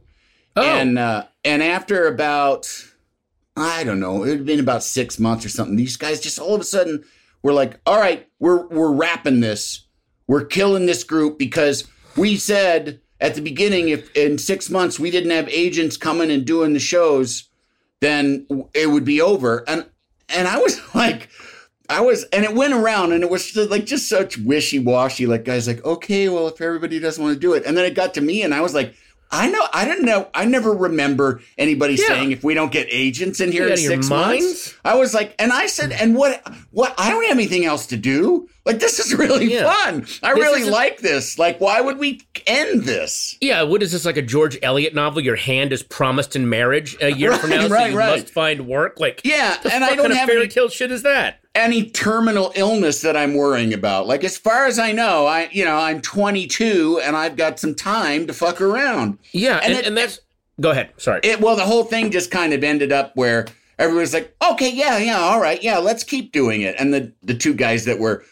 Oh, 0.57 0.63
and 0.63 0.99
uh 0.99 1.25
and 1.45 1.63
after 1.63 2.07
about 2.09 2.67
i 3.57 3.85
don't 3.85 4.01
know 4.01 4.25
it 4.25 4.31
had 4.31 4.47
been 4.47 4.61
about 4.61 4.83
six 4.83 5.19
months 5.19 5.45
or 5.45 5.49
something 5.51 5.77
these 5.77 5.97
guys 5.97 6.21
just 6.21 6.39
all 6.39 6.55
of 6.55 6.61
a 6.61 6.65
sudden 6.65 7.05
were 7.43 7.53
like 7.53 7.79
all 7.87 7.99
right 8.01 8.27
we're 8.41 8.67
we're 8.69 8.93
wrapping 8.93 9.41
this 9.41 9.87
we're 10.27 10.45
killing 10.45 10.87
this 10.87 11.05
group 11.05 11.39
because 11.39 11.85
we 12.17 12.37
said 12.37 13.01
at 13.21 13.35
the 13.35 13.41
beginning 13.41 13.89
if 13.89 14.15
in 14.17 14.39
six 14.39 14.71
months 14.71 14.99
we 14.99 15.11
didn't 15.11 15.31
have 15.31 15.49
agents 15.49 15.97
coming 15.97 16.31
and 16.31 16.45
doing 16.45 16.73
the 16.73 16.81
shows 16.81 17.49
then 18.01 18.47
it 18.75 18.91
would 18.91 19.05
be 19.05 19.21
over 19.21 19.65
and 19.69 19.87
and 20.29 20.49
i 20.49 20.59
was 20.59 20.81
like 20.95 21.29
I 21.91 22.03
was, 22.03 22.25
and 22.25 22.45
it 22.45 22.55
went 22.55 22.75
around, 22.75 23.13
and 23.13 23.23
it 23.23 23.31
was 23.31 23.51
just 23.51 23.71
like 23.71 23.87
just 23.87 24.09
such 24.11 24.37
wishy 24.37 24.79
washy. 24.79 25.27
Like 25.27 25.45
guys, 25.45 25.67
like 25.67 25.83
okay, 25.87 26.29
well, 26.29 26.47
if 26.47 26.61
everybody 26.61 26.99
doesn't 26.99 27.23
want 27.23 27.35
to 27.35 27.41
do 27.41 27.55
it, 27.55 27.65
and 27.65 27.77
then 27.77 27.87
it 27.87 27.95
got 27.95 28.13
to 28.15 28.21
me, 28.21 28.43
and 28.43 28.53
I 28.53 28.61
was 28.61 28.75
like, 28.75 28.95
I 29.31 29.51
know, 29.51 29.63
I 29.75 29.85
didn't 29.85 30.05
know, 30.07 30.29
I 30.35 30.45
never 30.47 30.73
remember 30.73 31.41
anybody 31.59 31.95
Yeah. 31.95 32.07
saying 32.09 32.33
if 32.33 32.43
we 32.43 32.55
don't 32.55 32.73
get 32.73 32.87
agents 32.91 33.41
in 33.41 33.53
here 33.53 33.67
in 33.67 33.73
out 33.73 33.79
of 33.79 33.85
your 33.85 33.93
six 33.93 34.09
months. 34.09 34.75
I 34.85 34.95
was 34.95 35.13
like, 35.13 35.35
and 35.39 35.53
I 35.53 35.67
said, 35.67 35.93
and 35.93 36.15
what, 36.17 36.43
what? 36.71 36.95
I 36.99 37.11
don't 37.11 37.25
have 37.25 37.37
anything 37.37 37.65
else 37.67 37.87
to 37.89 37.97
do. 37.97 38.49
Like 38.65 38.81
this 38.81 38.99
is 38.99 39.15
really 39.19 39.53
Yeah. 39.53 39.65
fun. 39.73 40.07
I 40.23 40.35
This 40.35 40.43
really 40.43 40.65
like 40.65 40.99
this. 41.01 41.39
Like, 41.39 41.61
why 41.61 41.81
would 41.81 41.99
we 41.99 42.23
end 42.47 42.83
this? 42.85 43.37
Yeah, 43.41 43.63
what 43.63 43.83
is 43.83 43.93
this 43.93 44.05
like 44.05 44.17
a 44.17 44.23
George 44.23 44.59
Eliot 44.63 44.95
novel? 44.95 45.23
Your 45.23 45.37
hand 45.37 45.73
is 45.73 45.83
promised 45.83 46.35
in 46.37 46.49
marriage 46.49 46.97
a 47.01 47.13
year 47.13 47.35
from 47.37 47.51
now, 47.51 47.57
Right, 47.63 47.69
so 47.69 47.75
right, 47.75 47.91
you 47.93 47.99
right. 47.99 48.21
must 48.21 48.31
find 48.33 48.67
work. 48.67 48.99
Like, 48.99 49.21
Yeah, 49.25 49.57
and 49.71 49.85
I 49.85 49.89
don't 49.91 49.99
kind 49.99 50.13
of 50.13 50.19
have 50.19 50.29
fairy 50.29 50.49
tale 50.49 50.69
shit 50.69 50.91
is 50.93 51.03
that? 51.03 51.41
Any 51.59 51.91
terminal 51.91 52.53
illness 52.55 53.03
that 53.03 53.17
I'm 53.17 53.35
worrying 53.35 53.75
about. 53.75 54.07
Like 54.07 54.25
as 54.25 54.39
far 54.39 54.67
as 54.67 54.79
I 54.79 54.93
know, 54.93 55.27
I 55.27 55.49
you 55.53 55.65
know 55.65 55.77
I'm 55.77 56.01
22 56.01 57.01
and 57.05 57.17
I've 57.17 57.37
got 57.37 57.59
some 57.59 57.75
time 57.75 58.27
to 58.27 58.33
fuck 58.33 58.61
around. 58.61 59.19
Yeah, 59.33 59.57
And 59.57 59.73
and, 59.73 59.73
it- 59.75 59.87
and 59.87 59.97
that's. 59.97 60.21
Go 60.61 60.71
ahead. 60.71 60.91
Sorry. 60.97 61.21
It 61.23 61.41
well, 61.41 61.55
the 61.57 61.65
whole 61.65 61.85
thing 61.85 62.11
just 62.11 62.31
kind 62.31 62.53
of 62.53 62.65
ended 62.65 62.91
up 62.93 63.13
where 63.15 63.47
everyone's 63.79 64.13
like, 64.13 64.35
okay, 64.51 64.71
yeah, 64.73 64.99
yeah, 64.99 65.19
all 65.19 65.41
right, 65.41 65.63
yeah, 65.63 65.79
let's 65.79 66.03
keep 66.03 66.33
doing 66.33 66.63
it. 66.63 66.75
And 66.79 66.93
the 66.93 67.13
the 67.23 67.35
two 67.35 67.55
guys 67.55 67.85
that 67.85 67.99
were, 68.01 68.25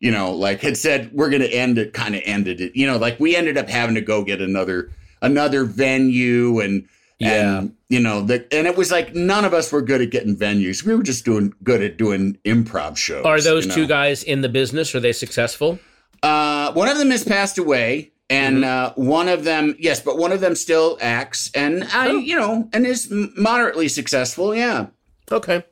you 0.00 0.10
know, 0.10 0.32
like 0.32 0.60
had 0.62 0.76
said 0.78 1.10
we're 1.12 1.28
gonna 1.30 1.44
end 1.44 1.76
it, 1.78 1.92
kind 1.92 2.14
of 2.14 2.22
ended 2.24 2.60
it. 2.60 2.74
You 2.74 2.86
know, 2.86 2.96
like 2.96 3.18
we 3.20 3.36
ended 3.36 3.58
up 3.58 3.68
having 3.68 3.94
to 3.96 4.00
go 4.00 4.22
get 4.24 4.40
another 4.40 4.90
another 5.22 5.64
venue 5.64 6.60
and. 6.60 6.88
Yeah. 7.18 7.58
And 7.58 7.74
you 7.88 8.00
know, 8.00 8.22
the, 8.22 8.46
and 8.54 8.66
it 8.66 8.76
was 8.76 8.90
like 8.92 9.14
none 9.14 9.44
of 9.44 9.52
us 9.54 9.72
were 9.72 9.82
good 9.82 10.00
at 10.00 10.10
getting 10.10 10.36
venues. 10.36 10.84
We 10.84 10.94
were 10.94 11.02
just 11.02 11.24
doing 11.24 11.52
good 11.64 11.82
at 11.82 11.96
doing 11.96 12.38
improv 12.44 12.96
shows. 12.96 13.24
Are 13.24 13.40
those 13.40 13.66
you 13.66 13.72
two 13.72 13.86
guys 13.86 14.22
in 14.22 14.40
the 14.42 14.48
business? 14.48 14.94
Are 14.94 15.00
they 15.00 15.12
successful? 15.12 15.78
Uh, 16.22 16.72
one 16.72 16.88
of 16.88 16.98
them 16.98 17.10
has 17.10 17.24
passed 17.24 17.58
away, 17.58 18.12
and 18.28 18.64
uh, 18.64 18.92
one 18.94 19.28
of 19.28 19.44
them, 19.44 19.74
yes, 19.78 20.00
but 20.00 20.18
one 20.18 20.32
of 20.32 20.40
them 20.40 20.54
still 20.54 20.98
acts, 21.00 21.50
and 21.54 21.84
I, 21.92 22.08
Oh. 22.08 22.18
you 22.18 22.36
know, 22.36 22.68
and 22.72 22.84
is 22.86 23.08
moderately 23.10 23.88
successful. 23.88 24.54
Yeah, 24.54 24.86
Okay. 25.30 25.64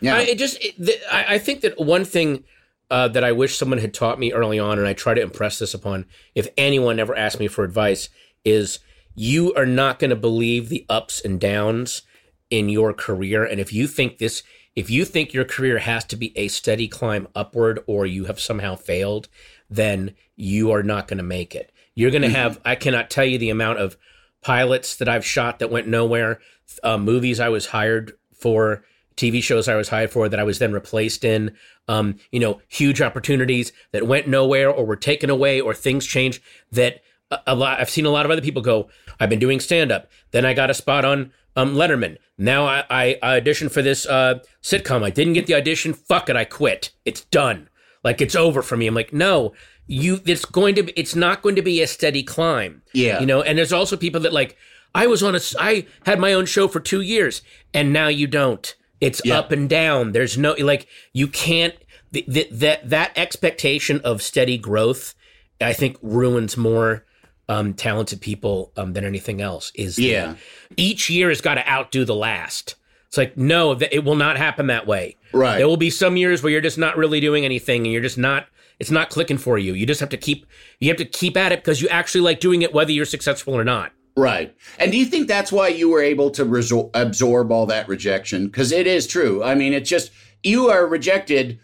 yeah, 0.00 0.16
I, 0.16 0.20
it 0.22 0.38
just, 0.38 0.62
it, 0.62 0.74
the, 0.78 0.94
I, 1.14 1.34
I 1.34 1.38
think 1.38 1.62
that 1.62 1.78
one 1.80 2.04
thing 2.04 2.44
uh, 2.90 3.08
that 3.08 3.24
I 3.24 3.32
wish 3.32 3.56
someone 3.56 3.78
had 3.78 3.92
taught 3.94 4.18
me 4.18 4.32
early 4.32 4.58
on, 4.58 4.78
and 4.78 4.86
I 4.86 4.92
try 4.92 5.14
to 5.14 5.20
impress 5.22 5.58
this 5.58 5.72
upon 5.74 6.04
if 6.34 6.46
anyone 6.58 6.98
ever 7.00 7.16
asked 7.16 7.40
me 7.40 7.48
for 7.48 7.64
advice, 7.64 8.08
is 8.44 8.78
you 9.16 9.52
are 9.54 9.66
not 9.66 9.98
going 9.98 10.10
to 10.10 10.16
believe 10.16 10.68
the 10.68 10.86
ups 10.88 11.20
and 11.24 11.40
downs 11.40 12.02
in 12.50 12.68
your 12.68 12.92
career. 12.92 13.44
And 13.44 13.58
if 13.58 13.72
you 13.72 13.88
think 13.88 14.18
this, 14.18 14.42
if 14.76 14.90
you 14.90 15.04
think 15.04 15.32
your 15.32 15.44
career 15.44 15.78
has 15.78 16.04
to 16.04 16.16
be 16.16 16.36
a 16.38 16.48
steady 16.48 16.86
climb 16.86 17.26
upward 17.34 17.82
or 17.86 18.06
you 18.06 18.26
have 18.26 18.38
somehow 18.38 18.76
failed, 18.76 19.28
then 19.68 20.14
you 20.36 20.70
are 20.70 20.82
not 20.82 21.08
going 21.08 21.16
to 21.16 21.24
make 21.24 21.54
it. 21.54 21.72
You're 21.94 22.10
going 22.10 22.22
to 22.22 22.28
have, 22.28 22.60
I 22.64 22.74
cannot 22.74 23.08
tell 23.08 23.24
you 23.24 23.38
the 23.38 23.50
amount 23.50 23.78
of 23.78 23.96
pilots 24.42 24.96
that 24.96 25.08
I've 25.08 25.24
shot 25.24 25.58
that 25.58 25.70
went 25.70 25.88
nowhere, 25.88 26.38
uh, 26.84 26.98
movies 26.98 27.40
I 27.40 27.48
was 27.48 27.66
hired 27.66 28.12
for, 28.34 28.84
TV 29.16 29.42
shows 29.42 29.66
I 29.66 29.76
was 29.76 29.88
hired 29.88 30.10
for 30.10 30.28
that 30.28 30.38
I 30.38 30.44
was 30.44 30.58
then 30.58 30.72
replaced 30.72 31.24
in, 31.24 31.56
um, 31.88 32.16
you 32.30 32.38
know, 32.38 32.60
huge 32.68 33.00
opportunities 33.00 33.72
that 33.92 34.06
went 34.06 34.28
nowhere 34.28 34.68
or 34.68 34.84
were 34.84 34.94
taken 34.94 35.30
away 35.30 35.58
or 35.58 35.72
things 35.72 36.04
changed 36.04 36.42
that 36.70 37.00
a, 37.46 37.54
lot, 37.54 37.80
I've 37.80 37.90
seen 37.90 38.06
a 38.06 38.10
lot 38.10 38.24
of 38.24 38.30
other 38.30 38.42
people 38.42 38.62
go, 38.62 38.88
I've 39.18 39.30
been 39.30 39.38
doing 39.38 39.60
stand 39.60 39.90
up. 39.90 40.08
Then 40.30 40.44
I 40.44 40.54
got 40.54 40.70
a 40.70 40.74
spot 40.74 41.04
on 41.04 41.32
um, 41.56 41.74
Letterman. 41.74 42.18
Now 42.38 42.66
I, 42.66 42.84
I, 42.90 43.18
I 43.22 43.40
auditioned 43.40 43.72
for 43.72 43.82
this 43.82 44.06
uh, 44.06 44.40
sitcom. 44.62 45.02
I 45.02 45.10
didn't 45.10 45.32
get 45.32 45.46
the 45.46 45.54
audition. 45.54 45.94
Fuck 45.94 46.28
it. 46.28 46.36
I 46.36 46.44
quit. 46.44 46.92
It's 47.04 47.24
done. 47.24 47.68
Like 48.04 48.20
it's 48.20 48.36
over 48.36 48.62
for 48.62 48.76
me. 48.76 48.86
I'm 48.86 48.94
like, 48.94 49.12
no, 49.12 49.54
you, 49.86 50.20
it's 50.26 50.44
going 50.44 50.74
to 50.76 50.82
be, 50.84 50.92
it's 50.92 51.16
not 51.16 51.42
going 51.42 51.56
to 51.56 51.62
be 51.62 51.80
a 51.82 51.86
steady 51.86 52.22
climb. 52.22 52.82
Yeah. 52.92 53.20
You 53.20 53.26
know, 53.26 53.42
and 53.42 53.56
there's 53.56 53.72
also 53.72 53.96
people 53.96 54.20
that 54.20 54.32
like, 54.32 54.56
I 54.94 55.06
was 55.06 55.22
on 55.22 55.34
a, 55.34 55.40
I 55.58 55.86
had 56.04 56.20
my 56.20 56.32
own 56.32 56.46
show 56.46 56.68
for 56.68 56.80
two 56.80 57.00
years 57.00 57.42
and 57.74 57.92
now 57.92 58.08
you 58.08 58.26
don't. 58.26 58.74
It's 59.00 59.20
Yeah. 59.24 59.38
up 59.38 59.50
and 59.52 59.68
down. 59.68 60.12
There's 60.12 60.38
no, 60.38 60.52
like, 60.52 60.86
you 61.12 61.26
can't, 61.26 61.74
the, 62.12 62.24
the, 62.28 62.48
that, 62.52 62.88
that 62.88 63.12
expectation 63.16 64.00
of 64.04 64.22
steady 64.22 64.58
growth, 64.58 65.14
I 65.60 65.72
think 65.72 65.96
ruins 66.02 66.56
more 66.56 67.05
um, 67.48 67.74
talented 67.74 68.20
people 68.20 68.72
um, 68.76 68.92
than 68.92 69.04
anything 69.04 69.40
else 69.40 69.70
is 69.74 69.98
Yeah. 69.98 70.34
each 70.76 71.08
year 71.10 71.28
has 71.28 71.40
got 71.40 71.54
to 71.54 71.68
outdo 71.70 72.04
the 72.04 72.14
last 72.14 72.74
it's 73.06 73.16
like 73.16 73.36
no 73.36 73.72
it 73.72 74.04
will 74.04 74.16
not 74.16 74.36
happen 74.36 74.66
that 74.66 74.86
way 74.86 75.16
Right. 75.32 75.58
there 75.58 75.68
will 75.68 75.76
be 75.76 75.90
some 75.90 76.16
years 76.16 76.42
where 76.42 76.50
you're 76.50 76.60
just 76.60 76.78
not 76.78 76.96
really 76.96 77.20
doing 77.20 77.44
anything 77.44 77.84
and 77.84 77.92
you're 77.92 78.02
just 78.02 78.18
not 78.18 78.46
it's 78.80 78.90
not 78.90 79.10
clicking 79.10 79.38
for 79.38 79.58
you 79.58 79.74
you 79.74 79.86
just 79.86 80.00
have 80.00 80.08
to 80.08 80.16
keep 80.16 80.44
you 80.80 80.88
have 80.88 80.96
to 80.98 81.04
keep 81.04 81.36
at 81.36 81.52
it 81.52 81.60
because 81.60 81.80
you 81.80 81.88
actually 81.88 82.20
like 82.22 82.40
doing 82.40 82.62
it 82.62 82.72
whether 82.74 82.90
you're 82.92 83.04
successful 83.04 83.54
or 83.54 83.64
not 83.64 83.92
Right. 84.18 84.56
And 84.78 84.90
do 84.90 84.96
you 84.96 85.04
think 85.04 85.28
that's 85.28 85.52
why 85.52 85.68
you 85.68 85.90
were 85.90 86.00
able 86.00 86.30
to 86.30 86.44
resor- 86.46 86.88
absorb 86.94 87.52
all 87.52 87.66
that 87.66 87.86
rejection? 87.86 88.46
Because 88.46 88.72
it 88.72 88.86
is 88.86 89.06
true. 89.06 89.44
I 89.44 89.54
mean, 89.54 89.74
it's 89.74 89.90
just, 89.90 90.10
you 90.42 90.70
are 90.70 90.86
rejected. 90.86 91.58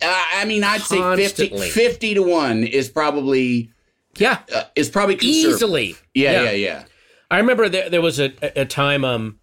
Uh, 0.00 0.24
I 0.36 0.44
mean, 0.44 0.62
I'd 0.62 0.82
say 0.82 1.00
50, 1.16 1.58
50 1.70 2.14
to 2.14 2.22
1 2.22 2.62
is 2.62 2.88
probably, 2.88 3.72
yeah 4.16 4.40
uh, 4.54 4.64
is 4.74 4.90
probably 4.90 5.16
easily 5.20 5.96
Yeah, 6.14 6.44
yeah, 6.44 6.50
yeah. 6.52 6.84
I 7.30 7.38
remember 7.38 7.68
there, 7.68 7.88
there 7.88 8.02
was 8.02 8.20
a, 8.20 8.32
a 8.60 8.66
time, 8.66 9.06
um, 9.06 9.38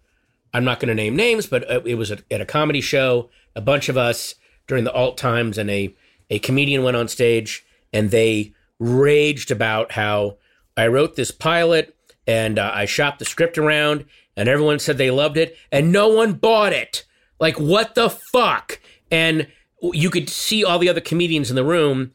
I'm 0.54 0.64
not 0.64 0.78
going 0.78 0.88
to 0.88 0.94
name 0.94 1.16
names, 1.16 1.46
but 1.46 1.68
uh, 1.68 1.80
it 1.84 1.96
was 1.96 2.10
at 2.10 2.22
at 2.30 2.40
a 2.40 2.46
comedy 2.46 2.80
show, 2.80 3.30
a 3.56 3.60
bunch 3.60 3.88
of 3.88 3.96
us 3.96 4.36
during 4.68 4.84
the 4.84 4.92
alt 4.92 5.18
times, 5.18 5.58
and 5.58 5.68
a, 5.70 5.94
a 6.30 6.38
comedian 6.38 6.84
went 6.84 6.96
on 6.96 7.08
stage 7.08 7.66
and 7.92 8.10
they 8.10 8.52
raged 8.78 9.50
about 9.50 9.92
how 9.92 10.38
I 10.76 10.86
wrote 10.86 11.16
this 11.16 11.30
pilot 11.30 11.96
and 12.26 12.58
uh, 12.58 12.70
I 12.72 12.86
shopped 12.86 13.18
the 13.18 13.24
script 13.24 13.58
around 13.58 14.04
and 14.36 14.48
everyone 14.48 14.78
said 14.78 14.96
they 14.96 15.10
loved 15.10 15.36
it 15.36 15.56
and 15.72 15.92
no 15.92 16.08
one 16.08 16.34
bought 16.34 16.72
it. 16.72 17.04
Like, 17.38 17.58
what 17.58 17.94
the 17.94 18.08
fuck? 18.08 18.80
And 19.10 19.48
you 19.82 20.10
could 20.10 20.28
see 20.28 20.64
all 20.64 20.78
the 20.78 20.88
other 20.88 21.00
comedians 21.00 21.50
in 21.50 21.56
the 21.56 21.64
room 21.64 22.12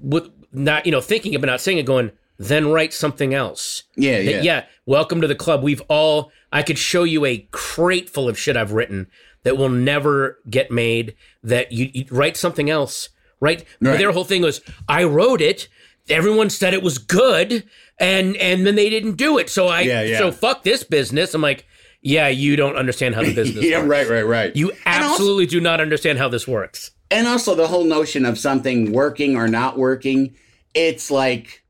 with 0.00 0.30
not, 0.52 0.86
you 0.86 0.92
know, 0.92 1.00
thinking 1.00 1.32
but 1.40 1.46
not 1.46 1.60
saying 1.60 1.78
it, 1.78 1.86
going, 1.86 2.10
then 2.38 2.68
write 2.70 2.92
something 2.92 3.34
else. 3.34 3.84
Yeah, 3.96 4.16
That- 4.22 4.24
yeah. 4.24 4.42
yeah. 4.42 4.64
Welcome 4.86 5.20
to 5.20 5.26
the 5.26 5.34
club. 5.34 5.62
We've 5.62 5.82
all, 5.88 6.32
I 6.52 6.62
could 6.62 6.78
show 6.78 7.04
you 7.04 7.24
a 7.24 7.46
crate 7.50 8.08
full 8.10 8.28
of 8.28 8.38
shit 8.38 8.56
I've 8.56 8.72
written 8.72 9.06
that 9.42 9.56
will 9.56 9.68
never 9.68 10.38
get 10.48 10.70
made, 10.70 11.14
that 11.42 11.72
you, 11.72 11.90
you 11.92 12.04
write 12.10 12.36
something 12.36 12.68
else, 12.70 13.08
right? 13.40 13.64
Right. 13.80 13.98
their 13.98 14.12
whole 14.12 14.24
thing 14.24 14.42
was, 14.42 14.60
I 14.88 15.04
wrote 15.04 15.40
it. 15.40 15.68
Everyone 16.08 16.50
said 16.50 16.74
it 16.74 16.82
was 16.82 16.98
good. 16.98 17.64
And, 17.98 18.36
and 18.38 18.66
then 18.66 18.74
they 18.74 18.88
didn't 18.90 19.14
do 19.16 19.38
it. 19.38 19.48
So 19.50 19.68
I, 19.68 19.82
Yeah, 19.82 20.02
yeah. 20.02 20.18
so 20.18 20.32
fuck 20.32 20.62
this 20.62 20.82
business. 20.82 21.34
I'm 21.34 21.42
like, 21.42 21.66
yeah, 22.02 22.28
you 22.28 22.56
don't 22.56 22.76
understand 22.76 23.14
how 23.14 23.22
the 23.22 23.34
business 23.34 23.64
Yeah, 23.64 23.78
works. 23.78 23.88
right, 23.90 24.08
right, 24.08 24.26
right. 24.26 24.56
You 24.56 24.70
And 24.86 25.04
also- 25.04 25.12
absolutely 25.12 25.46
do 25.46 25.60
not 25.60 25.80
understand 25.80 26.18
how 26.18 26.28
this 26.28 26.48
works. 26.48 26.90
And 27.10 27.26
also 27.26 27.54
the 27.54 27.66
whole 27.66 27.84
notion 27.84 28.24
of 28.24 28.38
something 28.38 28.92
working 28.92 29.36
or 29.36 29.48
not 29.48 29.76
working 29.78 30.34
it's 30.74 31.10
like 31.10 31.62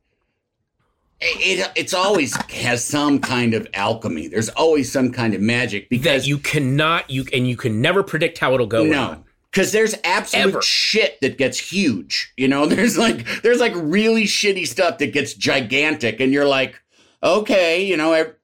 it, 1.22 1.70
it's 1.76 1.92
always 1.92 2.34
has 2.50 2.84
some 2.84 3.18
kind 3.18 3.52
of 3.54 3.66
alchemy 3.74 4.28
there's 4.28 4.48
always 4.50 4.90
some 4.90 5.12
kind 5.12 5.34
of 5.34 5.40
magic 5.40 5.84
That 5.84 5.90
because 5.90 6.26
you 6.28 6.38
cannot, 6.38 7.10
you, 7.10 7.24
and 7.32 7.46
you 7.46 7.56
can 7.56 7.80
never 7.82 8.02
predict 8.02 8.38
how 8.38 8.54
it'll 8.54 8.66
go. 8.66 8.84
no 8.84 9.22
because 9.50 9.72
there's 9.72 9.94
absolute 10.04 10.48
Ever. 10.48 10.62
shit 10.62 11.20
that 11.20 11.36
gets 11.36 11.58
huge 11.58 12.32
you 12.36 12.48
know 12.48 12.66
there's 12.74 12.96
like 12.96 13.26
there's 13.42 13.60
like 13.60 13.72
really 13.76 14.24
shitty 14.24 14.66
stuff 14.66 14.98
that 14.98 15.12
gets 15.12 15.34
gigantic 15.34 16.20
and 16.20 16.32
you're 16.32 16.46
like 16.48 16.80
okay 17.22 17.84
you 17.84 17.96
know 17.96 18.12
ev- 18.12 18.34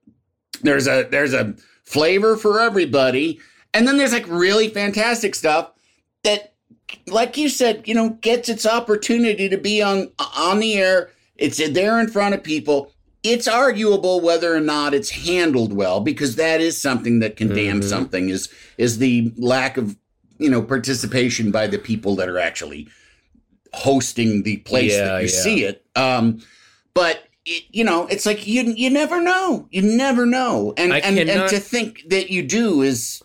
there's 0.63 0.87
a 0.87 1.07
there's 1.11 1.33
a 1.33 1.55
flavor 1.85 2.37
for 2.37 2.61
everybody 2.61 3.39
and 3.73 3.87
then 3.87 3.97
there's 3.97 4.13
like 4.13 4.27
really 4.29 4.69
fantastic 4.69 5.35
stuff 5.35 5.71
that 6.25 6.53
like 7.07 7.37
you 7.37 7.49
said 7.49 7.83
you 7.87 7.95
know 7.95 8.11
gets 8.21 8.49
its 8.49 8.67
opportunity 8.67 9.49
to 9.49 9.57
be 9.57 9.83
on 9.83 10.11
on 10.37 10.59
the 10.61 10.75
air. 10.75 11.11
It's 11.37 11.59
there 11.73 12.01
in 12.01 12.09
front 12.09 12.35
of 12.35 12.43
people. 12.43 12.93
It's 13.23 13.49
arguable 13.49 14.21
whether 14.21 14.55
or 14.55 14.61
not 14.61 14.95
it's 14.95 15.11
handled 15.11 15.73
well 15.73 16.01
because 16.01 16.37
that 16.37 16.61
is 16.61 16.81
something 16.81 17.19
that 17.21 17.37
can 17.37 17.49
damn 17.49 17.81
Mm-hmm. 17.81 17.89
something 17.89 18.29
is 18.29 18.49
is 18.79 18.99
the 18.99 19.33
lack 19.37 19.77
of 19.77 19.97
you 20.39 20.49
know 20.49 20.63
participation 20.63 21.51
by 21.51 21.67
the 21.67 21.79
people 21.79 22.15
that 22.17 22.29
are 22.29 22.39
actually 22.39 22.89
hosting 23.75 24.43
the 24.43 24.59
place 24.59 24.93
Yeah, 24.93 25.05
that 25.07 25.23
you 25.23 25.29
yeah. 25.29 25.43
see 25.43 25.65
it. 25.65 25.85
Um 25.97 26.41
but 26.95 27.25
it, 27.45 27.65
you 27.71 27.85
know 27.85 28.07
it's 28.07 28.27
like 28.27 28.47
you 28.47 28.63
you 28.63 28.91
never 28.91 29.21
know. 29.21 29.67
You 29.71 29.83
never 29.83 30.25
know. 30.25 30.73
And 30.77 30.93
I 30.93 30.99
and, 30.99 31.19
and 31.19 31.49
to 31.51 31.59
think 31.59 32.05
that 32.09 32.31
you 32.31 32.43
do 32.43 32.83
is 32.83 33.23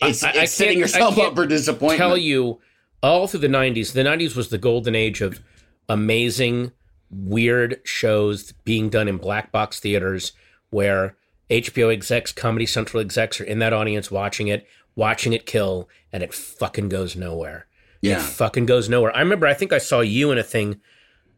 it's, 0.00 0.22
I- 0.22 0.30
I 0.30 0.42
it's 0.42 0.52
setting 0.52 0.78
yourself 0.78 1.18
up 1.18 1.34
for 1.34 1.46
disappointment. 1.46 1.98
tell 1.98 2.16
you 2.16 2.60
all 3.02 3.26
through 3.26 3.40
the 3.40 3.48
90s 3.48 3.92
the 3.92 4.02
90s 4.02 4.34
was 4.34 4.48
the 4.48 4.58
golden 4.58 4.94
age 4.94 5.20
of 5.20 5.40
amazing 5.88 6.72
weird 7.10 7.80
shows 7.84 8.52
being 8.64 8.88
done 8.88 9.06
in 9.06 9.16
black 9.16 9.52
box 9.52 9.78
theaters 9.78 10.32
where 10.70 11.16
hbo 11.50 11.92
execs 11.92 12.32
comedy 12.32 12.66
central 12.66 13.00
execs 13.00 13.40
are 13.40 13.44
in 13.44 13.58
that 13.60 13.72
audience 13.72 14.10
watching 14.10 14.48
it 14.48 14.66
watching 14.96 15.32
it 15.32 15.46
kill 15.46 15.88
and 16.12 16.22
it 16.22 16.32
fucking 16.34 16.88
goes 16.88 17.14
nowhere. 17.14 17.66
It 18.02 18.08
yeah. 18.08 18.18
fucking 18.18 18.66
goes 18.66 18.88
nowhere. 18.88 19.14
I 19.14 19.20
remember 19.20 19.46
i 19.46 19.54
think 19.54 19.72
i 19.72 19.78
saw 19.78 20.00
you 20.00 20.32
in 20.32 20.38
a 20.38 20.42
thing 20.42 20.80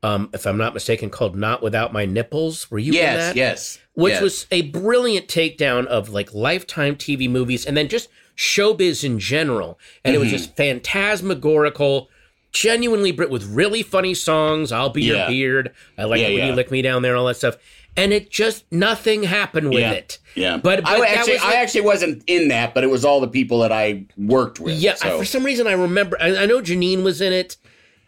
um, 0.02 0.30
if 0.32 0.46
i'm 0.46 0.56
not 0.56 0.74
mistaken 0.74 1.10
called 1.10 1.36
not 1.36 1.60
without 1.62 1.92
my 1.92 2.06
nipples. 2.06 2.70
Were 2.70 2.78
you 2.78 2.92
in 2.92 2.98
yes 2.98 3.26
that? 3.26 3.36
yes 3.36 3.78
which 3.94 4.12
yes. 4.12 4.22
was 4.22 4.46
a 4.52 4.62
brilliant 4.62 5.26
takedown 5.26 5.86
of 5.86 6.08
like 6.08 6.32
lifetime 6.32 6.94
TV 6.94 7.28
movies 7.28 7.66
and 7.66 7.76
then 7.76 7.88
just 7.88 8.08
showbiz 8.38 9.04
in 9.04 9.18
general. 9.18 9.78
And 10.04 10.14
it 10.14 10.18
was 10.18 10.28
Mm-hmm. 10.28 10.36
just 10.36 10.56
phantasmagorical, 10.56 12.08
genuinely 12.52 13.12
Brit 13.12 13.30
with 13.30 13.44
really 13.44 13.82
funny 13.82 14.14
songs. 14.14 14.72
I'll 14.72 14.90
be 14.90 15.02
your 15.04 15.26
beard. 15.26 15.72
I 15.98 16.04
like 16.04 16.20
Yeah, 16.20 16.28
it 16.28 16.30
when 16.30 16.38
yeah. 16.38 16.46
you 16.48 16.52
lick 16.54 16.70
me 16.70 16.80
down 16.82 17.02
there, 17.02 17.16
all 17.16 17.26
that 17.26 17.36
stuff. 17.36 17.56
And 17.96 18.12
it 18.12 18.30
just 18.30 18.64
nothing 18.70 19.24
happened 19.24 19.70
with 19.70 19.80
yeah. 19.80 19.90
it. 19.92 20.18
Yeah, 20.36 20.56
But, 20.56 20.84
but 20.84 20.88
I 21.00 21.06
actually, 21.08 21.34
like- 21.38 21.44
I 21.44 21.54
actually 21.56 21.80
wasn't 21.80 22.22
in 22.28 22.48
that, 22.48 22.72
but 22.72 22.84
it 22.84 22.86
was 22.86 23.04
all 23.04 23.20
the 23.20 23.26
people 23.28 23.58
that 23.60 23.72
I 23.72 24.04
worked 24.16 24.60
with. 24.60 24.76
yeah. 24.78 24.94
I- 25.02 25.18
for 25.18 25.24
some 25.24 25.42
reason, 25.44 25.66
I 25.66 25.72
remember. 25.72 26.16
I, 26.20 26.36
I 26.44 26.46
know 26.46 26.60
Janine 26.60 27.02
was 27.02 27.20
in 27.20 27.32
it, 27.32 27.56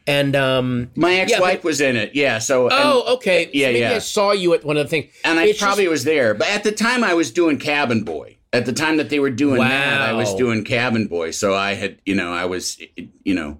and 0.06 0.36
um. 0.36 0.90
my 0.94 1.14
ex-wife 1.14 1.58
but- 1.58 1.64
was 1.64 1.80
in 1.80 1.96
it. 1.96 2.12
Yeah, 2.14 2.38
so 2.38 2.66
and, 2.68 2.74
Oh, 2.78 3.14
okay. 3.16 3.50
yeah, 3.52 3.66
Maybe 3.68 3.78
yeah. 3.80 3.94
I 3.94 3.98
saw 3.98 4.30
you 4.30 4.54
at 4.54 4.64
one 4.64 4.76
of 4.76 4.84
the 4.86 4.90
things, 4.90 5.12
and 5.24 5.40
I 5.40 5.44
It's 5.46 5.52
just- 5.58 5.62
probably 5.64 5.88
was 5.88 6.04
there, 6.04 6.34
but 6.34 6.48
at 6.50 6.62
the 6.62 6.70
time 6.72 7.02
I 7.02 7.14
was 7.14 7.32
doing 7.32 7.58
Cabin 7.58 8.04
Boy. 8.04 8.36
At 8.52 8.66
the 8.66 8.72
time 8.72 8.96
that 8.96 9.10
they 9.10 9.20
were 9.20 9.30
doing 9.30 9.60
that, 9.60 10.00
I 10.00 10.12
was 10.12 10.34
doing 10.34 10.64
Cabin 10.64 11.06
Boy. 11.06 11.30
So 11.30 11.54
I 11.54 11.74
had, 11.74 11.98
you 12.04 12.14
know, 12.14 12.32
I 12.32 12.46
was, 12.46 12.80
you 13.22 13.34
know, 13.34 13.58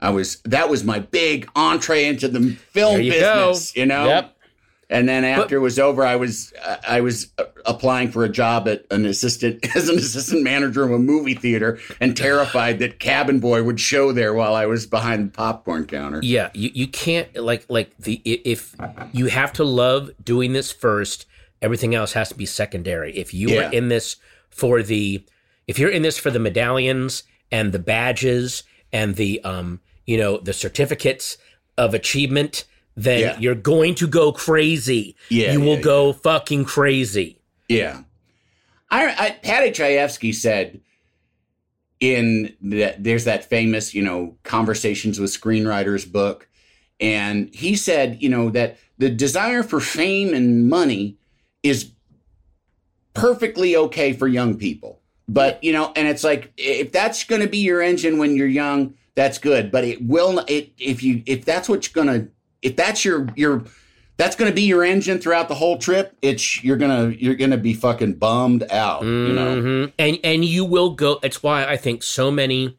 I 0.00 0.10
was 0.10 0.40
that 0.44 0.68
was 0.68 0.84
my 0.84 0.98
big 0.98 1.48
entree 1.56 2.04
into 2.04 2.28
the 2.28 2.52
film 2.54 3.00
you 3.00 3.12
business. 3.12 3.72
go. 3.72 3.80
You 3.80 3.86
know, 3.86 4.06
Yep. 4.06 4.36
And 4.90 5.08
then 5.08 5.24
after 5.24 5.54
it 5.54 5.60
was 5.60 5.78
over, 5.78 6.04
I 6.04 6.16
was 6.16 6.52
I 6.86 7.00
was 7.00 7.28
uh, 7.38 7.44
applying 7.64 8.10
for 8.10 8.24
a 8.24 8.28
job 8.28 8.66
at 8.66 8.84
an 8.90 9.06
assistant 9.06 9.64
as 9.76 9.88
an 9.88 9.96
assistant 9.96 10.42
manager 10.42 10.82
of 10.82 10.90
a 10.90 10.98
movie 10.98 11.34
theater, 11.34 11.78
and 12.00 12.16
terrified 12.16 12.80
that 12.80 12.98
Cabin 12.98 13.38
Boy 13.38 13.62
would 13.62 13.78
show 13.78 14.10
there 14.10 14.34
while 14.34 14.56
I 14.56 14.66
was 14.66 14.86
behind 14.86 15.28
the 15.28 15.30
popcorn 15.30 15.86
counter. 15.86 16.18
Yeah, 16.24 16.50
you, 16.54 16.70
you 16.74 16.88
can't 16.88 17.34
like 17.36 17.66
like 17.68 17.96
the 17.98 18.20
if 18.24 18.74
you 19.12 19.26
have 19.26 19.52
to 19.54 19.64
love 19.64 20.10
doing 20.24 20.54
this 20.54 20.72
first, 20.72 21.24
everything 21.62 21.94
else 21.94 22.12
has 22.14 22.28
to 22.30 22.34
be 22.34 22.46
secondary. 22.46 23.16
If 23.16 23.32
you 23.34 23.50
Yeah. 23.50 23.68
are 23.68 23.72
in 23.72 23.88
this 23.88 24.16
for 24.50 24.82
the 24.82 25.24
if 25.66 25.78
you're 25.78 25.90
in 25.90 26.02
this 26.02 26.18
for 26.18 26.30
the 26.30 26.38
medallions 26.40 27.22
and 27.52 27.72
the 27.72 27.78
badges 27.78 28.62
and 28.92 29.14
the 29.16 29.42
um 29.44 29.80
you 30.06 30.16
know 30.16 30.38
the 30.38 30.52
certificates 30.52 31.38
of 31.78 31.94
achievement, 31.94 32.64
then 32.96 33.20
Yeah. 33.20 33.38
you're 33.38 33.54
going 33.54 33.94
to 33.96 34.06
go 34.06 34.32
crazy. 34.32 35.16
Yeah, 35.28 35.52
you 35.52 35.60
will 35.60 35.76
yeah, 35.76 35.82
go 35.82 36.12
fucking 36.12 36.64
crazy. 36.64 37.38
Yeah. 37.68 38.02
I, 38.90 39.14
I 39.26 39.30
Paddy 39.30 39.70
Chayefsky 39.70 40.34
said 40.34 40.80
in 42.00 42.54
that 42.62 43.02
there's 43.04 43.24
that 43.24 43.44
famous, 43.44 43.94
you 43.94 44.02
know, 44.02 44.36
conversations 44.42 45.20
with 45.20 45.30
screenwriters 45.30 46.10
book. 46.10 46.48
And 46.98 47.54
he 47.54 47.76
said, 47.76 48.22
you 48.22 48.28
know, 48.28 48.50
that 48.50 48.78
the 48.98 49.08
desire 49.10 49.62
for 49.62 49.80
fame 49.80 50.34
and 50.34 50.68
money 50.68 51.16
is 51.62 51.92
perfectly 53.14 53.76
okay 53.76 54.12
for 54.12 54.28
young 54.28 54.56
people. 54.56 55.00
But, 55.28 55.62
you 55.62 55.72
know, 55.72 55.92
and 55.94 56.08
it's 56.08 56.24
like 56.24 56.52
if 56.56 56.90
that's 56.90 57.24
going 57.24 57.42
to 57.42 57.48
be 57.48 57.58
your 57.58 57.80
engine 57.80 58.18
when 58.18 58.34
you're 58.34 58.48
young, 58.48 58.94
that's 59.14 59.38
good. 59.38 59.70
But 59.70 59.84
it 59.84 60.04
will 60.04 60.40
it 60.48 60.72
if 60.78 61.02
you 61.02 61.22
if 61.26 61.44
that's 61.44 61.68
what's 61.68 61.88
going 61.88 62.08
to 62.08 62.28
if 62.62 62.76
that's 62.76 63.04
your 63.04 63.28
your 63.36 63.64
that's 64.16 64.36
going 64.36 64.50
to 64.50 64.54
be 64.54 64.62
your 64.62 64.84
engine 64.84 65.18
throughout 65.18 65.48
the 65.48 65.54
whole 65.54 65.78
trip. 65.78 66.16
It's 66.20 66.62
you're 66.62 66.76
gonna 66.76 67.08
you're 67.08 67.36
gonna 67.36 67.56
be 67.56 67.72
fucking 67.72 68.14
bummed 68.14 68.64
out. 68.70 69.02
You 69.02 69.32
know. 69.32 69.62
Mhm. 69.62 69.92
And 69.98 70.18
and 70.22 70.44
you 70.44 70.64
will 70.64 70.90
go. 70.90 71.20
It's 71.22 71.42
why 71.42 71.64
I 71.64 71.76
think 71.76 72.02
so 72.02 72.30
many 72.30 72.76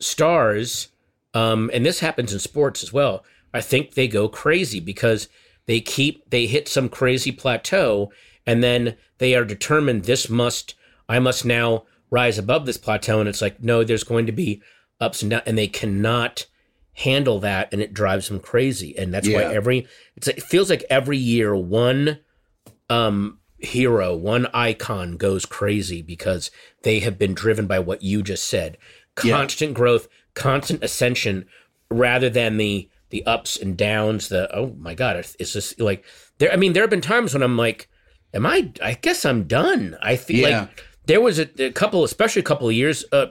stars, 0.00 0.88
um, 1.34 1.70
and 1.72 1.86
this 1.86 2.00
happens 2.00 2.32
in 2.32 2.40
sports 2.40 2.82
as 2.82 2.92
well. 2.92 3.24
I 3.54 3.60
think 3.60 3.94
they 3.94 4.06
go 4.06 4.28
crazy 4.28 4.80
because 4.80 5.28
they 5.70 5.80
keep 5.80 6.28
they 6.30 6.46
hit 6.46 6.66
some 6.66 6.88
crazy 6.88 7.30
plateau, 7.30 8.10
and 8.44 8.60
then 8.60 8.96
they 9.18 9.36
are 9.36 9.44
determined 9.44 10.02
this 10.02 10.28
must 10.28 10.74
I 11.08 11.20
must 11.20 11.44
now 11.44 11.84
rise 12.10 12.38
above 12.38 12.66
this 12.66 12.76
plateau, 12.76 13.20
and 13.20 13.28
it's 13.28 13.40
like 13.40 13.62
no, 13.62 13.84
there's 13.84 14.02
going 14.02 14.26
to 14.26 14.32
be 14.32 14.60
ups 15.00 15.22
and 15.22 15.30
downs, 15.30 15.44
and 15.46 15.56
they 15.56 15.68
cannot 15.68 16.46
handle 16.94 17.38
that, 17.38 17.68
and 17.72 17.80
it 17.80 17.94
drives 17.94 18.26
them 18.26 18.40
crazy, 18.40 18.98
and 18.98 19.14
that's 19.14 19.28
why 19.28 19.44
every 19.44 19.86
it's 20.16 20.26
it 20.26 20.42
feels 20.42 20.70
like 20.70 20.82
every 20.90 21.18
year 21.18 21.54
one 21.54 22.18
um 22.88 23.38
hero, 23.58 24.16
one 24.16 24.48
icon 24.52 25.16
goes 25.16 25.46
crazy 25.46 26.02
because 26.02 26.50
they 26.82 26.98
have 26.98 27.16
been 27.16 27.32
driven 27.32 27.68
by 27.68 27.78
what 27.78 28.02
you 28.02 28.24
just 28.24 28.48
said. 28.48 28.76
Yeah. 29.22 29.36
Constant 29.36 29.74
growth, 29.74 30.08
constant 30.34 30.82
ascension 30.82 31.46
rather 31.88 32.28
than 32.28 32.56
the 32.56 32.90
the 33.10 33.24
ups 33.26 33.56
and 33.56 33.76
downs, 33.76 34.28
the 34.28 34.48
oh 34.56 34.74
my 34.78 34.94
god, 34.94 35.16
it's, 35.16 35.36
it's 35.38 35.52
just 35.52 35.80
like 35.80 36.04
there 36.38 36.52
I 36.52 36.56
mean 36.56 36.72
there 36.72 36.82
have 36.82 36.90
been 36.90 37.00
times 37.00 37.34
when 37.34 37.42
I'm 37.42 37.56
like 37.56 37.88
am 38.32 38.46
I 38.46 38.72
I 38.82 38.94
guess 38.94 39.24
I'm 39.24 39.44
done. 39.44 39.96
I 40.02 40.16
feel 40.16 40.48
Yeah. 40.48 40.60
like 40.60 40.84
there 41.06 41.20
was 41.20 41.38
a, 41.38 41.48
a 41.64 41.72
couple 41.72 42.04
especially 42.04 42.40
a 42.40 42.44
couple 42.44 42.68
of 42.68 42.74
years 42.74 43.04
uh 43.12 43.26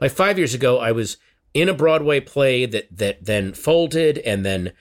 like 0.00 0.10
5 0.12 0.38
years 0.38 0.54
ago 0.54 0.78
I 0.78 0.92
was 0.92 1.16
in 1.54 1.68
a 1.68 1.74
Broadway 1.74 2.20
play 2.20 2.66
that 2.66 2.88
that 2.96 3.24
then 3.24 3.52
folded 3.54 4.18
and 4.18 4.44
then 4.44 4.72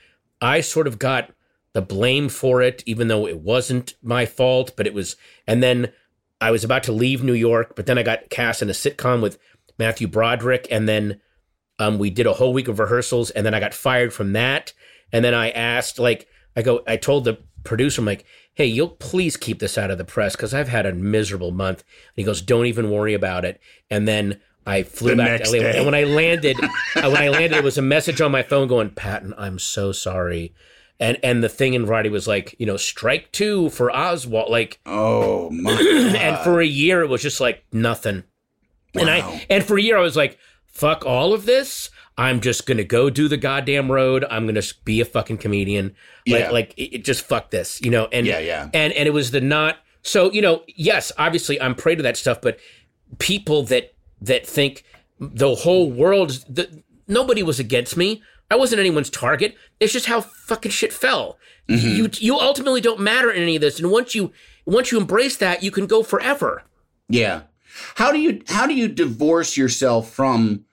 I 0.41 0.61
sort 0.61 0.87
of 0.87 0.97
got 0.97 1.31
the 1.73 1.81
blame 1.81 2.27
for 2.27 2.61
it, 2.61 2.83
even 2.85 3.07
though 3.07 3.27
it 3.27 3.39
wasn't 3.39 3.93
my 4.01 4.25
fault. 4.25 4.73
But 4.75 4.87
it 4.87 4.93
was, 4.93 5.15
and 5.47 5.61
then 5.63 5.93
I 6.41 6.51
was 6.51 6.63
about 6.63 6.83
to 6.83 6.91
leave 6.91 7.23
New 7.23 7.33
York, 7.33 7.75
but 7.75 7.85
then 7.85 7.97
I 7.97 8.03
got 8.03 8.29
cast 8.29 8.61
in 8.61 8.69
a 8.69 8.73
sitcom 8.73 9.21
with 9.21 9.37
Matthew 9.77 10.07
Broderick, 10.07 10.67
and 10.71 10.89
then 10.89 11.21
um, 11.81 11.97
we 11.99 12.09
did 12.09 12.27
a 12.27 12.33
whole 12.33 12.53
week 12.53 12.67
of 12.67 12.79
rehearsals, 12.79 13.31
and 13.31 13.45
then 13.45 13.53
I 13.53 13.59
got 13.59 13.73
fired 13.73 14.13
from 14.13 14.33
that. 14.33 14.73
And 15.11 15.25
then 15.25 15.33
I 15.33 15.49
asked, 15.51 15.99
like, 15.99 16.27
I 16.55 16.61
go, 16.61 16.81
I 16.87 16.95
told 16.97 17.25
the 17.25 17.39
producer, 17.63 18.01
I'm 18.01 18.05
like, 18.05 18.25
hey, 18.53 18.65
you'll 18.65 18.89
please 18.89 19.35
keep 19.37 19.59
this 19.59 19.77
out 19.77 19.91
of 19.91 19.97
the 19.97 20.05
press 20.05 20.35
because 20.35 20.53
I've 20.53 20.67
had 20.69 20.85
a 20.85 20.93
miserable 20.93 21.51
month. 21.51 21.79
And 21.81 22.13
he 22.15 22.23
goes, 22.23 22.41
don't 22.41 22.65
even 22.67 22.91
worry 22.91 23.13
about 23.13 23.45
it. 23.45 23.59
And 23.89 24.07
then 24.07 24.39
I 24.65 24.83
flew 24.83 25.11
The 25.11 25.15
back 25.17 25.43
to 25.43 25.51
LA, 25.51 25.59
day. 25.59 25.77
and 25.77 25.85
when 25.85 25.95
I 25.95 26.03
landed, 26.03 26.57
uh, 26.95 27.09
when 27.09 27.17
I 27.17 27.29
landed, 27.29 27.57
it 27.57 27.63
was 27.63 27.77
a 27.77 27.81
message 27.81 28.21
on 28.21 28.31
my 28.31 28.43
phone 28.43 28.67
going, 28.67 28.91
Patton, 28.91 29.33
I'm 29.37 29.57
so 29.59 29.91
sorry. 29.91 30.53
And 30.99 31.17
and 31.23 31.43
the 31.43 31.49
thing 31.49 31.73
in 31.73 31.85
Variety 31.87 32.09
was 32.09 32.27
like, 32.27 32.55
you 32.59 32.67
know, 32.67 32.77
strike 32.77 33.31
two 33.31 33.69
for 33.71 33.89
Oswald, 33.91 34.51
like, 34.51 34.79
Oh 34.85 35.49
my 35.49 35.71
and 36.19 36.37
for 36.43 36.61
a 36.61 36.65
year 36.65 37.01
it 37.01 37.07
was 37.07 37.23
just 37.23 37.41
like 37.41 37.63
nothing. 37.73 38.23
And 38.93 39.09
I 39.09 39.45
and 39.49 39.63
for 39.63 39.77
a 39.79 39.81
year 39.81 39.97
I 39.97 40.01
was 40.01 40.15
like, 40.15 40.37
fuck 40.71 41.05
all 41.05 41.33
of 41.33 41.45
this. 41.45 41.89
I'm 42.17 42.41
just 42.41 42.65
gonna 42.65 42.83
go 42.83 43.09
do 43.09 43.27
the 43.27 43.37
goddamn 43.37 43.91
road. 43.91 44.25
I'm 44.29 44.45
gonna 44.45 44.61
be 44.85 45.01
a 45.01 45.05
fucking 45.05 45.37
comedian. 45.37 45.95
Like 46.27 46.39
Yeah. 46.41 46.49
like 46.51 46.73
it, 46.77 46.95
it 46.95 47.05
just 47.05 47.23
fuck 47.23 47.51
this, 47.51 47.81
you 47.81 47.89
know. 47.91 48.07
And 48.11 48.27
Yeah, 48.27 48.39
yeah. 48.39 48.69
And 48.73 48.93
and 48.93 49.07
it 49.07 49.11
was 49.11 49.31
the 49.31 49.41
not 49.41 49.77
so 50.01 50.31
you 50.31 50.41
know. 50.41 50.63
Yes, 50.67 51.11
obviously 51.17 51.59
I'm 51.61 51.75
prey 51.75 51.95
to 51.95 52.03
that 52.03 52.17
stuff, 52.17 52.41
but 52.41 52.59
people 53.19 53.63
that 53.63 53.93
that 54.21 54.45
think 54.45 54.83
the 55.19 55.55
whole 55.55 55.89
world 55.91 56.43
the, 56.49 56.83
nobody 57.07 57.43
was 57.43 57.59
against 57.59 57.97
me. 57.97 58.21
I 58.49 58.55
wasn't 58.55 58.79
anyone's 58.81 59.09
target. 59.09 59.55
It's 59.79 59.93
just 59.93 60.07
how 60.07 60.21
fucking 60.21 60.71
shit 60.71 60.91
fell. 60.91 61.37
Mm-hmm. 61.69 61.87
You 61.87 62.09
you 62.13 62.39
ultimately 62.39 62.81
don't 62.81 62.99
matter 62.99 63.31
in 63.31 63.41
any 63.41 63.55
of 63.55 63.61
this, 63.61 63.79
and 63.79 63.89
once 63.89 64.13
you 64.13 64.31
once 64.65 64.91
you 64.91 64.99
embrace 64.99 65.37
that, 65.37 65.63
you 65.63 65.71
can 65.71 65.87
go 65.87 66.03
forever. 66.03 66.63
Yeah. 67.07 67.43
How 67.95 68.11
do 68.11 68.19
you 68.19 68.41
how 68.47 68.67
do 68.67 68.73
you 68.73 68.87
divorce 68.87 69.57
yourself 69.57 70.11
from 70.11 70.65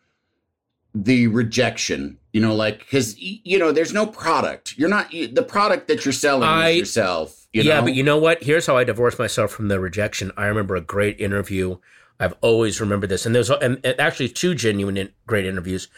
the 0.95 1.27
rejection? 1.29 2.19
You 2.33 2.41
know, 2.41 2.55
like 2.55 2.81
because 2.81 3.19
you 3.19 3.59
know, 3.59 3.73
there's 3.73 3.93
no 3.93 4.07
product. 4.07 4.77
You're 4.77 4.89
not 4.89 5.13
you- 5.13 5.29
the 5.29 5.43
product 5.43 5.89
that 5.89 6.05
you're 6.05 6.13
selling 6.13 6.49
I- 6.49 6.71
is 6.71 6.79
yourself. 6.79 7.47
You 7.53 7.63
yeah, 7.63 7.79
know? 7.79 7.87
but 7.87 7.95
you 7.95 8.03
know 8.03 8.19
what? 8.19 8.43
Here's 8.43 8.67
how 8.67 8.77
I 8.77 8.85
divorced 8.85 9.19
myself 9.19 9.51
from 9.51 9.69
the 9.69 9.81
rejection. 9.81 10.33
I 10.37 10.47
remember 10.47 10.77
a 10.77 10.83
great 10.83 11.19
interview. 11.19 11.79
I've 12.21 12.35
always 12.43 12.81
remembered 12.81 13.09
this, 13.11 13.25
and 13.25 13.35
there's 13.35 13.49
and, 13.49 13.81
and 13.85 13.99
actually 13.99 14.29
two 14.29 14.55
genuine 14.55 14.97
in, 14.97 15.11
great 15.27 15.47
interviews. 15.47 15.89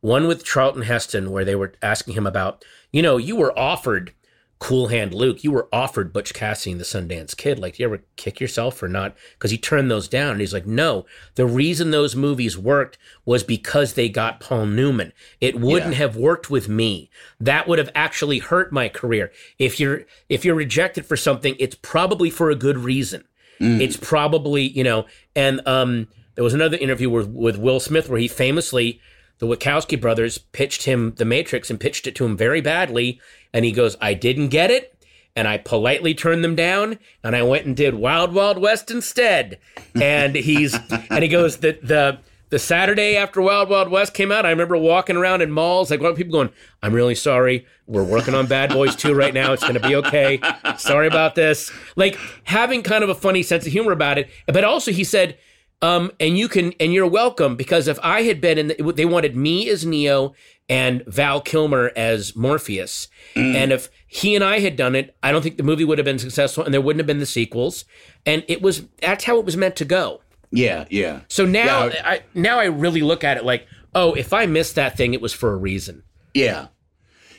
One 0.00 0.28
with 0.28 0.44
Charlton 0.44 0.82
Heston, 0.82 1.30
where 1.30 1.44
they 1.44 1.54
were 1.56 1.72
asking 1.82 2.14
him 2.14 2.26
about, 2.26 2.64
you 2.92 3.02
know, 3.02 3.16
you 3.16 3.36
were 3.36 3.56
offered 3.58 4.12
Cool 4.58 4.88
Hand 4.88 5.14
Luke, 5.14 5.44
you 5.44 5.52
were 5.52 5.68
offered 5.72 6.12
Butch 6.12 6.34
Cassidy 6.34 6.72
and 6.72 6.80
the 6.80 6.84
Sundance 6.84 7.36
Kid. 7.36 7.60
Like, 7.60 7.76
do 7.76 7.82
you 7.82 7.88
ever 7.88 8.02
kick 8.16 8.40
yourself 8.40 8.76
for 8.76 8.88
not? 8.88 9.14
Because 9.34 9.52
he 9.52 9.58
turned 9.58 9.88
those 9.88 10.08
down, 10.08 10.32
and 10.32 10.40
he's 10.40 10.52
like, 10.52 10.66
no. 10.66 11.06
The 11.36 11.46
reason 11.46 11.90
those 11.92 12.16
movies 12.16 12.58
worked 12.58 12.98
was 13.24 13.44
because 13.44 13.92
they 13.94 14.08
got 14.08 14.40
Paul 14.40 14.66
Newman. 14.66 15.12
It 15.40 15.60
wouldn't 15.60 15.92
Yeah. 15.92 15.98
have 15.98 16.16
worked 16.16 16.50
with 16.50 16.68
me. 16.68 17.08
That 17.38 17.68
would 17.68 17.78
have 17.78 17.90
actually 17.94 18.40
hurt 18.40 18.72
my 18.72 18.88
career. 18.88 19.30
If 19.58 19.78
you're 19.78 20.02
if 20.28 20.44
you're 20.44 20.56
rejected 20.56 21.06
for 21.06 21.16
something, 21.16 21.54
it's 21.60 21.76
probably 21.76 22.28
for 22.30 22.50
a 22.50 22.56
good 22.56 22.78
reason. 22.78 23.24
It's 23.60 23.96
probably 23.96 24.62
you 24.68 24.84
know. 24.84 25.06
And 25.36 25.60
um, 25.66 26.08
there 26.36 26.44
was 26.44 26.54
another 26.54 26.76
interview 26.76 27.10
with 27.10 27.28
with 27.28 27.56
Will 27.58 27.80
Smith 27.80 28.08
where 28.08 28.20
he 28.20 28.28
famously 28.28 29.00
the 29.38 29.46
Wachowski 29.46 30.00
brothers 30.00 30.36
pitched 30.38 30.82
him 30.84 31.14
The 31.16 31.24
Matrix 31.24 31.70
and 31.70 31.78
pitched 31.78 32.08
it 32.08 32.16
to 32.16 32.24
him 32.24 32.36
very 32.36 32.60
badly. 32.60 33.20
And 33.52 33.64
he 33.64 33.72
goes, 33.72 33.96
I 34.00 34.14
didn't 34.14 34.48
get 34.48 34.70
it. 34.70 34.94
And 35.36 35.46
I 35.46 35.58
politely 35.58 36.14
turned 36.14 36.42
them 36.42 36.56
down 36.56 36.98
and 37.22 37.36
I 37.36 37.42
went 37.42 37.64
and 37.64 37.76
did 37.76 37.94
Wild 37.94 38.34
Wild 38.34 38.58
West 38.58 38.90
instead. 38.90 39.58
And 39.94 40.34
he's, 40.34 40.74
and 41.10 41.22
he 41.22 41.28
goes, 41.28 41.58
the, 41.58 41.78
the, 41.82 42.18
the 42.50 42.58
Saturday 42.58 43.16
after 43.16 43.40
Wild 43.40 43.68
Wild 43.68 43.90
West 43.90 44.14
came 44.14 44.32
out, 44.32 44.46
I 44.46 44.50
remember 44.50 44.76
walking 44.76 45.16
around 45.16 45.42
in 45.42 45.50
malls, 45.50 45.90
like, 45.90 46.00
people 46.16 46.32
going, 46.32 46.50
I'm 46.82 46.92
really 46.92 47.14
sorry. 47.14 47.66
We're 47.86 48.02
working 48.04 48.34
on 48.34 48.46
Bad 48.46 48.70
Boys 48.70 48.96
2 48.96 49.14
right 49.14 49.34
now. 49.34 49.52
It's 49.52 49.62
going 49.62 49.74
to 49.74 49.86
be 49.86 49.94
okay. 49.96 50.40
Sorry 50.76 51.06
about 51.06 51.34
this. 51.34 51.70
Like 51.94 52.18
having 52.44 52.82
kind 52.82 53.04
of 53.04 53.10
a 53.10 53.14
funny 53.14 53.42
sense 53.42 53.66
of 53.66 53.72
humor 53.72 53.92
about 53.92 54.18
it. 54.18 54.28
But 54.46 54.64
also, 54.64 54.92
he 54.92 55.04
said, 55.04 55.38
um, 55.82 56.10
and 56.18 56.36
you 56.38 56.48
can, 56.48 56.72
and 56.80 56.92
you're 56.92 57.06
welcome 57.06 57.56
because 57.56 57.86
if 57.88 57.98
I 58.02 58.22
had 58.22 58.40
been 58.40 58.58
in, 58.58 58.68
the, 58.68 58.92
they 58.94 59.04
wanted 59.04 59.36
me 59.36 59.68
as 59.68 59.86
Neo 59.86 60.34
and 60.68 61.04
Val 61.06 61.40
Kilmer 61.40 61.92
as 61.96 62.34
Morpheus, 62.36 63.08
and 63.34 63.72
if 63.72 63.88
he 64.06 64.34
and 64.34 64.42
I 64.44 64.58
had 64.58 64.76
done 64.76 64.94
it, 64.94 65.16
I 65.22 65.32
don't 65.32 65.42
think 65.42 65.56
the 65.56 65.62
movie 65.62 65.84
would 65.84 65.98
have 65.98 66.04
been 66.04 66.18
successful, 66.18 66.64
and 66.64 66.74
there 66.74 66.80
wouldn't 66.80 67.00
have 67.00 67.06
been 67.06 67.20
the 67.20 67.26
sequels, 67.26 67.84
and 68.26 68.44
it 68.48 68.60
was 68.60 68.82
that's 69.00 69.24
how 69.24 69.38
it 69.38 69.44
was 69.44 69.56
meant 69.56 69.76
to 69.76 69.84
go. 69.84 70.20
yeah, 70.50 70.84
yeah. 70.90 71.20
So 71.28 71.46
now, 71.46 71.86
Yeah. 71.86 72.02
I 72.04 72.22
now 72.34 72.58
I 72.58 72.64
really 72.66 73.02
look 73.02 73.22
at 73.24 73.36
it 73.36 73.44
like, 73.44 73.66
oh, 73.94 74.14
if 74.14 74.32
I 74.32 74.46
missed 74.46 74.74
that 74.74 74.96
thing, 74.96 75.14
it 75.14 75.20
was 75.20 75.32
for 75.32 75.52
a 75.52 75.56
reason. 75.56 76.02
Yeah. 76.34 76.68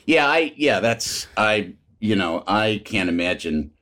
Yeah, 0.06 0.26
I 0.28 0.52
yeah, 0.56 0.80
that's 0.80 1.28
I 1.36 1.74
you 2.00 2.16
know, 2.16 2.42
I 2.46 2.80
can't 2.84 3.08
imagine 3.10 3.72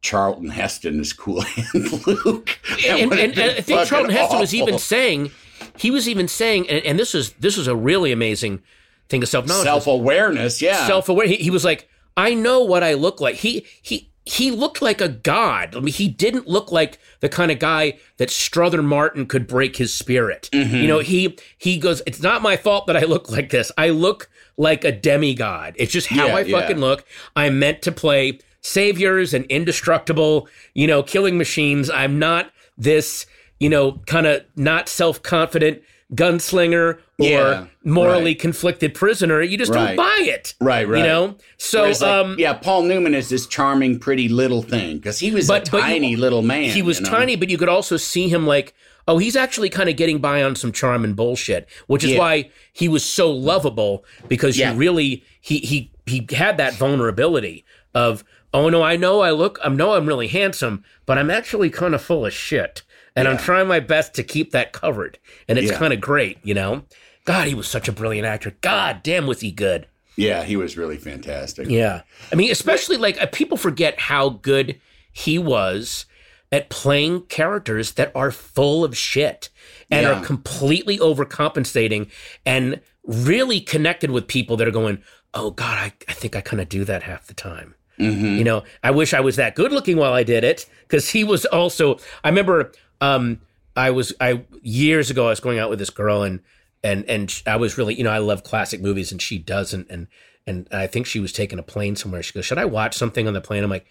Charlton 0.00 0.48
Heston 0.48 1.00
as 1.00 1.12
cool 1.12 1.44
and 1.74 2.06
Luke. 2.06 2.58
And, 2.86 3.12
and, 3.12 3.38
and 3.38 3.40
I 3.40 3.60
think 3.60 3.86
Charlton 3.86 4.10
Heston 4.10 4.40
was 4.40 4.54
even 4.54 4.78
saying, 4.78 5.30
he 5.76 5.90
was 5.90 6.08
even 6.08 6.28
saying, 6.28 6.68
and, 6.68 6.84
and 6.84 6.98
this 6.98 7.14
was 7.14 7.32
this 7.34 7.56
was 7.56 7.66
a 7.66 7.76
really 7.76 8.12
amazing 8.12 8.62
thing 9.08 9.22
of 9.22 9.28
self 9.28 9.46
knowledge. 9.46 9.64
self-awareness, 9.64 10.60
yeah. 10.62 10.86
self 10.86 11.08
aware. 11.08 11.26
He, 11.26 11.36
he 11.36 11.50
was 11.50 11.64
like, 11.64 11.88
I 12.16 12.34
know 12.34 12.62
what 12.62 12.82
I 12.82 12.94
look 12.94 13.20
like. 13.20 13.36
He 13.36 13.66
he 13.82 14.10
he 14.24 14.50
looked 14.50 14.82
like 14.82 15.00
a 15.00 15.08
god. 15.08 15.74
I 15.74 15.80
mean, 15.80 15.94
he 15.94 16.08
didn't 16.08 16.46
look 16.46 16.70
like 16.70 16.98
the 17.20 17.28
kind 17.28 17.50
of 17.50 17.58
guy 17.58 17.98
that 18.18 18.30
Strother 18.30 18.82
Martin 18.82 19.26
could 19.26 19.46
break 19.46 19.76
his 19.76 19.94
spirit. 19.94 20.50
You 20.52 20.64
mm-hmm. 20.64 20.86
know, 20.86 20.98
he 20.98 21.38
he 21.56 21.78
goes, 21.78 22.02
"It's 22.06 22.22
not 22.22 22.42
my 22.42 22.56
fault 22.56 22.86
that 22.86 22.96
I 22.96 23.04
look 23.04 23.30
like 23.30 23.50
this. 23.50 23.72
I 23.78 23.90
look 23.90 24.28
like 24.56 24.84
a 24.84 24.92
demigod. 24.92 25.74
It's 25.78 25.92
just 25.92 26.08
how 26.08 26.26
Yeah, 26.26 26.36
I 26.36 26.40
yeah. 26.40 26.60
fucking 26.60 26.78
look. 26.78 27.06
I'm 27.36 27.58
meant 27.58 27.82
to 27.82 27.92
play 27.92 28.40
saviors 28.60 29.32
and 29.34 29.44
indestructible, 29.46 30.48
you 30.74 30.86
know, 30.86 31.02
killing 31.02 31.38
machines. 31.38 31.90
I'm 31.90 32.18
not 32.18 32.50
this, 32.76 33.26
you 33.60 33.68
know, 33.68 34.00
kind 34.06 34.26
of 34.26 34.44
not 34.56 34.88
self-confident 34.88 35.82
gunslinger 36.14 36.94
or 36.94 36.98
Yeah, 37.18 37.66
morally 37.84 38.30
right. 38.30 38.38
conflicted 38.38 38.94
prisoner. 38.94 39.42
You 39.42 39.58
just 39.58 39.72
Right. 39.72 39.88
don't 39.88 39.96
buy 39.96 40.18
it. 40.22 40.54
Right, 40.60 40.88
right. 40.88 40.98
You 41.00 41.04
know? 41.04 41.36
So 41.58 41.82
Whereas, 41.82 42.00
like, 42.00 42.10
um 42.10 42.36
yeah, 42.38 42.54
Paul 42.54 42.82
Newman 42.84 43.14
is 43.14 43.28
this 43.28 43.46
charming, 43.46 43.98
pretty 43.98 44.28
little 44.28 44.62
thing 44.62 44.96
because 44.96 45.18
he 45.18 45.30
was 45.32 45.46
But- 45.48 45.68
a 45.68 45.70
but 45.72 45.76
you- 45.78 45.82
tiny 45.82 46.16
little 46.16 46.42
man. 46.42 46.70
he 46.70 46.80
was 46.82 46.98
you 47.00 47.04
know? 47.04 47.10
tiny, 47.10 47.36
but 47.36 47.50
you 47.50 47.58
could 47.58 47.68
also 47.68 47.96
see 47.98 48.28
him 48.28 48.46
like, 48.46 48.72
oh, 49.06 49.18
he's 49.18 49.36
actually 49.36 49.68
kind 49.68 49.88
of 49.88 49.96
getting 49.96 50.18
by 50.18 50.42
on 50.42 50.54
some 50.56 50.72
charm 50.72 51.04
and 51.04 51.14
bullshit, 51.14 51.68
which 51.88 52.04
is 52.04 52.12
Yeah. 52.12 52.18
why 52.18 52.50
he 52.72 52.88
was 52.88 53.04
so 53.04 53.30
lovable 53.30 54.04
because 54.28 54.58
Yeah. 54.58 54.72
you 54.72 54.78
really 54.78 55.24
he 55.40 55.58
he 55.58 55.90
he 56.06 56.26
had 56.32 56.56
that 56.56 56.72
vulnerability 56.74 57.64
of, 57.94 58.24
oh 58.54 58.68
no, 58.68 58.82
I 58.82 58.96
know 58.96 59.20
I 59.20 59.30
look, 59.30 59.58
I 59.64 59.68
know 59.68 59.94
I'm 59.94 60.06
really 60.06 60.28
handsome, 60.28 60.84
but 61.06 61.18
I'm 61.18 61.30
actually 61.30 61.70
kind 61.70 61.94
of 61.94 62.02
full 62.02 62.26
of 62.26 62.32
shit, 62.32 62.82
and 63.16 63.26
I'm 63.28 63.38
trying 63.38 63.68
my 63.68 63.80
best 63.80 64.14
to 64.14 64.22
keep 64.22 64.52
that 64.52 64.72
covered, 64.72 65.18
and 65.48 65.58
it's 65.58 65.70
Yeah. 65.72 65.78
kind 65.78 65.92
of 65.92 66.00
great, 66.00 66.38
you 66.42 66.54
know. 66.54 66.84
God, 67.24 67.46
he 67.48 67.54
was 67.54 67.68
such 67.68 67.88
a 67.88 67.92
brilliant 67.92 68.26
actor. 68.26 68.56
God 68.62 69.02
damn, 69.02 69.26
was 69.26 69.40
he 69.40 69.50
good. 69.50 69.86
Yeah, 70.16 70.44
he 70.44 70.56
was 70.56 70.76
really 70.76 70.96
fantastic. 70.96 71.68
Yeah. 71.68 72.02
I 72.32 72.34
mean, 72.36 72.50
especially 72.50 72.96
like 72.96 73.20
uh, 73.20 73.26
people 73.26 73.56
forget 73.58 74.00
how 74.00 74.30
good 74.30 74.80
he 75.12 75.38
was 75.38 76.06
at 76.50 76.70
playing 76.70 77.22
characters 77.26 77.92
that 77.92 78.10
are 78.14 78.30
full 78.30 78.82
of 78.82 78.96
shit 78.96 79.50
and 79.90 80.04
Yeah. 80.06 80.18
are 80.20 80.24
completely 80.24 80.98
overcompensating 80.98 82.10
and 82.46 82.80
really 83.04 83.60
connected 83.60 84.10
with 84.10 84.26
people 84.26 84.56
that 84.56 84.66
are 84.66 84.72
going, 84.72 85.02
oh, 85.34 85.50
God, 85.50 85.78
I, 85.78 85.92
I 86.08 86.14
think 86.14 86.34
I 86.34 86.40
kind 86.40 86.60
of 86.62 86.68
do 86.68 86.84
that 86.84 87.02
half 87.04 87.26
the 87.26 87.34
time. 87.34 87.74
Mm-hmm. 87.98 88.36
You 88.38 88.44
know, 88.44 88.64
I 88.82 88.90
wish 88.90 89.12
I 89.14 89.20
was 89.20 89.36
that 89.36 89.54
good 89.54 89.72
looking 89.72 89.96
while 89.96 90.12
I 90.12 90.22
did 90.22 90.44
it 90.44 90.66
because 90.82 91.10
he 91.10 91.24
was 91.24 91.44
also. 91.46 91.98
I 92.22 92.28
remember, 92.28 92.72
um, 93.00 93.40
I 93.76 93.90
was 93.90 94.12
I 94.20 94.42
years 94.62 95.10
ago 95.10 95.26
I 95.26 95.30
was 95.30 95.40
going 95.40 95.58
out 95.58 95.70
with 95.70 95.78
this 95.78 95.90
girl 95.90 96.22
and 96.22 96.40
and 96.84 97.04
and 97.08 97.42
I 97.46 97.56
was 97.56 97.76
really 97.78 97.94
you 97.94 98.04
know 98.04 98.10
I 98.10 98.18
love 98.18 98.42
classic 98.44 98.80
movies 98.80 99.10
and 99.12 99.20
she 99.20 99.38
doesn't 99.38 99.88
and 99.90 100.06
and 100.46 100.66
I 100.72 100.86
think 100.86 101.06
she 101.06 101.20
was 101.20 101.32
taking 101.32 101.58
a 101.58 101.62
plane 101.62 101.96
somewhere. 101.96 102.22
She 102.22 102.32
goes, 102.32 102.46
"Should 102.46 102.58
I 102.58 102.64
watch 102.64 102.96
something 102.96 103.26
on 103.28 103.34
the 103.34 103.40
plane?" 103.40 103.62
I'm 103.64 103.70
like, 103.70 103.86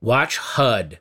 "Watch 0.00 0.36
HUD." 0.38 0.98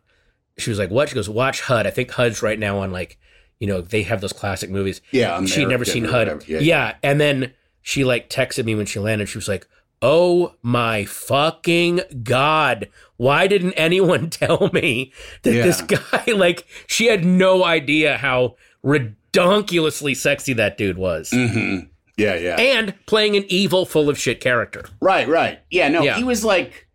She 0.57 0.69
was 0.69 0.79
like, 0.79 0.89
"What?" 0.91 1.09
She 1.09 1.15
goes, 1.15 1.27
"Watch 1.29 1.61
HUD." 1.61 1.85
I 1.87 1.89
think 1.91 2.11
HUD's 2.11 2.41
right 2.41 2.57
now 2.59 2.79
on 2.79 2.91
like 2.91 3.17
you 3.59 3.67
know 3.67 3.81
they 3.81 4.03
have 4.03 4.21
those 4.21 4.33
classic 4.33 4.69
movies. 4.69 5.01
Yeah, 5.11 5.43
she'd 5.45 5.67
never 5.67 5.85
seen 5.85 6.05
HUD. 6.05 6.13
whatever. 6.13 6.43
Yeah, 6.47 6.59
Yeah. 6.59 6.95
and 7.03 7.19
then 7.19 7.53
she 7.81 8.03
like 8.03 8.29
texted 8.29 8.65
me 8.65 8.75
when 8.75 8.85
she 8.85 8.99
landed. 8.99 9.27
She 9.29 9.37
was 9.37 9.47
like, 9.47 9.67
"Oh 10.01 10.55
my 10.61 11.05
fucking 11.05 12.01
god! 12.23 12.89
Why 13.17 13.47
didn't 13.47 13.73
anyone 13.73 14.29
tell 14.31 14.69
me 14.73 15.13
that 15.43 15.53
Yeah. 15.53 15.63
this 15.63 15.81
guy 15.81 16.23
like 16.35 16.65
she 16.87 17.05
had 17.07 17.23
no 17.25 17.63
idea 17.63 18.17
how 18.17 18.55
redonkulously 18.83 20.15
sexy 20.15 20.53
that 20.53 20.77
dude 20.77 20.97
was, 20.97 21.29
hmm 21.31 21.79
Yeah, 22.17 22.35
yeah. 22.35 22.55
and 22.59 22.93
playing 23.05 23.35
an 23.35 23.45
evil, 23.47 23.85
full 23.85 24.09
of 24.09 24.17
shit 24.19 24.39
character." 24.39 24.85
Right, 25.01 25.27
right. 25.27 25.59
Yeah, 25.69 25.87
no, 25.89 26.01
Yeah. 26.03 26.17
he 26.17 26.23
was 26.23 26.43
like, 26.45 26.87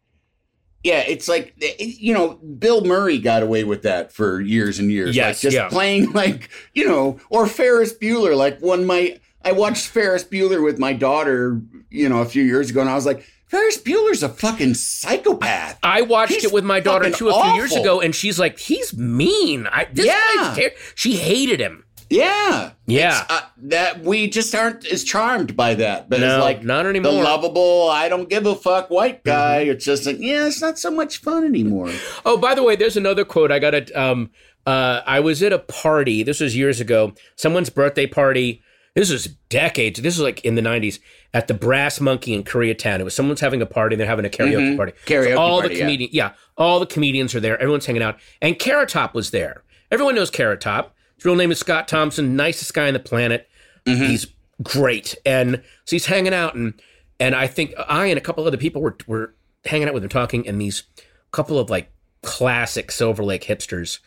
yeah, 0.83 1.01
it's 1.01 1.27
like, 1.27 1.53
you 1.81 2.15
know, 2.15 2.35
Bill 2.35 2.85
Murray 2.85 3.19
got 3.19 3.43
away 3.43 3.65
with 3.65 3.83
that 3.83 4.13
for 4.13 4.41
years 4.41 4.79
and 4.79 4.89
years. 4.91 5.17
Yes, 5.17 5.37
like 5.37 5.41
just 5.41 5.57
yeah. 5.57 5.69
playing 5.69 6.13
like, 6.13 6.49
you 6.75 6.87
know, 6.87 7.19
or 7.29 7.47
Ferris 7.49 7.93
Bueller. 7.93 8.37
Like 8.37 8.61
when 8.61 8.85
my, 8.87 9.19
I 9.47 9.53
watched 9.53 9.87
Ferris 9.87 10.25
Bueller 10.25 10.63
with 10.63 10.79
my 10.79 10.93
daughter, 10.93 11.61
you 11.91 12.09
know, 12.09 12.21
a 12.21 12.25
few 12.27 12.43
years 12.43 12.71
ago, 12.71 12.81
and 12.81 12.91
I 12.91 12.95
was 12.95 13.07
like, 13.07 13.25
Ferris 13.47 13.81
Bueller's 13.81 14.25
a 14.25 14.29
fucking 14.29 14.75
psychopath. 14.75 15.79
I 15.83 16.03
watched 16.03 16.33
He's 16.33 16.45
it 16.47 16.53
with 16.53 16.65
my 16.65 16.81
daughter 16.81 17.11
too 17.11 17.29
a 17.29 17.43
few 17.45 17.53
years 17.55 17.75
ago, 17.77 18.01
and 18.01 18.13
she's 18.15 18.39
like, 18.41 18.59
"He's 18.59 18.93
mean." 18.97 19.69
I 19.71 19.87
this 19.93 20.07
Yeah. 20.07 20.21
guy's 20.35 20.57
ter-" 20.57 20.71
She 20.97 21.13
hated 21.15 21.61
him. 21.61 21.85
Yeah, 22.11 22.71
Yeah. 22.87 23.25
Uh, 23.29 23.41
that 23.65 24.01
we 24.03 24.29
just 24.29 24.55
aren't 24.55 24.87
as 24.87 25.03
charmed 25.03 25.57
by 25.57 25.75
that. 25.75 26.09
But 26.09 26.21
No, 26.21 26.37
it's 26.37 26.45
like 26.45 26.65
not 26.65 26.87
anymore. 26.87 27.13
Mm-hmm. 27.13 27.25
lovable, 27.25 27.89
I 27.89 28.09
don't 28.09 28.29
give 28.29 28.47
a 28.47 28.55
fuck 28.55 28.91
white 28.91 29.25
guy. 29.25 29.59
It's 29.63 29.85
just 29.85 30.07
like, 30.07 30.19
yeah, 30.21 30.47
it's 30.47 30.61
not 30.61 30.79
so 30.79 30.91
much 30.91 31.19
fun 31.19 31.45
anymore. 31.45 31.91
Oh, 32.25 32.37
by 32.37 32.55
the 32.55 32.63
way, 32.63 32.77
there's 32.77 32.97
another 32.97 33.25
quote. 33.25 33.51
I 33.51 33.59
got 33.59 33.75
it. 33.75 33.95
Um, 33.97 34.31
uh, 34.67 35.01
I 35.07 35.19
was 35.21 35.43
at 35.43 35.53
a 35.53 35.59
party. 35.59 36.23
This 36.23 36.41
was 36.41 36.57
years 36.57 36.81
ago. 36.81 37.13
Someone's 37.37 37.71
birthday 37.71 38.07
party. 38.07 38.63
This 38.97 39.11
was 39.11 39.27
decades. 39.51 40.01
This 40.01 40.17
was 40.17 40.23
like 40.23 40.43
in 40.43 40.55
the 40.55 40.63
90s 40.63 41.01
at 41.35 41.49
the 41.49 41.55
Brass 41.55 42.01
Monkey 42.01 42.33
in 42.33 42.43
Koreatown. 42.43 42.99
It 42.99 43.05
was 43.05 43.15
someone's 43.15 43.43
having 43.43 43.61
a 43.61 43.67
party. 43.67 43.95
They're 43.95 44.07
having 44.07 44.25
a 44.25 44.31
karaoke 44.31 44.75
party. 44.75 44.93
Mm-hmm. 44.93 45.13
Karaoke 45.13 45.39
all 45.39 45.61
party, 45.61 45.75
the 45.75 45.75
yeah. 45.75 45.85
comedians, 45.85 46.15
yeah. 46.15 46.33
all 46.57 46.81
the 46.81 46.87
comedians 46.87 47.35
are 47.35 47.41
there. 47.41 47.59
Everyone's 47.61 47.85
hanging 47.85 48.03
out, 48.03 48.19
and 48.41 48.59
Carrot 48.59 48.89
Top 48.89 49.15
was 49.15 49.33
there. 49.33 49.65
Everyone 49.91 50.15
knows 50.15 50.31
Carrot 50.31 50.63
Top. 50.63 50.95
His 51.17 51.27
real 51.27 51.37
name 51.37 51.53
is 51.53 51.59
Scott 51.59 51.89
Thompson. 51.89 52.37
Nicest 52.37 52.73
guy 52.73 52.89
on 52.89 52.95
the 52.95 52.99
planet. 52.99 53.47
Mm-hmm. 53.85 54.05
He's 54.05 54.29
great, 54.63 55.15
and 55.27 55.57
so 55.85 55.97
he's 55.97 56.07
hanging 56.07 56.33
out, 56.33 56.55
and 56.55 56.73
and 57.21 57.35
I 57.35 57.49
think 57.49 57.75
I 57.87 58.07
and 58.07 58.17
a 58.17 58.23
couple 58.23 58.47
other 58.47 58.57
people 58.57 58.81
were 58.81 58.97
were 59.07 59.35
hanging 59.67 59.89
out 59.89 59.95
with 59.95 60.05
him, 60.05 60.09
talking, 60.09 60.49
and 60.49 60.59
these 60.59 60.85
couple 61.33 61.59
of 61.59 61.69
like 61.69 61.93
classic 62.23 62.91
Silver 62.91 63.23
Lake 63.23 63.45
hipsters 63.45 63.99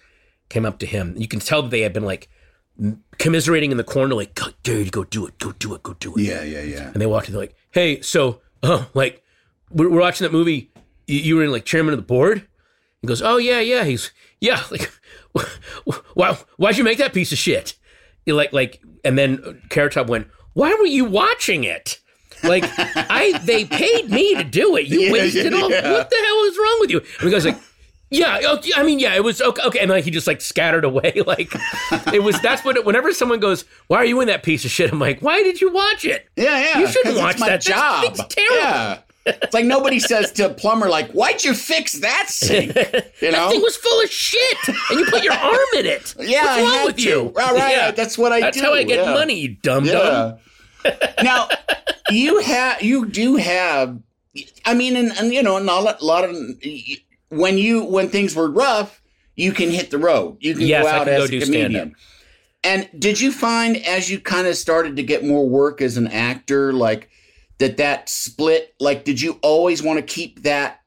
came 0.49 0.65
up 0.65 0.79
to 0.79 0.87
him. 0.87 1.13
You 1.15 1.27
can 1.27 1.39
tell 1.39 1.61
that 1.61 1.69
they 1.69 1.81
had 1.81 1.93
been 1.93 2.05
like 2.05 2.27
commiserating 3.17 3.71
in 3.71 3.77
the 3.77 3.83
corner, 3.83 4.15
like, 4.15 4.35
"Go- 4.35 4.51
dude, 4.63 4.91
go 4.91 5.03
do 5.03 5.25
it, 5.27 5.37
go 5.39 5.51
do 5.53 5.73
it, 5.75 5.83
go 5.83 5.93
do 5.99 6.15
it. 6.15 6.21
Yeah, 6.21 6.43
yeah, 6.43 6.61
yeah. 6.61 6.87
And 6.91 7.01
they 7.01 7.05
walked 7.05 7.27
in, 7.27 7.33
they're 7.33 7.41
like, 7.41 7.55
hey, 7.71 8.01
so, 8.01 8.41
oh, 8.63 8.89
like, 8.93 9.23
we're, 9.69 9.89
we're 9.89 9.99
watching 10.01 10.25
that 10.25 10.31
movie. 10.31 10.71
You, 11.07 11.19
you 11.19 11.35
were 11.35 11.43
in 11.43 11.51
like 11.51 11.65
chairman 11.65 11.93
of 11.93 11.99
the 11.99 12.05
board? 12.05 12.47
He 13.01 13.07
goes, 13.07 13.21
oh, 13.21 13.37
yeah, 13.37 13.59
yeah. 13.59 13.83
He's, 13.83 14.11
yeah, 14.39 14.61
like, 14.71 14.91
why, 16.13 16.37
why'd 16.57 16.77
you 16.77 16.83
make 16.83 16.97
that 16.97 17.13
piece 17.13 17.31
of 17.31 17.37
shit? 17.37 17.75
You're 18.25 18.35
like, 18.35 18.53
like, 18.53 18.81
and 19.03 19.17
then 19.17 19.41
uh, 19.45 19.53
Carrot 19.69 19.93
Top 19.93 20.07
went, 20.07 20.27
why 20.53 20.73
were 20.79 20.85
you 20.85 21.05
watching 21.05 21.63
it? 21.63 21.99
Like, 22.43 22.63
I, 22.67 23.37
they 23.43 23.65
paid 23.65 24.09
me 24.09 24.35
to 24.35 24.43
do 24.43 24.77
it. 24.77 24.87
You 24.87 25.01
Yeah, 25.07 25.11
wasted 25.11 25.51
yeah, 25.51 25.59
all, 25.59 25.69
yeah. 25.69 25.91
what 25.91 26.09
the 26.09 26.15
hell 26.15 26.43
is 26.45 26.57
wrong 26.57 26.77
with 26.79 26.91
you? 26.91 26.99
And 26.99 27.27
the 27.27 27.31
guy's 27.31 27.45
like, 27.45 27.59
yeah, 28.11 28.39
oh, 28.43 28.59
I 28.75 28.83
mean, 28.83 28.99
yeah, 28.99 29.15
it 29.15 29.23
was 29.23 29.41
okay. 29.41 29.61
okay. 29.67 29.79
And 29.79 29.89
like 29.91 30.03
he 30.03 30.11
just 30.11 30.27
like 30.27 30.41
scattered 30.41 30.83
away. 30.85 31.13
Like 31.25 31.51
it 32.13 32.23
was. 32.23 32.39
That's 32.41 32.63
what. 32.65 32.75
It, 32.77 32.85
whenever 32.85 33.11
someone 33.13 33.39
goes, 33.39 33.65
"Why 33.87 33.97
are 33.97 34.05
you 34.05 34.19
in 34.21 34.27
that 34.27 34.41
piece 34.43 34.65
of 34.65 34.71
shit?" 34.71 34.91
I'm 34.91 34.99
like, 34.99 35.19
"Why 35.21 35.43
did 35.43 35.61
you 35.61 35.71
watch 35.71 36.05
it?" 36.05 36.27
Yeah, 36.35 36.59
yeah. 36.59 36.79
You 36.79 36.87
shouldn't 36.87 37.17
watch 37.17 37.37
my 37.39 37.49
that. 37.49 37.61
That's- 37.63 37.65
job. 37.65 38.03
it's 38.05 38.35
terrible. 38.35 38.55
Yeah. 38.57 38.99
It's 39.25 39.53
like 39.53 39.65
nobody 39.65 39.99
says 39.99 40.31
to 40.33 40.49
a 40.49 40.53
plumber, 40.53 40.89
like, 40.89 41.11
why'd 41.11 41.43
you 41.43 41.53
fix 41.53 41.93
that 41.99 42.29
sink? 42.29 42.73
You 42.75 42.81
That 42.81 43.31
know? 43.33 43.49
thing 43.51 43.61
was 43.61 43.75
full 43.75 44.01
of 44.01 44.09
shit, 44.09 44.57
and 44.89 44.99
you 44.99 45.05
put 45.05 45.23
your 45.23 45.33
arm 45.51 45.57
in 45.77 45.85
it. 45.85 46.15
yeah, 46.19 46.41
What's 46.41 46.57
I 46.57 46.61
wrong 46.63 46.71
had 46.71 46.85
with 46.85 46.95
to. 46.97 47.01
you? 47.03 47.21
Right, 47.35 47.51
right. 47.53 47.71
Yeah. 47.71 47.91
That's 47.91 48.17
what 48.17 48.31
I 48.31 48.39
That's 48.39 48.57
do. 48.57 48.63
how 48.63 48.73
I 48.73 48.83
get 48.83 49.05
yeah. 49.05 49.13
money, 49.13 49.35
you 49.39 49.49
dumb 49.61 49.85
dumb. 49.85 50.39
Now, 51.21 51.47
you 52.09 52.39
have, 52.39 52.81
you 52.81 53.05
do 53.07 53.35
have, 53.35 53.99
I 54.65 54.73
mean, 54.73 54.95
and, 54.95 55.11
and 55.19 55.31
you 55.33 55.43
know, 55.43 55.57
and 55.57 55.69
a 55.69 55.73
lot, 55.79 56.01
lot 56.01 56.23
of, 56.23 56.35
when 57.29 57.57
you, 57.57 57.83
when 57.83 58.09
things 58.09 58.35
were 58.35 58.49
rough, 58.49 59.01
you 59.35 59.51
can 59.51 59.69
hit 59.69 59.89
the 59.91 59.97
road. 59.97 60.37
You 60.41 60.53
can 60.53 60.67
Yes, 60.67 60.83
go 60.83 60.89
out 60.89 61.05
can 61.05 61.13
as 61.13 61.29
go 61.29 61.37
a 61.37 61.39
comedian. 61.41 61.71
stand-up. 61.71 61.97
And 62.63 62.89
did 62.99 63.21
you 63.21 63.31
find 63.31 63.77
as 63.77 64.09
you 64.11 64.19
kind 64.19 64.45
of 64.47 64.55
started 64.57 64.97
to 64.97 65.03
get 65.03 65.23
more 65.23 65.47
work 65.47 65.81
as 65.81 65.95
an 65.95 66.07
actor, 66.07 66.73
like 66.73 67.09
that 67.59 67.77
that 67.77 68.09
split, 68.09 68.73
like 68.79 69.05
did 69.05 69.21
you 69.21 69.39
always 69.41 69.81
want 69.81 69.97
to 69.97 70.03
keep 70.03 70.43
that, 70.43 70.81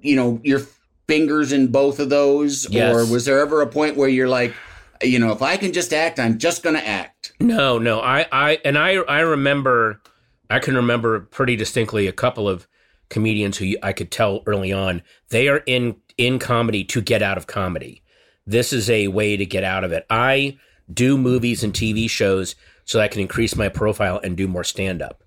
you 0.00 0.14
know, 0.14 0.40
your 0.44 0.60
fingers 1.08 1.50
in 1.50 1.68
both 1.68 1.98
of 1.98 2.08
those? 2.08 2.68
Yes. 2.70 2.94
Or 2.94 3.10
was 3.12 3.24
there 3.24 3.40
ever 3.40 3.62
a 3.62 3.66
point 3.66 3.96
where 3.96 4.08
you're 4.08 4.28
like, 4.28 4.54
you 5.02 5.18
know, 5.18 5.32
if 5.32 5.42
I 5.42 5.56
can 5.56 5.72
just 5.72 5.92
act, 5.92 6.20
I'm 6.20 6.38
just 6.38 6.62
gonna 6.62 6.78
act. 6.78 7.32
No, 7.40 7.78
no. 7.78 8.00
I, 8.00 8.26
I, 8.30 8.58
and 8.64 8.78
I, 8.78 8.90
I 8.98 9.20
remember, 9.20 10.00
I 10.48 10.60
can 10.60 10.76
remember 10.76 11.18
pretty 11.18 11.56
distinctly 11.56 12.06
a 12.06 12.12
couple 12.12 12.48
of 12.48 12.68
comedians 13.12 13.58
who 13.58 13.74
I 13.82 13.92
could 13.92 14.10
tell 14.10 14.42
early 14.46 14.72
on 14.72 15.02
they 15.28 15.46
are 15.46 15.62
in 15.66 15.96
in 16.18 16.38
comedy 16.38 16.82
to 16.84 17.00
get 17.00 17.22
out 17.22 17.36
of 17.36 17.46
comedy. 17.46 18.02
This 18.46 18.72
is 18.72 18.90
a 18.90 19.08
way 19.08 19.36
to 19.36 19.46
get 19.46 19.62
out 19.62 19.84
of 19.84 19.92
it. 19.92 20.04
I 20.10 20.58
do 20.92 21.16
movies 21.16 21.62
and 21.62 21.72
TV 21.72 22.08
shows 22.10 22.56
so 22.84 23.00
I 23.00 23.08
can 23.08 23.20
increase 23.20 23.54
my 23.54 23.68
profile 23.68 24.20
and 24.24 24.36
do 24.36 24.48
more 24.48 24.64
stand 24.64 25.00
up. 25.00 25.22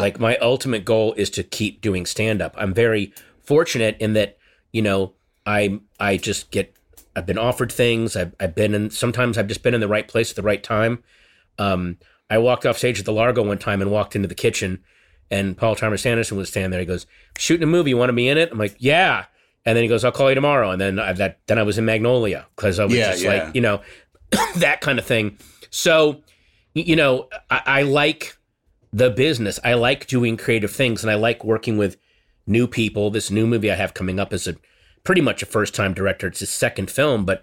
Like 0.00 0.18
my 0.18 0.36
ultimate 0.38 0.84
goal 0.84 1.14
is 1.14 1.30
to 1.30 1.42
keep 1.42 1.80
doing 1.80 2.04
stand 2.04 2.42
up. 2.42 2.54
I'm 2.58 2.74
very 2.74 3.12
fortunate 3.40 3.96
in 4.00 4.12
that, 4.14 4.36
you 4.72 4.82
know, 4.82 5.14
I 5.46 5.80
I 5.98 6.16
just 6.16 6.50
get 6.50 6.74
I've 7.14 7.26
been 7.26 7.38
offered 7.38 7.70
things. 7.70 8.16
I've 8.16 8.34
I've 8.40 8.54
been 8.54 8.74
in 8.74 8.90
sometimes 8.90 9.38
I've 9.38 9.46
just 9.46 9.62
been 9.62 9.74
in 9.74 9.80
the 9.80 9.88
right 9.88 10.06
place 10.06 10.30
at 10.30 10.36
the 10.36 10.42
right 10.42 10.62
time. 10.62 11.02
Um, 11.58 11.98
I 12.28 12.38
walked 12.38 12.66
off 12.66 12.78
stage 12.78 12.98
at 12.98 13.06
the 13.06 13.12
Largo 13.12 13.42
one 13.42 13.58
time 13.58 13.80
and 13.80 13.90
walked 13.90 14.14
into 14.14 14.28
the 14.28 14.34
kitchen, 14.34 14.82
and 15.30 15.56
Paul 15.56 15.74
Thomas 15.76 16.04
Anderson 16.06 16.36
was 16.36 16.48
standing 16.48 16.70
there. 16.70 16.80
He 16.80 16.86
goes, 16.86 17.06
"Shooting 17.38 17.64
a 17.64 17.66
movie. 17.66 17.90
You 17.90 17.96
want 17.96 18.08
to 18.10 18.14
be 18.14 18.28
in 18.28 18.38
it?" 18.38 18.50
I'm 18.52 18.58
like, 18.58 18.76
"Yeah." 18.78 19.26
And 19.66 19.76
then 19.76 19.82
he 19.82 19.88
goes, 19.88 20.04
"I'll 20.04 20.12
call 20.12 20.28
you 20.30 20.34
tomorrow." 20.34 20.70
And 20.70 20.80
then 20.80 20.98
I, 20.98 21.12
that 21.14 21.40
then 21.46 21.58
I 21.58 21.62
was 21.62 21.78
in 21.78 21.84
Magnolia 21.84 22.46
because 22.56 22.78
I 22.78 22.84
was 22.84 22.94
Yeah, 22.94 23.10
just 23.10 23.22
yeah. 23.22 23.44
like, 23.44 23.54
you 23.54 23.60
know, 23.60 23.82
that 24.56 24.80
kind 24.80 24.98
of 24.98 25.04
thing. 25.04 25.38
So, 25.70 26.22
you 26.74 26.96
know, 26.96 27.28
I, 27.50 27.62
I 27.66 27.82
like 27.82 28.36
the 28.92 29.10
business. 29.10 29.60
I 29.64 29.74
like 29.74 30.06
doing 30.06 30.36
creative 30.36 30.70
things, 30.70 31.02
and 31.02 31.10
I 31.10 31.14
like 31.14 31.44
working 31.44 31.76
with 31.76 31.96
new 32.46 32.66
people. 32.66 33.10
This 33.10 33.30
new 33.30 33.46
movie 33.46 33.70
I 33.70 33.74
have 33.74 33.94
coming 33.94 34.18
up 34.18 34.32
is 34.32 34.46
a 34.48 34.56
pretty 35.04 35.20
much 35.20 35.42
a 35.42 35.46
first 35.46 35.74
time 35.74 35.92
director. 35.94 36.26
It's 36.26 36.40
his 36.40 36.50
second 36.50 36.90
film, 36.90 37.24
but 37.24 37.42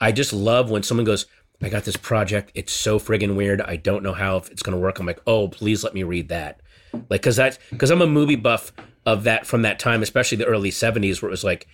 I 0.00 0.12
just 0.12 0.32
love 0.32 0.70
when 0.70 0.82
someone 0.82 1.04
goes, 1.04 1.26
I 1.62 1.68
got 1.70 1.84
this 1.84 1.96
project. 1.96 2.52
It's 2.54 2.72
so 2.72 2.98
friggin' 2.98 3.34
weird. 3.36 3.60
I 3.62 3.76
don't 3.76 4.02
know 4.02 4.12
how 4.12 4.36
it's 4.36 4.62
going 4.62 4.76
to 4.76 4.80
work. 4.82 4.98
I'm 4.98 5.06
like, 5.06 5.22
oh, 5.26 5.48
please 5.48 5.82
let 5.82 5.94
me 5.94 6.02
read 6.02 6.28
that. 6.28 6.60
Like, 7.08 7.22
cause 7.22 7.36
that's, 7.36 7.58
cause 7.78 7.90
I'm 7.90 8.02
a 8.02 8.06
movie 8.06 8.36
buff 8.36 8.72
of 9.04 9.24
that 9.24 9.46
from 9.46 9.62
that 9.62 9.78
time, 9.78 10.02
especially 10.02 10.38
the 10.38 10.46
early 10.46 10.70
70s 10.70 11.20
where 11.20 11.28
it 11.28 11.32
was 11.32 11.44
like, 11.44 11.66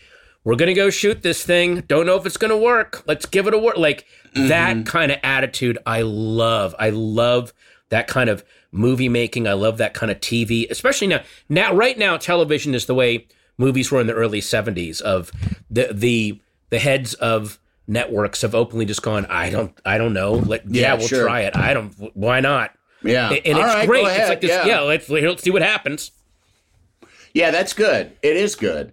we're 0.45 0.57
to 0.57 0.75
go 0.75 0.91
shoot 0.91 1.23
this 1.23 1.45
thing. 1.45 1.83
Don't 1.83 2.07
know 2.07 2.17
if 2.17 2.27
it's 2.27 2.37
to 2.37 2.57
work. 2.57 3.05
Let's 3.07 3.27
give 3.27 3.47
it 3.47 3.55
a 3.55 3.59
work. 3.59 3.77
Like 3.77 4.07
mm-hmm. 4.35 4.49
that 4.49 4.87
kind 4.87 5.13
of 5.13 5.19
attitude. 5.23 5.79
I 5.87 6.03
love. 6.03 6.75
I 6.79 6.91
love 6.91 7.53
that 7.91 8.09
kind 8.09 8.29
of 8.29 8.45
movie 8.73 9.09
making. 9.09 9.47
I 9.47 9.53
love 9.53 9.79
that 9.79 9.95
kind 9.95 10.11
of 10.11 10.19
TV, 10.19 10.69
especially 10.71 11.07
now. 11.07 11.23
Now, 11.49 11.75
right 11.75 11.97
now, 11.97 12.17
television 12.17 12.75
is 12.75 12.87
the 12.87 12.95
way 12.95 13.29
movies 13.57 13.93
were 13.93 14.01
in 14.01 14.09
the 14.09 14.15
early 14.15 14.41
'70s. 14.41 15.01
Of 15.01 15.31
the 15.71 15.91
the 15.93 16.41
the 16.71 16.81
heads 16.81 17.15
of 17.15 17.61
networks 17.87 18.43
have 18.43 18.55
openly 18.55 18.85
just 18.85 19.03
gone. 19.03 19.27
I 19.27 19.51
don't. 19.51 19.79
I 19.85 19.99
don't 19.99 20.13
know. 20.13 20.33
Let, 20.33 20.69
yeah, 20.69 20.83
Yeah, 20.83 20.95
we'll 20.95 21.07
sure. 21.07 21.25
try 21.25 21.43
it. 21.43 21.57
I 21.57 21.73
don't. 21.75 21.93
Why 22.17 22.41
not? 22.41 22.75
Yeah. 23.05 23.29
And, 23.29 23.37
and 23.39 23.59
it's 23.59 23.75
right, 23.75 23.89
great. 23.89 24.07
It's 24.07 24.29
like 24.29 24.41
this. 24.41 24.51
Yeah. 24.51 24.67
Yeah. 24.67 24.81
let's 24.81 25.09
let's 25.09 25.43
see 25.43 25.51
what 25.51 25.63
happens. 25.63 26.11
Yeah, 27.35 27.51
that's 27.51 27.73
good. 27.73 28.13
It 28.23 28.37
is 28.37 28.55
good. 28.55 28.93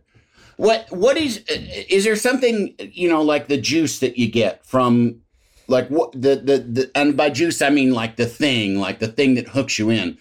What 0.57 0.87
what 0.91 1.17
is 1.17 1.43
is 1.47 2.03
there 2.03 2.15
something 2.15 2.75
you 2.79 3.09
know 3.09 3.21
like 3.21 3.47
the 3.47 3.57
juice 3.57 3.99
that 3.99 4.17
you 4.17 4.29
get 4.29 4.65
from 4.65 5.21
like 5.67 5.87
what 5.89 6.11
the 6.11 6.35
the, 6.35 6.57
the 6.59 6.91
and 6.95 7.15
by 7.15 7.29
juice 7.29 7.61
I 7.61 7.69
mean 7.69 7.93
like 7.93 8.17
the 8.17 8.25
thing 8.25 8.79
like 8.79 8.99
the 8.99 9.07
thing 9.07 9.35
that 9.35 9.49
hooks 9.49 9.79
you 9.79 9.89
in. 9.89 10.17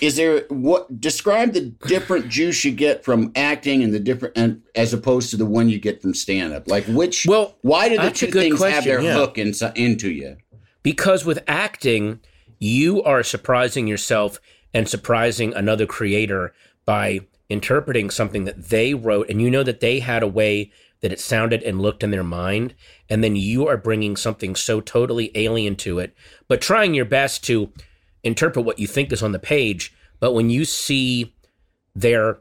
Is 0.00 0.16
there 0.16 0.46
what 0.48 1.02
describe 1.02 1.52
the 1.52 1.66
different 1.86 2.30
juice 2.30 2.64
you 2.64 2.72
get 2.72 3.04
from 3.04 3.30
acting 3.36 3.82
and 3.82 3.92
the 3.92 4.00
different 4.00 4.38
and 4.38 4.62
as 4.74 4.94
opposed 4.94 5.28
to 5.30 5.36
the 5.36 5.44
one 5.44 5.68
you 5.68 5.78
get 5.78 6.00
from 6.00 6.14
stand 6.14 6.54
up? 6.54 6.66
Like 6.66 6.86
which 6.86 7.26
Well, 7.26 7.56
why 7.60 7.90
do 7.90 7.98
the 7.98 8.10
two 8.10 8.30
things 8.30 8.62
have 8.62 8.84
their 8.84 9.02
yeah. 9.02 9.12
hook 9.12 9.36
in, 9.36 9.52
into 9.76 10.10
you? 10.10 10.38
because 10.82 11.24
with 11.24 11.42
acting, 11.46 12.20
you 12.62 13.02
are 13.02 13.24
surprising 13.24 13.88
yourself 13.88 14.40
and 14.72 14.88
surprising 14.88 15.52
another 15.52 15.84
creator 15.84 16.54
by 16.84 17.20
interpreting 17.48 18.08
something 18.08 18.44
that 18.44 18.68
they 18.68 18.94
wrote, 18.94 19.28
and 19.28 19.42
you 19.42 19.50
know 19.50 19.64
that 19.64 19.80
they 19.80 19.98
had 19.98 20.22
a 20.22 20.28
way 20.28 20.70
that 21.00 21.10
it 21.12 21.18
sounded 21.18 21.60
and 21.64 21.82
looked 21.82 22.04
in 22.04 22.12
their 22.12 22.22
mind, 22.22 22.72
and 23.08 23.24
then 23.24 23.34
you 23.34 23.66
are 23.66 23.76
bringing 23.76 24.16
something 24.16 24.54
so 24.54 24.80
totally 24.80 25.32
alien 25.34 25.74
to 25.74 25.98
it, 25.98 26.14
but 26.46 26.60
trying 26.60 26.94
your 26.94 27.04
best 27.04 27.44
to 27.44 27.72
interpret 28.22 28.64
what 28.64 28.78
you 28.78 28.86
think 28.86 29.12
is 29.12 29.24
on 29.24 29.32
the 29.32 29.40
page. 29.40 29.92
But 30.20 30.32
when 30.32 30.48
you 30.48 30.64
see 30.64 31.34
their 31.96 32.38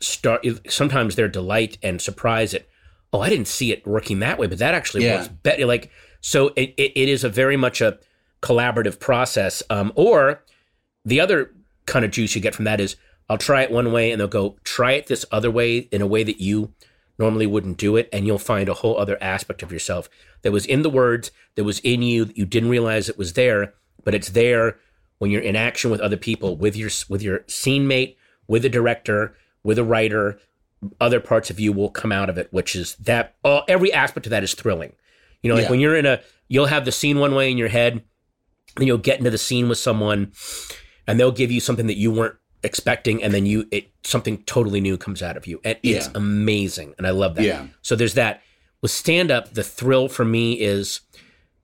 start, 0.00 0.44
sometimes 0.68 1.14
their 1.14 1.28
delight 1.28 1.78
and 1.80 2.02
surprise 2.02 2.54
at, 2.54 2.66
oh, 3.12 3.20
I 3.20 3.28
didn't 3.30 3.46
see 3.46 3.70
it 3.70 3.86
working 3.86 4.18
that 4.18 4.36
way, 4.36 4.48
but 4.48 4.58
that 4.58 4.74
actually 4.74 5.04
Yeah. 5.04 5.18
works 5.18 5.28
better. 5.28 5.64
Like, 5.64 5.92
so 6.20 6.48
it, 6.56 6.74
it, 6.76 6.92
it 6.96 7.08
is 7.08 7.22
a 7.22 7.28
very 7.28 7.56
much 7.56 7.80
a 7.80 8.00
collaborative 8.44 9.00
process. 9.00 9.62
Um, 9.70 9.90
or 9.94 10.42
the 11.04 11.18
other 11.20 11.50
kind 11.86 12.04
of 12.04 12.10
juice 12.10 12.34
you 12.34 12.40
get 12.42 12.54
from 12.54 12.66
that 12.66 12.80
is 12.80 12.96
I'll 13.28 13.38
try 13.38 13.62
it 13.62 13.70
one 13.70 13.90
way 13.90 14.10
and 14.12 14.20
they'll 14.20 14.28
go, 14.28 14.56
try 14.64 14.92
it 14.92 15.06
this 15.06 15.24
other 15.32 15.50
way 15.50 15.78
in 15.78 16.02
a 16.02 16.06
way 16.06 16.22
that 16.24 16.40
you 16.40 16.72
normally 17.18 17.46
wouldn't 17.46 17.78
do 17.78 17.96
it. 17.96 18.08
And 18.12 18.26
you'll 18.26 18.38
find 18.38 18.68
a 18.68 18.74
whole 18.74 18.98
other 18.98 19.16
aspect 19.22 19.62
of 19.62 19.72
yourself 19.72 20.10
that 20.42 20.52
was 20.52 20.66
in 20.66 20.82
the 20.82 20.90
words, 20.90 21.30
that 21.54 21.64
was 21.64 21.78
in 21.80 22.02
you, 22.02 22.26
that 22.26 22.36
you 22.36 22.44
didn't 22.44 22.68
realize 22.68 23.08
it 23.08 23.16
was 23.16 23.32
there, 23.32 23.72
but 24.04 24.14
it's 24.14 24.30
there 24.30 24.78
when 25.18 25.30
you're 25.30 25.40
in 25.40 25.56
action 25.56 25.90
with 25.90 26.00
other 26.00 26.16
people, 26.18 26.56
with 26.56 26.76
your, 26.76 26.90
with 27.08 27.22
your 27.22 27.44
scene 27.46 27.86
mate, 27.86 28.18
with 28.46 28.64
a 28.64 28.68
director, 28.68 29.34
with 29.62 29.78
a 29.78 29.84
writer, 29.84 30.38
other 31.00 31.20
parts 31.20 31.48
of 31.48 31.58
you 31.58 31.72
will 31.72 31.88
come 31.88 32.12
out 32.12 32.28
of 32.28 32.36
it, 32.36 32.48
which 32.52 32.76
is 32.76 32.94
that 32.96 33.34
all, 33.42 33.62
every 33.68 33.90
aspect 33.90 34.26
of 34.26 34.30
that 34.30 34.44
is 34.44 34.52
thrilling. 34.54 34.92
You 35.42 35.48
know, 35.48 35.54
like 35.54 35.64
Yeah. 35.64 35.70
when 35.70 35.80
you're 35.80 35.96
in 35.96 36.04
a, 36.04 36.20
you'll 36.48 36.66
have 36.66 36.84
the 36.84 36.92
scene 36.92 37.18
one 37.18 37.34
way 37.34 37.50
in 37.50 37.56
your 37.56 37.68
head, 37.68 38.02
then 38.76 38.86
you'll 38.86 38.98
get 38.98 39.18
into 39.18 39.30
the 39.30 39.38
scene 39.38 39.68
with 39.68 39.78
someone 39.78 40.32
and 41.06 41.18
they'll 41.18 41.32
give 41.32 41.50
you 41.50 41.60
something 41.60 41.86
that 41.86 41.96
you 41.96 42.10
weren't 42.10 42.36
expecting 42.62 43.22
and 43.22 43.34
then 43.34 43.44
you 43.46 43.66
it 43.70 43.90
something 44.04 44.38
totally 44.44 44.80
new 44.80 44.96
comes 44.96 45.22
out 45.22 45.36
of 45.36 45.46
you. 45.46 45.60
And 45.64 45.78
it's 45.82 46.06
Yeah. 46.06 46.12
amazing. 46.14 46.94
And 46.98 47.06
i 47.06 47.10
love 47.10 47.34
that. 47.36 47.44
Yeah. 47.44 47.66
so 47.82 47.94
there's 47.96 48.14
that. 48.14 48.42
With 48.80 48.90
stand 48.90 49.30
up 49.30 49.54
the 49.54 49.62
thrill 49.62 50.08
for 50.08 50.24
me 50.24 50.60
is 50.60 51.00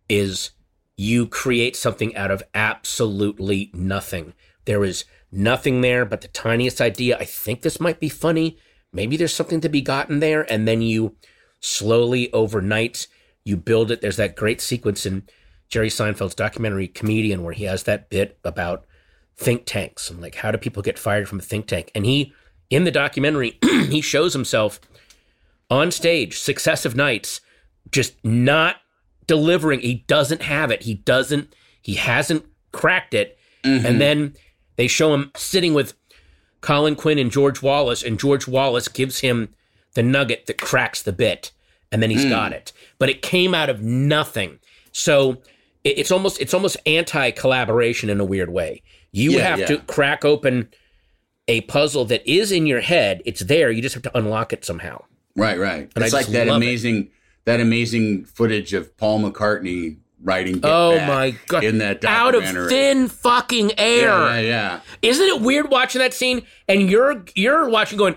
is 0.09 0.51
you 0.97 1.27
create 1.27 1.77
something 1.77 2.15
out 2.17 2.31
of 2.31 2.43
absolutely 2.55 3.71
nothing. 3.73 4.35
There 4.67 4.85
is 4.85 5.05
nothing 5.33 5.81
there 5.81 6.05
but 6.05 6.21
the 6.21 6.29
tiniest 6.29 6.81
idea. 6.81 7.17
I 7.19 7.25
think 7.25 7.63
this 7.63 7.81
might 7.81 8.01
be 8.01 8.09
funny. 8.09 8.59
Maybe 8.93 9.17
there's 9.17 9.33
something 9.35 9.61
to 9.63 9.69
be 9.69 9.81
gotten 9.81 10.21
there. 10.21 10.51
And 10.53 10.67
then 10.69 10.83
you 10.83 11.17
slowly 11.61 12.31
overnight 12.33 13.07
you 13.45 13.57
build 13.57 13.91
it. 13.91 14.01
There's 14.03 14.17
that 14.19 14.37
great 14.37 14.61
sequence 14.61 15.07
in 15.07 15.23
jerry 15.71 15.89
seinfeld's 15.89 16.35
documentary 16.35 16.89
comedian 16.89 17.43
where 17.43 17.55
he 17.55 17.65
has 17.65 17.85
that 17.85 18.11
bit 18.11 18.39
about 18.45 18.85
think 19.37 19.65
tanks 19.65 20.11
and 20.11 20.21
like 20.21 20.35
how 20.35 20.51
do 20.51 20.59
people 20.59 20.83
get 20.83 20.99
fired 20.99 21.29
from 21.29 21.39
a 21.39 21.43
think 21.43 21.67
tank? 21.67 21.91
And 21.95 22.05
he 22.05 22.35
in 22.69 22.85
the 22.85 22.91
documentary 22.91 23.59
he 23.63 24.03
shows 24.03 24.35
himself 24.35 24.81
on 25.71 25.91
stage 25.91 26.39
successive 26.39 26.95
nights 26.95 27.41
just 27.91 28.23
not 28.25 28.77
delivering. 29.27 29.81
He 29.81 30.05
doesn't 30.07 30.43
have 30.43 30.71
it. 30.71 30.83
He 30.83 30.95
doesn't 30.95 31.55
he 31.81 31.95
hasn't 31.95 32.45
cracked 32.73 33.15
it. 33.15 33.39
Mm-hmm. 33.65 33.87
And 33.87 34.01
then 34.01 34.35
they 34.77 34.89
show 34.89 35.15
him 35.15 35.31
sitting 35.37 35.73
with 35.73 35.95
colin 36.61 36.95
quinn 36.95 37.19
and 37.19 37.31
george 37.31 37.63
wallace 37.63 38.03
and 38.03 38.21
george 38.21 38.47
wallace 38.47 38.87
gives 38.87 39.21
him 39.21 39.49
the 39.95 40.03
nugget 40.03 40.45
that 40.45 40.59
cracks 40.59 41.03
the 41.03 41.13
bit 41.13 41.53
and 41.91 42.03
then 42.03 42.11
he's 42.11 42.27
mm. 42.27 42.31
got 42.31 42.53
it. 42.53 42.73
But 42.99 43.09
it 43.09 43.23
came 43.23 43.55
out 43.55 43.71
of 43.71 43.83
nothing. 43.83 44.59
So 44.93 45.39
it's 45.85 46.11
almost 46.11 46.41
it's 46.41 46.53
almost 46.55 46.77
anti 46.87 47.31
collaboration 47.31 48.11
in 48.11 48.21
a 48.21 48.25
weird 48.25 48.51
way 48.51 48.83
you 49.13 49.33
Yeah, 49.33 49.43
have 49.49 49.59
yeah. 49.61 49.67
to 49.67 49.79
crack 49.79 50.25
open 50.25 50.69
a 51.49 51.63
puzzle 51.63 52.05
that 52.07 52.27
is 52.31 52.53
in 52.53 52.67
your 52.67 52.81
head 52.81 53.23
it's 53.25 53.41
there 53.41 53.71
you 53.71 53.83
just 53.83 53.95
have 53.95 54.03
to 54.05 54.17
unlock 54.19 54.53
it 54.53 54.65
somehow 54.65 55.03
Right, 55.37 55.59
right. 55.59 55.91
And 55.95 56.03
I 56.05 56.07
it's 56.09 56.13
like 56.13 56.27
that 56.27 56.49
love 56.49 56.61
it. 56.61 56.65
amazing 56.67 57.11
that 57.45 57.61
amazing 57.61 58.25
footage 58.27 58.73
of 58.75 58.95
Paul 58.97 59.21
McCartney 59.21 59.97
writing 60.23 60.55
Get 60.61 60.65
oh 60.71 60.97
Back 60.97 61.09
my 61.09 61.35
god 61.49 61.65
in 61.65 61.79
that 61.79 62.05
out 62.05 62.35
of 62.35 62.45
thin 62.69 63.09
fucking 63.09 63.73
air 63.79 64.09
Yeah, 64.09 64.35
yeah, 64.35 64.41
yeah. 64.41 64.81
Isn't 65.03 65.27
it 65.27 65.41
weird 65.41 65.71
watching 65.71 66.01
that 66.01 66.13
scene 66.15 66.43
and 66.69 66.91
you're 66.91 67.25
you're 67.35 67.69
watching 67.69 67.97
going, 67.99 68.17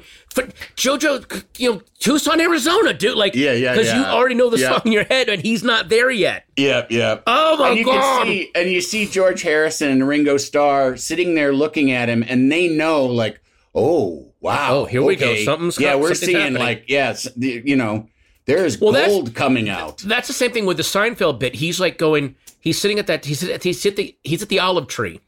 JoJo, 0.76 1.44
you 1.58 1.74
know, 1.74 1.82
Tucson, 2.00 2.42
Arizona, 2.42 2.94
dude, 2.94 3.16
like, 3.16 3.36
Yeah, 3.36 3.54
yeah, 3.54 3.74
because 3.74 3.94
you 3.94 4.00
already 4.04 4.36
know 4.36 4.50
the 4.50 4.58
Yeah. 4.60 4.72
song 4.72 4.82
in 4.86 4.92
your 4.92 5.04
head 5.06 5.30
and 5.30 5.42
he's 5.42 5.64
not 5.64 5.90
there 5.90 6.10
yet. 6.12 6.46
Yep, 6.58 6.92
yep. 6.92 7.24
Oh 7.28 7.58
my 7.58 7.70
and 7.70 7.80
you 7.80 7.86
god! 7.86 8.26
See, 8.28 8.52
and 8.56 8.70
you 8.70 8.82
see 8.82 9.06
George 9.06 9.42
Harrison 9.42 9.90
and 9.90 10.08
Ringo 10.08 10.38
Starr 10.38 10.98
sitting 10.98 11.36
there 11.36 11.54
looking 11.54 11.92
at 11.92 12.10
him, 12.10 12.24
and 12.28 12.52
they 12.52 12.68
know, 12.68 13.06
like, 13.06 13.40
oh 13.76 14.34
wow, 14.40 14.68
Oh, 14.82 14.86
here 14.86 15.02
we 15.04 15.16
go. 15.16 15.30
okay. 15.32 15.46
Something's 15.46 15.80
yeah, 15.80 15.96
we're 15.96 16.10
something's 16.14 16.20
seeing 16.26 16.38
happening. 16.40 16.62
like, 16.62 16.86
yes, 16.88 17.28
you 17.38 17.76
know, 17.76 18.08
there 18.46 18.66
is 18.66 18.80
Well, 18.80 18.94
gold 18.94 19.36
coming 19.36 19.70
out. 19.70 20.00
That's 20.00 20.28
the 20.28 20.34
same 20.34 20.52
thing 20.52 20.66
with 20.66 20.78
the 20.78 20.84
Seinfeld 20.84 21.40
bit. 21.40 21.56
He's 21.56 21.80
like 21.80 21.98
going, 21.98 22.36
he's 22.60 22.80
sitting 22.80 23.00
at 23.00 23.08
that, 23.08 23.26
he's 23.26 23.44
at, 23.44 23.64
he's 23.64 23.86
at 23.86 23.96
the 23.96 24.16
he's 24.24 24.42
at 24.42 24.50
the 24.50 24.60
olive 24.60 24.88
tree 24.88 25.22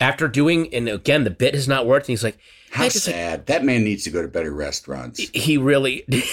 after 0.00 0.28
doing, 0.28 0.72
and 0.74 0.88
again 0.88 1.24
the 1.24 1.30
bit 1.30 1.54
has 1.54 1.66
not 1.68 1.86
worked, 1.86 2.04
and 2.06 2.12
he's 2.12 2.24
like, 2.24 2.38
How 2.70 2.84
just 2.84 3.06
like, 3.06 3.14
sad. 3.14 3.46
that 3.46 3.64
man 3.64 3.84
needs 3.84 4.04
to 4.04 4.10
go 4.10 4.22
to 4.22 4.28
better 4.28 4.52
restaurants. 4.52 5.18
he 5.20 5.56
really. 5.58 6.04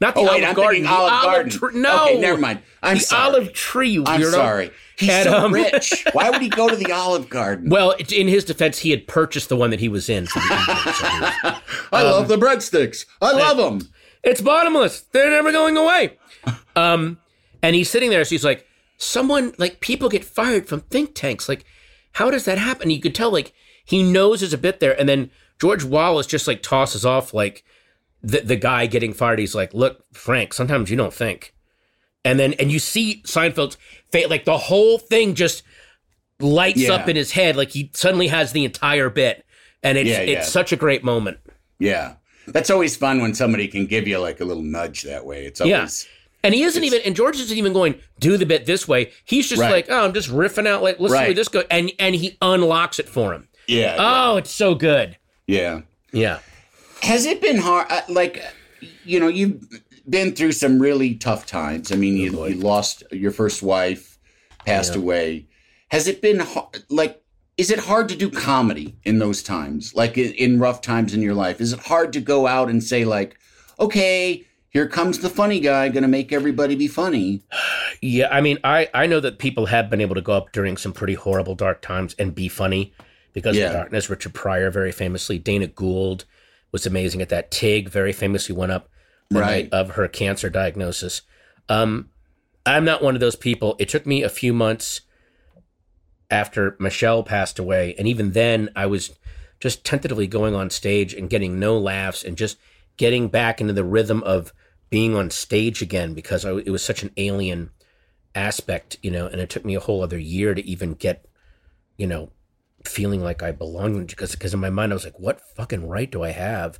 Not 0.00 0.14
the 0.14 0.20
Oh 0.20 0.24
wait, 0.24 0.42
Olive 0.42 0.44
I'm 0.48 0.54
Garden. 0.54 0.72
thinking 0.72 0.82
the 0.84 0.88
Olive 0.90 1.22
Garden. 1.22 1.50
Tree. 1.52 1.70
No, 1.80 2.04
okay, 2.04 2.18
never 2.18 2.38
mind. 2.40 2.60
I'm 2.82 2.96
the 2.96 3.02
sorry. 3.02 3.22
Olive 3.34 3.52
Tree. 3.52 3.90
You 3.90 4.04
I'm 4.06 4.22
weirdo. 4.22 4.30
sorry. 4.30 4.70
He's 4.98 5.10
And, 5.10 5.24
so 5.28 5.36
um, 5.36 5.52
rich. 5.52 6.02
Why 6.12 6.30
would 6.30 6.40
he 6.40 6.48
go 6.48 6.70
to 6.70 6.76
the 6.76 6.90
Olive 6.92 7.28
Garden? 7.28 7.68
Well, 7.68 7.90
in 8.10 8.26
his 8.26 8.42
defense, 8.46 8.78
he 8.78 8.90
had 8.90 9.06
purchased 9.06 9.50
the 9.50 9.56
one 9.56 9.68
that 9.70 9.80
he 9.80 9.90
was 9.90 10.08
in. 10.08 10.26
So 10.28 10.40
he 10.40 10.48
didn't 10.48 10.66
get 10.66 10.86
it, 10.86 10.94
so 10.94 11.06
he 11.06 11.20
was- 11.20 11.60
I 11.92 12.02
love 12.04 12.28
the 12.28 12.38
breadsticks. 12.38 13.04
I 13.20 13.32
love 13.32 13.58
them. 13.58 13.86
It's 14.26 14.42
bottomless. 14.42 15.00
They're 15.12 15.30
never 15.30 15.52
going 15.52 15.76
away. 15.78 16.18
Um, 16.76 17.18
and 17.62 17.74
he's 17.74 17.88
sitting 17.88 18.10
there. 18.10 18.22
So 18.26 18.30
he's 18.30 18.44
like, 18.44 18.66
someone 18.98 19.54
like 19.56 19.80
people 19.80 20.10
get 20.10 20.24
fired 20.26 20.68
from 20.68 20.80
think 20.82 21.14
tanks. 21.14 21.48
Like, 21.48 21.64
how 22.12 22.30
does 22.30 22.44
that 22.44 22.58
happen? 22.58 22.90
You 22.90 23.00
could 23.00 23.14
tell 23.14 23.30
like 23.32 23.54
he 23.82 24.02
knows 24.02 24.40
there's 24.40 24.52
a 24.52 24.58
bit 24.58 24.78
there, 24.78 24.98
and 25.00 25.08
then 25.08 25.30
George 25.58 25.84
Wallace 25.84 26.26
just 26.26 26.46
like 26.46 26.62
tosses 26.62 27.06
off 27.06 27.32
like 27.32 27.64
the 28.22 28.40
the 28.40 28.56
guy 28.56 28.84
getting 28.86 29.14
fired. 29.14 29.38
He's 29.38 29.54
like, 29.54 29.72
look, 29.72 30.04
Frank, 30.12 30.52
sometimes 30.52 30.90
you 30.90 30.98
don't 30.98 31.14
think. 31.14 31.54
And 32.26 32.38
then 32.38 32.52
and 32.54 32.70
you 32.70 32.78
see 32.78 33.22
Seinfeld's 33.24 33.78
face, 34.12 34.28
like 34.28 34.44
the 34.44 34.58
whole 34.58 34.98
thing 34.98 35.34
just 35.34 35.62
lights 36.40 36.80
Yeah. 36.82 36.92
up 36.92 37.08
in 37.08 37.16
his 37.16 37.32
head, 37.32 37.56
like 37.56 37.70
he 37.70 37.90
suddenly 37.94 38.28
has 38.28 38.52
the 38.52 38.66
entire 38.66 39.08
bit. 39.08 39.46
and 39.82 39.96
it's 39.96 40.10
Yeah, 40.10 40.20
yeah. 40.22 40.38
it's 40.40 40.48
such 40.52 40.72
a 40.72 40.76
great 40.76 41.02
moment. 41.02 41.38
Yeah. 41.78 42.16
That's 42.48 42.70
always 42.70 42.96
fun 42.96 43.20
when 43.20 43.34
somebody 43.34 43.68
can 43.68 43.86
give 43.86 44.06
you 44.06 44.18
like 44.18 44.40
a 44.40 44.44
little 44.44 44.62
nudge 44.62 45.02
that 45.02 45.24
way. 45.24 45.46
It's 45.46 45.60
always. 45.60 46.04
Yeah. 46.06 46.12
And 46.44 46.54
he 46.54 46.62
isn't 46.62 46.84
even, 46.84 47.00
and 47.04 47.16
George 47.16 47.40
isn't 47.40 47.56
even 47.58 47.72
going 47.72 47.96
do 48.20 48.36
the 48.36 48.46
bit 48.46 48.66
this 48.66 48.86
way. 48.86 49.10
He's 49.24 49.48
just 49.48 49.60
Right. 49.60 49.72
like, 49.72 49.86
oh, 49.88 50.04
I'm 50.04 50.12
just 50.12 50.28
riffing 50.30 50.66
out. 50.66 50.80
Like, 50.82 51.00
let's 51.00 51.12
see 51.12 51.18
where 51.18 51.34
this 51.34 51.48
goes, 51.48 51.64
and 51.70 51.90
and 51.98 52.14
he 52.14 52.36
unlocks 52.40 52.98
it 53.00 53.08
for 53.08 53.32
him. 53.32 53.48
yeah. 53.66 53.96
Oh, 53.98 54.36
it's 54.36 54.50
so 54.52 54.74
good. 54.74 55.16
yeah. 55.46 55.80
Yeah. 56.12 56.38
Has 57.02 57.26
it 57.26 57.40
been 57.42 57.58
hard? 57.58 57.86
Uh, 57.90 58.00
like, 58.08 58.42
you 59.04 59.18
know, 59.20 59.28
you've 59.28 59.60
been 60.08 60.34
through 60.34 60.52
some 60.52 60.78
really 60.80 61.14
tough 61.16 61.44
times. 61.46 61.90
I 61.92 61.96
mean, 61.96 62.16
you, 62.16 62.46
you 62.46 62.54
lost 62.54 63.02
your 63.10 63.32
first 63.32 63.62
wife, 63.62 64.18
passed 64.64 64.94
away. 64.94 65.46
Has 65.88 66.06
it 66.06 66.22
been 66.22 66.38
hard, 66.38 66.84
like? 66.88 67.20
Is 67.56 67.70
it 67.70 67.78
hard 67.78 68.08
to 68.10 68.16
do 68.16 68.30
comedy 68.30 68.96
in 69.04 69.18
those 69.18 69.42
times, 69.42 69.94
like 69.94 70.18
in, 70.18 70.58
rough 70.58 70.82
times 70.82 71.14
in 71.14 71.22
your 71.22 71.34
life? 71.34 71.60
Is 71.60 71.72
it 71.72 71.80
hard 71.80 72.12
to 72.12 72.20
go 72.20 72.46
out 72.46 72.68
and 72.68 72.84
say 72.84 73.06
like, 73.06 73.38
okay, 73.80 74.44
here 74.68 74.86
comes 74.86 75.20
the 75.20 75.30
funny 75.30 75.58
guy, 75.60 75.88
going 75.88 76.02
to 76.02 76.08
make 76.08 76.32
everybody 76.32 76.74
be 76.74 76.88
funny? 76.88 77.42
Yeah, 78.02 78.28
I 78.30 78.42
mean, 78.42 78.58
I 78.62 78.90
I 78.92 79.06
know 79.06 79.20
that 79.20 79.38
people 79.38 79.66
have 79.66 79.88
been 79.88 80.02
able 80.02 80.16
to 80.16 80.20
go 80.20 80.34
up 80.34 80.52
during 80.52 80.76
some 80.76 80.92
pretty 80.92 81.14
horrible 81.14 81.54
dark 81.54 81.80
times 81.80 82.14
and 82.18 82.34
be 82.34 82.46
funny 82.46 82.92
because 83.32 83.56
Yeah. 83.56 83.68
of 83.68 83.72
darkness. 83.72 84.10
Richard 84.10 84.34
Pryor, 84.34 84.70
very 84.70 84.92
famously, 84.92 85.38
Dana 85.38 85.66
Gould 85.66 86.26
was 86.72 86.84
amazing 86.84 87.22
at 87.22 87.30
that. 87.30 87.50
Tig 87.50 87.88
very 87.88 88.12
famously 88.12 88.54
went 88.54 88.70
up 88.70 88.90
the 89.30 89.40
Right. 89.40 89.64
night 89.64 89.68
of 89.72 89.92
her 89.92 90.08
cancer 90.08 90.50
diagnosis. 90.50 91.22
Um, 91.70 92.10
I'm 92.66 92.84
not 92.84 93.02
one 93.02 93.14
of 93.14 93.20
those 93.20 93.34
people. 93.36 93.76
It 93.78 93.88
took 93.88 94.04
me 94.04 94.22
a 94.22 94.28
few 94.28 94.52
months 94.52 95.00
after 96.30 96.76
Michelle 96.78 97.22
passed 97.22 97.58
away, 97.58 97.94
and 97.98 98.06
even 98.08 98.32
then, 98.32 98.70
I 98.74 98.86
was 98.86 99.16
just 99.60 99.84
tentatively 99.84 100.26
going 100.26 100.54
on 100.54 100.70
stage 100.70 101.14
and 101.14 101.30
getting 101.30 101.58
no 101.58 101.78
laughs 101.78 102.22
and 102.22 102.36
just 102.36 102.58
getting 102.96 103.28
back 103.28 103.60
into 103.60 103.72
the 103.72 103.84
rhythm 103.84 104.22
of 104.24 104.52
being 104.90 105.14
on 105.14 105.30
stage 105.30 105.82
again 105.82 106.14
because 106.14 106.44
I, 106.44 106.52
it 106.52 106.70
was 106.70 106.84
such 106.84 107.02
an 107.02 107.10
alien 107.16 107.70
aspect, 108.34 108.98
you 109.02 109.10
know, 109.10 109.26
and 109.26 109.40
it 109.40 109.48
took 109.50 109.64
me 109.64 109.74
a 109.74 109.80
whole 109.80 110.02
other 110.02 110.18
year 110.18 110.54
to 110.54 110.64
even 110.66 110.94
get, 110.94 111.26
you 111.96 112.06
know, 112.06 112.30
feeling 112.84 113.22
like 113.22 113.42
I 113.42 113.50
belonged 113.50 114.08
because 114.08 114.32
because 114.32 114.54
in 114.54 114.60
my 114.60 114.70
mind 114.70 114.92
I 114.92 114.94
was 114.94 115.04
like, 115.04 115.18
what 115.18 115.40
fucking 115.56 115.88
right 115.88 116.10
do 116.10 116.22
I 116.22 116.30
have? 116.30 116.78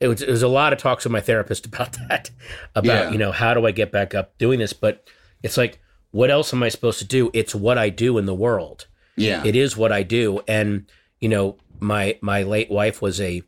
It 0.00 0.08
was 0.08 0.22
it 0.22 0.30
was 0.30 0.42
a 0.42 0.48
lot 0.48 0.72
of 0.72 0.78
talks 0.78 1.04
with 1.04 1.12
my 1.12 1.20
therapist 1.20 1.66
about 1.72 1.96
that, 2.08 2.30
about 2.74 3.06
Yeah. 3.06 3.10
you 3.10 3.18
know 3.18 3.32
how 3.32 3.54
do 3.54 3.66
I 3.66 3.70
get 3.72 3.92
back 3.92 4.14
up 4.14 4.38
doing 4.38 4.58
this, 4.58 4.72
but 4.72 5.06
it's 5.42 5.56
like, 5.56 5.80
what 6.14 6.30
else 6.30 6.52
am 6.54 6.62
I 6.62 6.68
supposed 6.70 6.98
to 7.00 7.04
do? 7.18 7.30
It's 7.32 7.54
what 7.54 7.76
I 7.76 7.88
do 7.90 8.18
in 8.18 8.26
the 8.26 8.34
world 8.46 8.86
Yeah. 9.16 9.42
it 9.44 9.54
is 9.56 9.76
what 9.76 9.92
I 9.92 10.02
do. 10.04 10.40
And 10.46 10.66
you 11.22 11.28
know, 11.28 11.56
my 11.80 12.04
my 12.20 12.42
late 12.54 12.70
wife 12.70 13.02
was 13.02 13.20
a, 13.20 13.42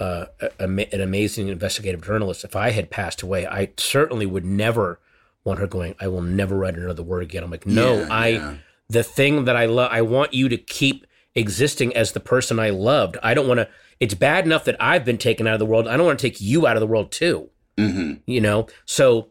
uh, 0.00 0.26
a, 0.40 0.64
an 0.94 1.00
amazing 1.00 1.48
investigative 1.48 2.02
journalist. 2.04 2.44
If 2.44 2.54
I 2.56 2.70
had 2.70 2.90
passed 2.90 3.22
away, 3.22 3.46
I 3.46 3.70
certainly 3.76 4.26
would 4.26 4.44
never 4.44 5.00
want 5.44 5.60
her 5.60 5.66
going. 5.66 5.94
I 6.00 6.08
will 6.08 6.22
never 6.22 6.56
write 6.56 6.76
another 6.76 7.02
word 7.02 7.22
again. 7.22 7.42
I'm 7.44 7.50
like, 7.50 7.66
no, 7.66 8.00
Yeah, 8.00 8.08
I 8.10 8.28
yeah. 8.28 8.54
the 8.88 9.02
thing 9.02 9.44
that 9.46 9.56
I 9.56 9.66
love. 9.66 9.90
I 9.92 10.02
want 10.02 10.34
you 10.34 10.48
to 10.48 10.56
keep 10.56 11.06
existing 11.34 11.94
as 11.96 12.12
the 12.12 12.20
person 12.20 12.58
I 12.58 12.70
loved. 12.70 13.16
I 13.22 13.34
don't 13.34 13.48
want 13.48 13.58
to. 13.60 13.68
It's 14.00 14.14
bad 14.14 14.44
enough 14.44 14.64
that 14.64 14.76
I've 14.80 15.04
been 15.04 15.18
taken 15.18 15.46
out 15.46 15.54
of 15.54 15.58
the 15.60 15.66
world. 15.66 15.86
I 15.88 15.96
don't 15.96 16.06
want 16.06 16.18
to 16.18 16.26
take 16.28 16.40
you 16.40 16.66
out 16.66 16.76
of 16.76 16.80
the 16.80 16.86
world 16.86 17.12
too. 17.12 17.50
hmm 17.78 18.14
You 18.26 18.40
know. 18.40 18.66
So, 18.86 19.30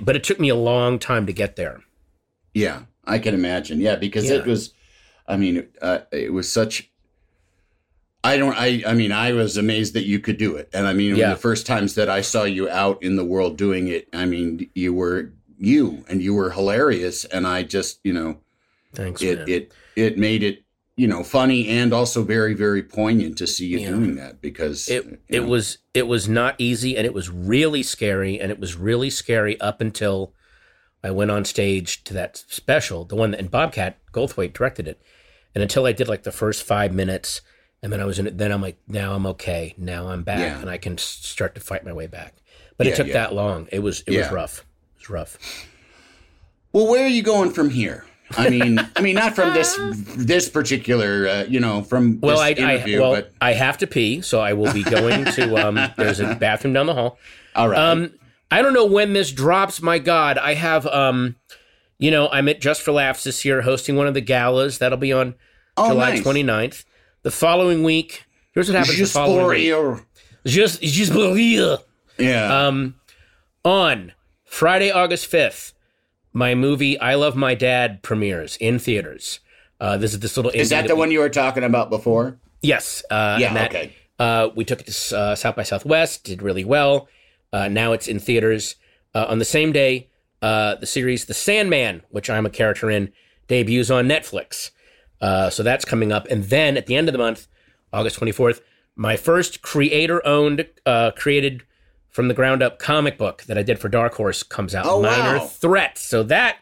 but 0.00 0.14
it 0.16 0.22
took 0.24 0.38
me 0.40 0.48
a 0.48 0.54
long 0.72 0.98
time 0.98 1.26
to 1.26 1.32
get 1.32 1.56
there. 1.56 1.80
Yeah, 2.54 2.82
I 3.04 3.18
can 3.18 3.34
imagine. 3.34 3.80
Yeah, 3.80 3.96
because 3.96 4.24
Yeah. 4.30 4.36
it 4.36 4.46
was, 4.46 4.72
I 5.26 5.36
mean, 5.36 5.66
uh, 5.82 6.00
it 6.12 6.32
was 6.32 6.50
such. 6.50 6.90
I 8.22 8.38
don't. 8.38 8.56
I. 8.56 8.82
I 8.86 8.94
mean, 8.94 9.12
I 9.12 9.32
was 9.32 9.56
amazed 9.58 9.92
that 9.94 10.06
you 10.06 10.18
could 10.18 10.38
do 10.38 10.56
it, 10.56 10.70
and 10.72 10.86
I 10.86 10.94
mean, 10.94 11.14
Yeah. 11.16 11.30
the 11.30 11.36
first 11.36 11.66
times 11.66 11.94
that 11.96 12.08
I 12.08 12.22
saw 12.22 12.44
you 12.44 12.70
out 12.70 13.02
in 13.02 13.16
the 13.16 13.24
world 13.24 13.58
doing 13.58 13.88
it, 13.88 14.08
I 14.14 14.24
mean, 14.24 14.70
you 14.74 14.94
were 14.94 15.32
you, 15.58 16.04
and 16.08 16.22
you 16.22 16.32
were 16.34 16.50
hilarious, 16.50 17.24
and 17.26 17.46
I 17.46 17.62
just, 17.64 18.00
you 18.02 18.12
know, 18.14 18.38
Thanks, 18.94 19.20
it 19.20 19.40
man. 19.40 19.48
it 19.48 19.72
it 19.94 20.18
made 20.18 20.42
it, 20.42 20.62
you 20.96 21.06
know, 21.06 21.22
funny 21.22 21.68
and 21.68 21.92
also 21.92 22.22
very 22.22 22.54
very 22.54 22.82
poignant 22.82 23.36
to 23.38 23.46
see 23.46 23.66
you 23.66 23.78
Yeah. 23.80 23.90
doing 23.90 24.14
that 24.14 24.40
because 24.40 24.88
it 24.88 25.04
you 25.04 25.18
it 25.28 25.40
was 25.46 25.78
it 25.92 26.06
was 26.06 26.26
not 26.26 26.54
easy 26.58 26.96
and 26.96 27.04
it 27.04 27.12
was 27.12 27.28
really 27.28 27.82
scary 27.82 28.40
and 28.40 28.50
it 28.50 28.58
was 28.58 28.74
really 28.74 29.10
scary 29.10 29.60
up 29.60 29.80
until 29.82 30.32
I 31.04 31.10
went 31.10 31.30
on 31.30 31.44
stage 31.44 32.02
to 32.04 32.14
that 32.14 32.38
special, 32.48 33.04
the 33.04 33.14
one 33.14 33.30
that 33.32 33.38
and 33.40 33.50
Bobcat 33.50 33.98
Goldthwait 34.12 34.52
directed 34.54 34.88
it, 34.88 35.00
and 35.54 35.62
until 35.62 35.86
I 35.86 35.92
did 35.92 36.08
like 36.08 36.22
the 36.24 36.32
first 36.32 36.62
five 36.64 36.92
minutes, 36.92 37.42
and 37.82 37.92
then 37.92 38.00
I 38.00 38.04
was 38.06 38.18
in 38.18 38.26
it. 38.26 38.38
Then 38.38 38.50
I'm 38.50 38.62
like, 38.62 38.78
now 38.88 39.12
I'm 39.12 39.26
okay. 39.26 39.74
Now 39.76 40.08
I'm 40.08 40.22
back, 40.22 40.38
Yeah. 40.40 40.60
and 40.60 40.70
I 40.70 40.78
can 40.78 40.96
start 40.98 41.54
to 41.54 41.60
fight 41.60 41.84
my 41.84 41.92
way 41.92 42.06
back. 42.06 42.34
But 42.78 42.86
Yeah, 42.86 42.94
it 42.94 42.96
took 42.96 43.06
yeah. 43.08 43.12
that 43.12 43.34
long. 43.34 43.68
It 43.70 43.80
was 43.80 44.00
it 44.06 44.16
was 44.18 44.32
rough. 44.32 44.64
It 44.96 45.00
was 45.02 45.10
rough. 45.10 45.38
Well, 46.72 46.88
where 46.88 47.04
are 47.04 47.08
you 47.08 47.22
going 47.22 47.50
from 47.50 47.70
here? 47.70 48.04
I 48.36 48.48
mean, 48.48 48.78
I 48.96 49.00
mean, 49.02 49.14
not 49.14 49.34
from 49.36 49.52
this 49.52 49.78
this 50.16 50.48
particular, 50.48 51.28
uh, 51.28 51.44
you 51.44 51.60
know, 51.60 51.82
from 51.82 52.18
Well, 52.20 52.38
this 52.42 52.58
I, 52.58 52.72
I 52.72 52.98
well 52.98 53.12
but 53.12 53.32
I 53.40 53.52
have 53.52 53.78
to 53.78 53.86
pee, 53.86 54.22
so 54.22 54.40
I 54.40 54.54
will 54.54 54.72
be 54.72 54.82
going 54.82 55.26
to. 55.26 55.56
Um, 55.68 55.78
there's 55.96 56.20
a 56.20 56.34
bathroom 56.34 56.72
down 56.72 56.86
the 56.86 56.94
hall. 56.94 57.18
all 57.54 57.68
right. 57.68 57.78
Um, 57.78 58.12
I 58.50 58.62
don't 58.62 58.74
know 58.74 58.84
when 58.86 59.12
this 59.12 59.32
drops. 59.32 59.80
My 59.82 59.98
God, 59.98 60.38
I 60.38 60.54
have 60.54 60.86
um, 60.86 61.36
you 61.98 62.10
know, 62.10 62.28
I'm 62.28 62.48
at 62.48 62.60
Just 62.60 62.82
for 62.82 62.92
Laughs 62.92 63.24
this 63.24 63.44
year, 63.44 63.62
hosting 63.62 63.96
one 63.96 64.06
of 64.06 64.14
the 64.14 64.20
galas. 64.20 64.78
That'll 64.78 64.98
be 64.98 65.12
on 65.12 65.34
Oh, 65.76 65.88
July 65.90 66.10
nice. 66.14 66.22
29th. 66.22 66.84
The 67.22 67.30
following 67.32 67.82
week, 67.82 68.24
here's 68.52 68.68
what 68.68 68.76
happens. 68.78 68.96
Just 68.96 69.12
the 69.14 69.18
following 69.18 69.70
for. 69.72 70.06
Just, 70.46 70.82
just 70.82 71.12
for 71.12 71.36
you. 71.36 71.78
yeah. 72.18 72.66
Um, 72.66 72.94
on 73.64 74.12
Friday, 74.44 74.90
August 74.90 75.30
5th, 75.32 75.72
my 76.32 76.54
movie 76.54 76.98
I 77.00 77.14
Love 77.14 77.34
My 77.34 77.54
Dad 77.54 78.02
premieres 78.02 78.56
in 78.58 78.78
theaters. 78.78 79.40
Uh, 79.80 79.96
this 79.96 80.12
is 80.12 80.20
this 80.20 80.36
little. 80.36 80.52
Is 80.52 80.70
that 80.70 80.86
the 80.86 80.94
we- 80.94 80.98
one 81.00 81.10
you 81.10 81.18
were 81.20 81.28
talking 81.30 81.64
about 81.64 81.90
before? 81.90 82.38
Yes. 82.62 83.02
Uh, 83.10 83.38
Yeah, 83.40 83.54
that- 83.54 83.70
okay. 83.70 83.96
Uh, 84.18 84.50
we 84.54 84.64
took 84.64 84.80
it 84.80 84.86
to 84.86 85.16
uh, 85.18 85.34
South 85.34 85.56
by 85.56 85.64
Southwest, 85.64 86.22
did 86.24 86.40
really 86.40 86.64
well. 86.64 87.08
Uh, 87.54 87.68
now 87.68 87.92
it's 87.92 88.08
in 88.08 88.18
theaters. 88.18 88.74
Uh, 89.14 89.26
on 89.28 89.38
the 89.38 89.44
same 89.44 89.70
day, 89.70 90.10
uh, 90.42 90.74
the 90.74 90.86
series 90.86 91.26
The 91.26 91.34
Sandman, 91.34 92.02
which 92.10 92.28
I'm 92.28 92.44
a 92.44 92.50
character 92.50 92.90
in, 92.90 93.12
debuts 93.46 93.90
on 93.90 94.08
Netflix. 94.08 94.72
Uh, 95.20 95.50
so 95.50 95.62
that's 95.62 95.84
coming 95.84 96.10
up. 96.10 96.26
And 96.28 96.42
then 96.42 96.76
at 96.76 96.86
the 96.86 96.96
end 96.96 97.08
of 97.08 97.12
the 97.12 97.18
month, 97.18 97.46
August 97.92 98.18
24th, 98.18 98.60
my 98.96 99.16
first 99.16 99.62
creator 99.62 100.20
owned, 100.26 100.66
uh, 100.84 101.12
created 101.12 101.62
from 102.10 102.26
the 102.26 102.34
ground 102.34 102.60
up 102.60 102.80
comic 102.80 103.18
book 103.18 103.44
that 103.44 103.56
I 103.56 103.62
did 103.62 103.78
for 103.78 103.88
Dark 103.88 104.14
Horse 104.14 104.42
comes 104.42 104.74
out. 104.74 104.86
Oh, 104.86 105.00
Minor 105.00 105.38
wow. 105.38 105.46
Threat. 105.46 105.96
So 105.96 106.24
that 106.24 106.56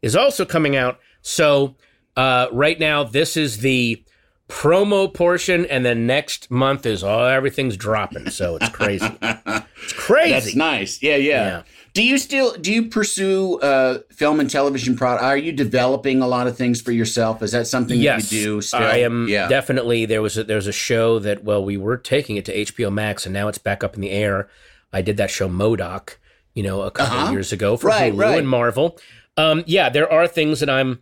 is 0.00 0.16
also 0.16 0.46
coming 0.46 0.76
out. 0.76 0.98
So 1.20 1.76
uh, 2.16 2.46
right 2.52 2.80
now, 2.80 3.04
this 3.04 3.36
is 3.36 3.58
the 3.58 4.02
promo 4.48 5.12
portion, 5.12 5.66
and 5.66 5.84
then 5.84 6.06
next 6.06 6.50
month 6.50 6.86
is 6.86 7.02
all 7.04 7.24
everything's 7.26 7.76
dropping. 7.76 8.30
So 8.30 8.56
it's 8.56 8.68
crazy. 8.70 9.06
it's 9.22 9.92
crazy. 9.92 10.30
That's 10.32 10.54
nice. 10.54 11.02
Yeah, 11.02 11.16
yeah, 11.16 11.44
Yeah. 11.46 11.62
Do 11.94 12.02
you 12.04 12.18
still 12.18 12.52
do 12.54 12.72
you 12.72 12.84
pursue 12.88 13.58
uh, 13.60 13.98
film 14.10 14.38
and 14.40 14.48
television 14.48 14.96
product? 14.96 15.24
Are 15.24 15.36
you 15.36 15.50
developing 15.52 16.20
a 16.22 16.28
lot 16.28 16.46
of 16.46 16.56
things 16.56 16.80
for 16.80 16.92
yourself? 16.92 17.42
Is 17.42 17.50
that 17.52 17.66
something 17.66 17.98
Yes, 17.98 18.30
that 18.30 18.36
you 18.36 18.42
do? 18.44 18.60
Still? 18.60 18.80
I 18.82 18.98
am 18.98 19.26
Yeah. 19.28 19.48
definitely. 19.48 20.04
There 20.06 20.22
was 20.22 20.38
a, 20.38 20.44
there 20.44 20.56
was 20.56 20.66
a 20.68 20.72
show 20.72 21.18
that 21.20 21.42
well, 21.44 21.64
we 21.64 21.76
were 21.76 21.96
taking 21.96 22.36
it 22.36 22.44
to 22.44 22.54
HBO 22.56 22.92
Max, 22.92 23.26
and 23.26 23.32
now 23.32 23.48
it's 23.48 23.58
back 23.58 23.82
up 23.82 23.94
in 23.96 24.00
the 24.00 24.10
air. 24.10 24.48
I 24.92 25.02
did 25.02 25.16
that 25.16 25.30
show 25.30 25.46
M.O.D.O.K., 25.46 26.14
you 26.54 26.62
know, 26.62 26.82
a 26.82 26.90
couple 26.90 27.16
Uh-huh. 27.16 27.26
of 27.26 27.32
years 27.32 27.52
ago 27.52 27.76
for 27.76 27.88
Right, 27.88 28.12
Hulu 28.12 28.18
right. 28.20 28.38
and 28.38 28.48
Marvel. 28.48 28.98
Um, 29.36 29.64
yeah, 29.66 29.88
there 29.88 30.10
are 30.12 30.26
things 30.28 30.60
that 30.60 30.70
I'm 30.70 31.00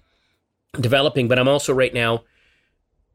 developing, 0.81 1.29
but 1.29 1.39
I'm 1.39 1.49
also 1.49 1.73
right 1.73 1.93
now 1.95 2.25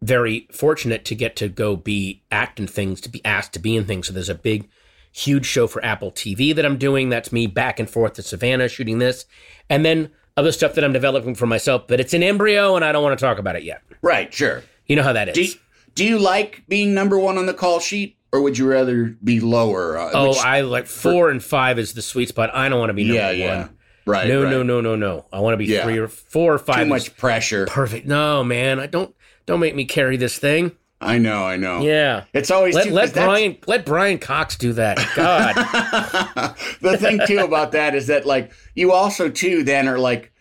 very 0.01 0.47
fortunate 0.51 1.05
to 1.05 1.15
get 1.15 1.35
to 1.37 1.47
go 1.47 1.75
be 1.75 2.23
act 2.31 2.59
in 2.59 2.67
things, 2.67 3.01
to 3.01 3.09
be 3.09 3.23
asked 3.25 3.53
to 3.53 3.59
be 3.59 3.75
in 3.75 3.85
things. 3.85 4.07
So 4.07 4.13
there's 4.13 4.29
a 4.29 4.35
big, 4.35 4.67
huge 5.11 5.45
show 5.45 5.67
for 5.67 5.83
Apple 5.85 6.11
TV 6.11 6.55
that 6.55 6.65
I'm 6.65 6.77
doing. 6.77 7.09
That's 7.09 7.31
me 7.31 7.47
back 7.47 7.79
and 7.79 7.89
forth 7.89 8.13
to 8.13 8.23
Savannah 8.23 8.67
shooting 8.67 8.97
this, 8.99 9.25
and 9.69 9.85
then 9.85 10.11
other 10.37 10.51
stuff 10.51 10.73
that 10.75 10.83
I'm 10.83 10.93
developing 10.93 11.35
for 11.35 11.45
myself. 11.45 11.87
But 11.87 11.99
it's 11.99 12.13
an 12.13 12.23
embryo, 12.23 12.75
and 12.75 12.83
I 12.85 12.91
don't 12.91 13.03
want 13.03 13.17
to 13.19 13.23
talk 13.25 13.37
about 13.37 13.55
it 13.55 13.63
yet. 13.63 13.81
right. 14.01 14.33
Sure. 14.33 14.63
You 14.87 14.95
know 14.95 15.03
how 15.03 15.13
that 15.13 15.29
is. 15.29 15.35
Do 15.35 15.43
you, 15.43 15.53
do 15.95 16.05
you 16.05 16.19
like 16.19 16.63
being 16.67 16.93
number 16.93 17.17
one 17.17 17.37
on 17.37 17.45
the 17.45 17.53
call 17.53 17.79
sheet, 17.79 18.17
or 18.33 18.41
would 18.41 18.57
you 18.57 18.67
rather 18.67 19.15
be 19.23 19.39
lower? 19.39 19.97
Uh, 19.97 20.11
oh, 20.13 20.29
which- 20.29 20.37
I 20.39 20.61
like 20.61 20.87
four 20.87 21.29
and 21.29 21.41
five 21.43 21.77
is 21.79 21.93
the 21.93 22.01
sweet 22.01 22.29
spot. 22.29 22.49
I 22.53 22.67
don't 22.69 22.79
want 22.79 22.89
to 22.89 22.93
be 22.93 23.03
number 23.03 23.15
yeah, 23.15 23.27
one. 23.27 23.37
yeah. 23.37 23.67
Right. 24.05 24.27
no, 24.27 24.43
right. 24.43 24.49
no, 24.49 24.63
no, 24.63 24.81
no, 24.81 24.95
no. 24.95 25.25
I 25.31 25.39
want 25.41 25.53
to 25.53 25.57
be 25.57 25.65
Yeah. 25.65 25.83
three 25.83 25.97
or 25.99 26.07
four 26.07 26.53
or 26.55 26.57
five. 26.59 26.79
Too 26.79 26.85
much 26.85 27.15
pressure. 27.17 27.67
Perfect. 27.67 28.07
No, 28.07 28.43
man. 28.43 28.79
I 28.79 28.87
don't. 28.87 29.15
Don't 29.45 29.59
make 29.59 29.75
me 29.75 29.85
carry 29.85 30.17
this 30.17 30.37
thing. 30.37 30.71
I 31.03 31.17
know. 31.17 31.43
I 31.43 31.57
know. 31.57 31.81
Yeah. 31.81 32.25
It's 32.33 32.51
always 32.51 32.75
Let 32.75 32.85
too, 32.85 32.93
let 32.93 33.13
Brian 33.13 33.57
let 33.65 33.85
Brian 33.85 34.19
Cox 34.19 34.55
do 34.55 34.73
that. 34.73 34.97
God. 35.15 35.55
the 36.81 36.97
thing 36.97 37.19
too 37.25 37.39
about 37.39 37.71
that 37.71 37.95
is 37.95 38.07
that 38.07 38.25
like 38.25 38.51
you 38.75 38.91
also 38.91 39.29
too 39.29 39.63
then 39.63 39.87
are 39.87 39.97
like 39.97 40.31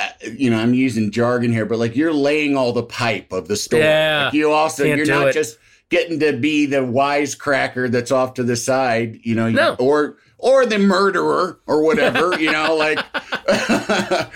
uh, 0.00 0.08
you 0.32 0.48
know 0.50 0.58
i'm 0.58 0.72
using 0.72 1.10
jargon 1.10 1.52
here 1.52 1.66
but 1.66 1.78
like 1.78 1.94
you're 1.94 2.14
laying 2.14 2.56
all 2.56 2.72
the 2.72 2.82
pipe 2.82 3.30
of 3.30 3.46
the 3.46 3.56
story 3.56 3.82
Yeah. 3.82 4.24
like 4.26 4.32
you 4.34 4.50
also 4.50 4.84
Can't 4.84 4.96
you're 4.96 5.06
not 5.06 5.28
it. 5.28 5.32
just 5.34 5.58
getting 5.90 6.18
to 6.20 6.32
be 6.34 6.64
the 6.64 6.78
wisecracker 6.78 7.90
that's 7.90 8.10
off 8.10 8.32
to 8.34 8.42
the 8.42 8.56
side, 8.56 9.18
you 9.22 9.34
know, 9.34 9.50
No. 9.50 9.74
or 9.78 10.16
or 10.38 10.64
the 10.66 10.78
murderer 10.78 11.60
or 11.66 11.82
whatever, 11.84 12.38
you 12.40 12.50
know, 12.50 12.74
like 12.74 12.98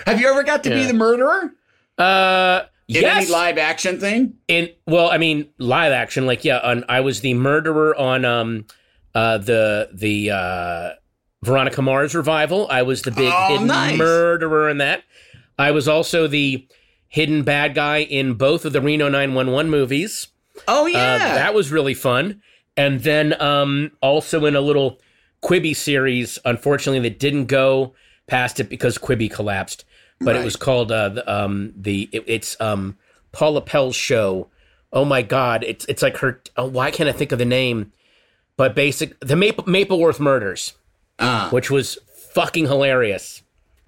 have 0.05 0.19
you 0.21 0.27
ever 0.29 0.43
got 0.43 0.63
to 0.65 0.69
be 0.69 0.85
the 0.85 0.93
murderer 0.93 1.53
Uh, 1.97 2.61
in 2.87 3.01
yes. 3.01 3.23
any 3.23 3.31
live 3.31 3.57
action 3.57 3.99
thing? 3.99 4.35
In 4.47 4.69
well, 4.85 5.09
I 5.09 5.17
mean, 5.17 5.49
live 5.57 5.91
action. 5.91 6.25
Like, 6.25 6.45
yeah, 6.45 6.59
on, 6.59 6.85
I 6.87 7.01
was 7.01 7.21
the 7.21 7.33
murderer 7.33 7.95
on 7.95 8.23
um, 8.25 8.65
uh, 9.13 9.37
the 9.39 9.89
the 9.93 10.31
uh, 10.31 10.89
Veronica 11.43 11.81
Mars 11.81 12.15
revival. 12.15 12.67
I 12.69 12.83
was 12.83 13.01
the 13.01 13.11
big 13.11 13.31
Oh, 13.33 13.47
hidden 13.49 13.67
nice. 13.67 13.97
murderer 13.97 14.69
in 14.69 14.77
that. 14.77 15.03
I 15.59 15.71
was 15.71 15.87
also 15.87 16.27
the 16.27 16.67
hidden 17.09 17.43
bad 17.43 17.73
guy 17.73 17.99
in 17.99 18.35
both 18.35 18.65
of 18.65 18.73
the 18.73 18.81
Reno 18.81 19.09
911 19.09 19.69
movies. 19.69 20.27
Oh 20.67 20.85
yeah. 20.85 21.15
Uh, 21.15 21.35
that 21.35 21.53
was 21.53 21.71
really 21.71 21.93
fun. 21.93 22.41
And 22.75 23.01
then 23.01 23.39
um, 23.41 23.91
also 24.01 24.45
in 24.45 24.55
a 24.55 24.61
little 24.61 24.99
Quibi 25.43 25.75
series, 25.75 26.37
unfortunately, 26.45 27.07
that 27.09 27.19
didn't 27.19 27.45
go 27.45 27.93
past 28.27 28.59
it 28.59 28.69
because 28.69 28.97
Quibi 28.97 29.31
collapsed. 29.31 29.83
But 30.19 30.35
it 30.35 30.43
was 30.43 30.55
called 30.55 30.91
uh, 30.91 31.09
the 31.09 31.31
um, 31.31 31.73
the 31.75 32.09
it, 32.11 32.23
it's 32.27 32.59
um, 32.59 32.97
Paula 33.31 33.61
Pell's 33.61 33.95
show. 33.95 34.47
Oh 34.91 35.05
my 35.05 35.21
God! 35.21 35.63
It's 35.63 35.85
it's 35.85 36.01
like 36.01 36.17
her. 36.17 36.41
Oh, 36.55 36.65
why 36.67 36.89
can't 36.91 37.07
I 37.09 37.11
think 37.13 37.31
of 37.31 37.39
the 37.39 37.45
name? 37.45 37.91
But 38.55 38.73
basic 38.73 39.19
the 39.19 39.35
Maple, 39.35 39.63
Mapleworth 39.65 40.19
Murders, 40.19 40.73
Ah, 41.19 41.49
which 41.51 41.69
was 41.69 41.99
fucking 42.33 42.65
hilarious. 42.65 43.43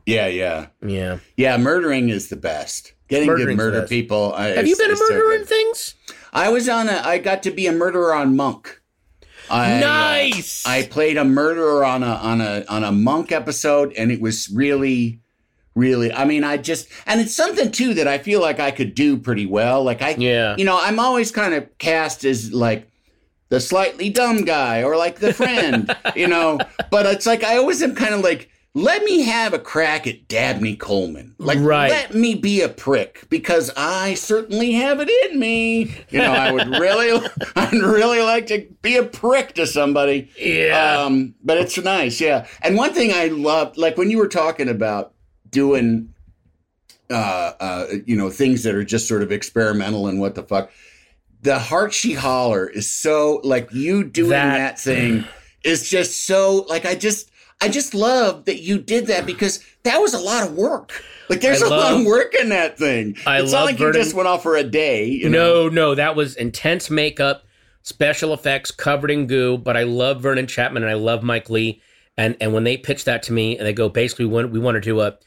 yeah, 0.05 0.27
yeah. 0.27 0.67
Yeah. 0.86 1.17
Yeah, 1.38 1.57
murdering 1.57 2.09
is 2.09 2.30
the 2.30 2.36
best. 2.36 2.93
Getting 3.07 3.27
to 3.27 3.34
Murdering's 3.34 3.57
murder 3.57 3.80
best. 3.82 3.89
people. 3.89 4.34
I- 4.36 4.49
Have 4.49 4.67
you 4.67 4.75
been 4.77 4.91
a 4.91 4.95
so 4.95 5.03
murderer 5.09 5.34
in 5.34 5.45
things? 5.45 5.95
I 6.32 6.49
was 6.49 6.69
on 6.69 6.89
a. 6.89 7.01
I 7.03 7.17
got 7.17 7.41
to 7.43 7.51
be 7.51 7.65
a 7.65 7.71
murderer 7.71 8.13
on 8.13 8.36
Monk. 8.36 8.80
I, 9.49 9.77
uh, 9.77 9.80
Nice! 9.80 10.63
I 10.67 10.84
played 10.86 11.17
a 11.17 11.25
murderer 11.25 11.84
on 11.84 12.03
a 12.03 12.13
on 12.13 12.39
a 12.41 12.63
on 12.69 12.84
a 12.84 12.91
Monk 12.91 13.32
episode, 13.32 13.93
and 13.97 14.11
it 14.11 14.21
was 14.21 14.47
really, 14.53 15.21
really. 15.76 16.11
I 16.13 16.26
mean, 16.26 16.43
I 16.43 16.57
just 16.57 16.88
and 17.05 17.22
it's 17.22 17.36
something 17.36 17.72
too 17.72 17.93
that 17.95 18.07
I 18.07 18.17
feel 18.17 18.41
like 18.41 18.59
I 18.59 18.72
could 18.72 18.95
do 18.95 19.17
pretty 19.17 19.45
well. 19.45 19.84
Like 19.84 20.01
I, 20.01 20.11
Yeah. 20.17 20.55
you 20.57 20.65
know, 20.65 20.80
I'm 20.82 20.99
always 20.99 21.32
kind 21.32 21.53
of 21.53 21.78
cast 21.78 22.24
as 22.26 22.53
like 22.53 22.88
the 23.49 23.59
slightly 23.59 24.09
dumb 24.09 24.43
guy 24.45 24.84
or 24.84 24.95
like 24.97 25.20
the 25.20 25.34
friend, 25.34 25.95
you 26.15 26.28
know. 26.28 26.59
But 26.91 27.05
it's 27.05 27.26
like 27.26 27.43
I 27.43 27.57
always 27.57 27.82
am 27.82 27.95
kind 27.95 28.13
of 28.13 28.22
like, 28.22 28.49
let 28.76 29.03
me 29.03 29.24
have 29.24 29.53
a 29.55 29.59
crack 29.59 30.05
at 30.05 30.28
Dabney 30.28 30.76
Coleman. 30.76 31.34
Like, 31.39 31.57
Right. 31.59 31.89
let 31.89 32.13
me 32.13 32.36
be 32.36 32.61
a 32.61 32.70
prick 32.70 33.26
because 33.30 33.72
I 33.76 34.13
certainly 34.13 34.74
have 34.74 34.99
it 34.99 35.09
in 35.32 35.39
me. 35.39 35.95
You 36.11 36.20
know, 36.20 36.32
I 36.32 36.51
would 36.51 36.67
really, 36.80 37.28
I'd 37.55 37.74
really 37.74 38.22
like 38.22 38.45
to 38.47 38.67
be 38.84 38.95
a 38.97 39.03
prick 39.03 39.55
to 39.55 39.65
somebody. 39.65 40.30
Yeah. 40.39 41.01
Um, 41.01 41.34
but 41.43 41.57
it's 41.57 41.78
nice, 41.80 42.22
yeah. 42.22 42.45
And 42.61 42.78
one 42.78 42.93
thing 42.93 43.11
I 43.11 43.26
love, 43.30 43.76
like 43.78 43.97
when 43.97 44.11
you 44.11 44.20
were 44.20 44.28
talking 44.28 44.70
about 44.70 45.13
doing, 45.50 46.14
uh, 47.10 47.14
uh, 47.60 47.88
you 48.06 48.16
know, 48.16 48.30
things 48.30 48.64
that 48.64 48.76
are 48.76 48.84
just 48.84 49.08
sort 49.08 49.24
of 49.24 49.32
experimental 49.32 50.08
and 50.08 50.20
what 50.20 50.36
the 50.36 50.43
fuck, 50.43 50.72
the 51.41 51.58
heart 51.60 51.93
she 51.93 52.14
holler 52.14 52.68
is 52.68 52.89
so 52.89 53.39
like 53.43 53.72
you 53.74 54.04
doing 54.04 54.30
That- 54.32 54.58
that, 54.58 54.80
thing 54.80 55.26
is 55.64 55.89
just 55.89 56.26
so 56.26 56.66
like 56.70 56.86
I 56.86 56.95
just 56.95 57.32
I 57.62 57.68
just 57.68 57.93
love 57.93 58.45
that 58.45 58.62
you 58.62 58.78
did 58.80 59.08
that 59.08 59.26
because 59.26 59.64
that 59.84 59.97
was 60.00 60.14
a 60.14 60.20
lot 60.20 60.47
of 60.47 60.56
work. 60.56 61.04
Like 61.30 61.41
there's 61.41 61.62
I 61.62 61.68
a 61.68 61.70
lot 61.70 61.93
of 62.00 62.06
work 62.06 62.34
in 62.39 62.50
that 62.50 62.78
thing. 62.78 63.18
I 63.26 63.41
it's 63.41 63.52
love 63.52 63.62
not 63.62 63.66
like 63.66 63.78
Vernon- 63.78 63.95
you 63.95 64.04
just 64.04 64.16
went 64.16 64.28
off 64.28 64.43
for 64.43 64.56
a 64.56 64.64
day. 64.64 65.06
You 65.06 65.30
know? 65.30 65.68
No, 65.68 65.70
no, 65.70 65.95
that 65.95 66.16
was 66.16 66.36
intense 66.36 66.89
makeup, 66.89 67.43
special 67.82 68.34
effects 68.34 68.72
covered 68.72 69.12
in 69.12 69.28
goo. 69.28 69.58
But 69.58 69.76
I 69.78 69.84
love 69.84 70.22
Vernon 70.22 70.45
Chatman 70.45 70.78
and 70.78 70.86
I 70.89 70.93
love 70.93 71.22
Mike 71.24 71.50
Lee. 71.50 71.82
And 72.18 72.36
and 72.41 72.54
when 72.54 72.64
they 72.66 72.78
pitched 72.78 73.06
that 73.06 73.24
to 73.24 73.34
me, 73.34 73.58
and 73.58 73.66
they 73.66 73.74
go, 73.74 73.88
basically, 73.89 74.26
we 74.26 74.34
want, 74.34 74.52
we 74.52 74.60
want 74.60 74.76
to 74.76 74.82
do 74.82 75.00
a 75.02 75.18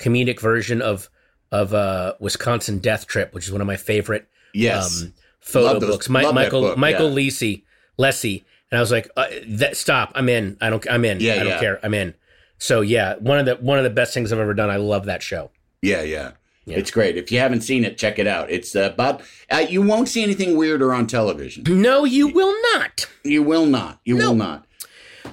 comedic 0.00 0.40
version 0.40 0.82
of 0.82 1.08
of 1.52 1.74
uh, 1.74 2.14
Wisconsin 2.20 2.78
Death 2.78 3.06
Trip, 3.06 3.34
which 3.34 3.46
is 3.46 3.52
one 3.52 3.60
of 3.60 3.66
my 3.66 3.76
favorite 3.76 4.28
Yes. 4.54 5.02
um, 5.02 5.12
photo 5.40 5.78
those- 5.78 5.90
books. 5.90 6.08
Love 6.10 6.34
Michael 6.34 6.60
book, 6.62 6.78
Michael 6.78 7.10
yeah. 7.10 7.28
Lisi 7.28 7.62
Lessie, 7.98 8.44
and 8.70 8.78
I 8.78 8.80
was 8.80 8.90
like, 8.90 9.10
uh, 9.16 9.26
that, 9.46 9.76
stop, 9.76 10.12
I'm 10.14 10.28
in. 10.28 10.56
I 10.60 10.70
don't. 10.70 10.84
I'm 10.90 11.04
in. 11.04 11.20
Yeah, 11.20 11.34
I 11.34 11.38
don't 11.38 11.46
yeah. 11.48 11.60
care. 11.60 11.80
I'm 11.82 11.94
in. 11.94 12.14
So 12.58 12.80
yeah, 12.82 13.16
one 13.16 13.38
of 13.38 13.46
the 13.46 13.56
one 13.56 13.78
of 13.78 13.84
the 13.84 13.90
best 13.90 14.14
things 14.14 14.32
I've 14.32 14.38
ever 14.38 14.54
done. 14.54 14.70
I 14.70 14.76
love 14.76 15.06
that 15.06 15.22
show. 15.22 15.50
Yeah, 15.82 16.02
yeah. 16.02 16.32
Yeah. 16.66 16.76
It's 16.76 16.90
great. 16.90 17.16
If 17.16 17.32
you 17.32 17.38
haven't 17.40 17.62
seen 17.62 17.84
it, 17.84 17.96
check 17.98 18.18
it 18.18 18.26
out. 18.26 18.50
It's 18.50 18.76
uh, 18.76 18.90
about 18.92 19.22
uh, 19.50 19.64
you 19.68 19.82
won't 19.82 20.08
see 20.08 20.22
anything 20.22 20.56
weirder 20.56 20.92
on 20.92 21.06
television. 21.06 21.64
No, 21.66 22.04
you 22.04 22.28
will 22.28 22.54
not. 22.74 23.08
You 23.24 23.42
will 23.42 23.66
not. 23.66 23.98
You 24.04 24.16
will 24.16 24.34
not. 24.34 24.66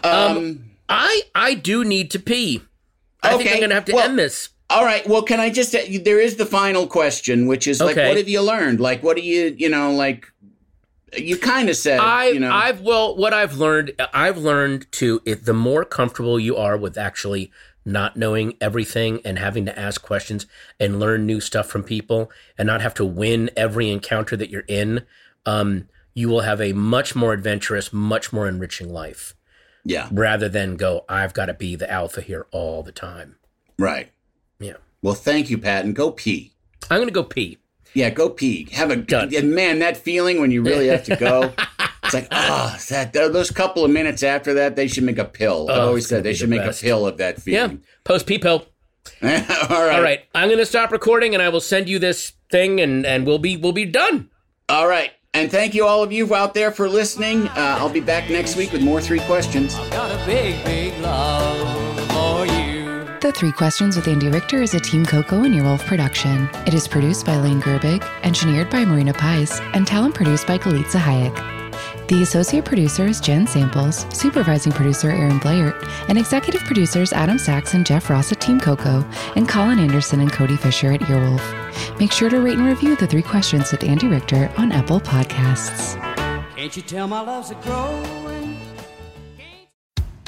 Um, 0.04 0.64
I 0.90 1.24
I 1.36 1.54
do 1.54 1.84
need 1.84 2.12
to 2.12 2.20
pee. 2.20 2.62
I 3.22 3.38
think 3.38 3.52
I'm 3.52 3.60
gonna 3.60 3.76
have 3.76 3.86
to 3.86 3.94
well- 3.94 4.06
end 4.10 4.18
this. 4.18 4.50
All 4.78 4.86
right. 4.86 5.08
Well, 5.08 5.24
can 5.24 5.40
I 5.40 5.50
just? 5.50 5.74
Uh, 5.74 5.80
there 6.04 6.20
is 6.20 6.36
the 6.36 6.46
final 6.46 6.86
question, 6.86 7.48
which 7.48 7.68
is 7.68 7.82
like, 7.82 7.98
Okay. 7.98 8.08
what 8.08 8.18
have 8.18 8.30
you 8.30 8.42
learned? 8.42 8.80
Like, 8.80 9.02
what 9.02 9.18
do 9.18 9.24
you, 9.24 9.56
you 9.58 9.70
know, 9.70 9.92
like? 9.92 10.32
You 11.18 11.38
kind 11.38 11.68
of 11.70 11.76
said, 11.76 12.00
I 12.00 12.28
you 12.28 12.40
know, 12.40 12.52
I've 12.52 12.82
well 12.82 13.16
what 13.16 13.34
I've 13.34 13.56
learned 13.58 13.94
I've 14.14 14.38
learned 14.38 14.92
to 14.94 15.22
if 15.26 15.46
the 15.46 15.54
more 15.54 15.84
comfortable 15.86 16.38
you 16.40 16.58
are 16.58 16.78
with 16.78 16.98
actually 16.98 17.50
not 17.86 18.18
knowing 18.18 18.56
everything 18.60 19.22
and 19.26 19.40
having 19.40 19.66
to 19.66 19.80
ask 19.80 20.02
questions 20.02 20.46
and 20.80 21.00
learn 21.00 21.26
new 21.26 21.40
stuff 21.40 21.68
from 21.68 21.82
people 21.84 22.30
and 22.58 22.68
not 22.68 22.82
have 22.82 22.94
to 22.96 23.06
win 23.06 23.50
every 23.56 23.90
encounter 23.90 24.36
that 24.36 24.50
you're 24.50 24.66
in, 24.68 25.06
um, 25.46 25.88
you 26.14 26.28
will 26.28 26.42
have 26.42 26.60
a 26.62 26.74
much 26.74 27.16
more 27.16 27.32
adventurous, 27.34 27.94
much 27.94 28.34
more 28.34 28.48
enriching 28.48 28.92
life 28.92 29.34
yeah, 29.86 30.10
rather 30.12 30.50
than 30.50 30.76
go, 30.76 31.06
I've 31.08 31.34
got 31.34 31.46
to 31.46 31.54
be 31.54 31.78
the 31.78 31.90
alpha 31.90 32.20
here 32.22 32.46
all 32.52 32.84
the 32.84 32.92
time. 32.92 33.38
right. 33.80 34.12
Yeah. 34.60 34.74
Well, 35.02 35.14
thank 35.14 35.50
you, 35.50 35.58
Pat, 35.58 35.86
and 35.86 35.96
go 35.96 36.12
pee. 36.12 36.54
I'm 36.90 37.00
gonna 37.00 37.12
go 37.12 37.24
pee. 37.24 37.58
Yeah, 37.94 38.10
go 38.10 38.30
pee. 38.30 38.68
Have 38.74 38.92
a 38.92 38.96
Done. 38.96 39.34
and 39.36 39.54
man, 39.56 39.80
that 39.80 39.98
feeling 39.98 40.40
when 40.40 40.52
you 40.52 40.62
really 40.62 40.88
have 40.88 41.04
to 41.06 41.16
go. 41.16 41.54
It's 42.04 42.14
like, 42.14 42.28
ah, 42.32 42.80
that 42.88 43.12
those 43.12 43.52
couple 43.52 43.84
of 43.84 43.92
minutes 43.92 44.24
after 44.24 44.54
that, 44.54 44.78
they 44.78 44.88
should 44.88 45.04
make 45.04 45.18
a 45.18 45.26
pill. 45.26 45.68
I 45.70 45.74
Oh, 45.74 45.88
always 45.88 46.08
said 46.08 46.24
they 46.24 46.30
be 46.32 46.36
should 46.36 46.50
the 46.50 46.56
make 46.56 46.62
best. 46.66 46.82
a 46.82 46.86
pill 46.86 47.06
of 47.06 47.18
that 47.18 47.42
feeling. 47.42 47.72
Yeah. 47.72 47.78
Post 48.06 48.26
pee 48.28 48.40
pill. 48.40 48.66
All 49.22 49.28
right. 49.30 49.70
All 49.70 50.02
right. 50.02 50.20
I'm 50.34 50.48
gonna 50.50 50.66
stop 50.66 50.94
recording 50.94 51.34
and 51.34 51.44
I 51.44 51.50
will 51.50 51.60
send 51.60 51.90
you 51.90 52.00
this 52.00 52.32
thing 52.50 52.80
and 52.80 53.06
and 53.06 53.28
we'll 53.28 53.40
be 53.40 53.58
we'll 53.58 53.74
be 53.74 53.84
done. 53.84 54.30
All 54.70 54.88
right. 54.88 55.12
And 55.34 55.52
thank 55.52 55.74
you 55.76 55.86
all 55.86 56.02
of 56.02 56.14
you 56.14 56.34
out 56.34 56.54
there 56.54 56.72
for 56.72 56.88
listening. 56.88 57.46
Uh, 57.50 57.76
I'll 57.80 57.90
be 57.90 58.00
back 58.00 58.30
next 58.30 58.56
week 58.56 58.72
with 58.72 58.82
more 58.84 59.02
three 59.02 59.20
questions. 59.22 59.76
Got 59.76 60.10
a 60.10 60.26
big, 60.26 60.64
big 60.64 60.98
love 61.00 61.74
for 61.76 61.82
you. 61.82 61.87
The 63.20 63.32
Three 63.32 63.52
Questions 63.52 63.96
with 63.96 64.08
Andy 64.08 64.30
Richter 64.30 64.62
is 64.62 64.76
a 64.76 64.80
Team 64.80 65.04
Coco 65.04 65.42
and 65.42 65.56
Earwolf 65.56 65.84
production. 65.88 66.48
It 66.68 66.76
is 66.76 66.88
produced 66.88 67.26
by 67.26 67.38
Lane 67.38 67.60
Gerbig, 67.60 68.08
engineered 68.24 68.70
by 68.70 68.86
Marina 68.86 69.12
Paiz, 69.12 69.60
and 69.74 69.88
talent 69.88 70.14
produced 70.14 70.46
by 70.46 70.60
Galitza 70.60 71.00
Hayek. 71.00 72.08
The 72.10 72.22
associate 72.22 72.64
producer 72.64 73.08
is 73.08 73.20
Jen 73.20 73.48
Samples, 73.48 74.06
supervising 74.16 74.72
producer 74.72 75.10
Aaron 75.10 75.40
Blair, 75.40 75.74
and 76.08 76.20
executive 76.20 76.62
producers 76.66 77.12
Adam 77.12 77.40
Sachs 77.40 77.74
and 77.74 77.88
Jeff 77.88 78.08
Ross 78.12 78.32
at 78.32 78.40
Team 78.40 78.60
Coco, 78.60 79.04
and 79.36 79.50
Colin 79.50 79.80
Anderson 79.80 80.22
and 80.22 80.32
Cody 80.32 80.56
Fisher 80.56 80.92
at 80.92 81.02
Earwolf. 81.02 82.00
Make 82.00 82.12
sure 82.12 82.30
to 82.30 82.40
rate 82.40 82.60
and 82.60 82.68
review 82.68 82.96
The 82.96 83.08
Three 83.08 83.24
Questions 83.24 83.72
with 83.72 83.84
Andy 83.84 84.06
Richter 84.06 84.52
on 84.58 84.72
Apple 84.72 85.02
Podcasts. 85.02 85.96
Can't 86.56 86.76
you 86.78 86.84
tell 86.84 87.08
my 87.08 87.22
love's 87.22 87.50
a 87.50 87.56
growing? 87.56 88.77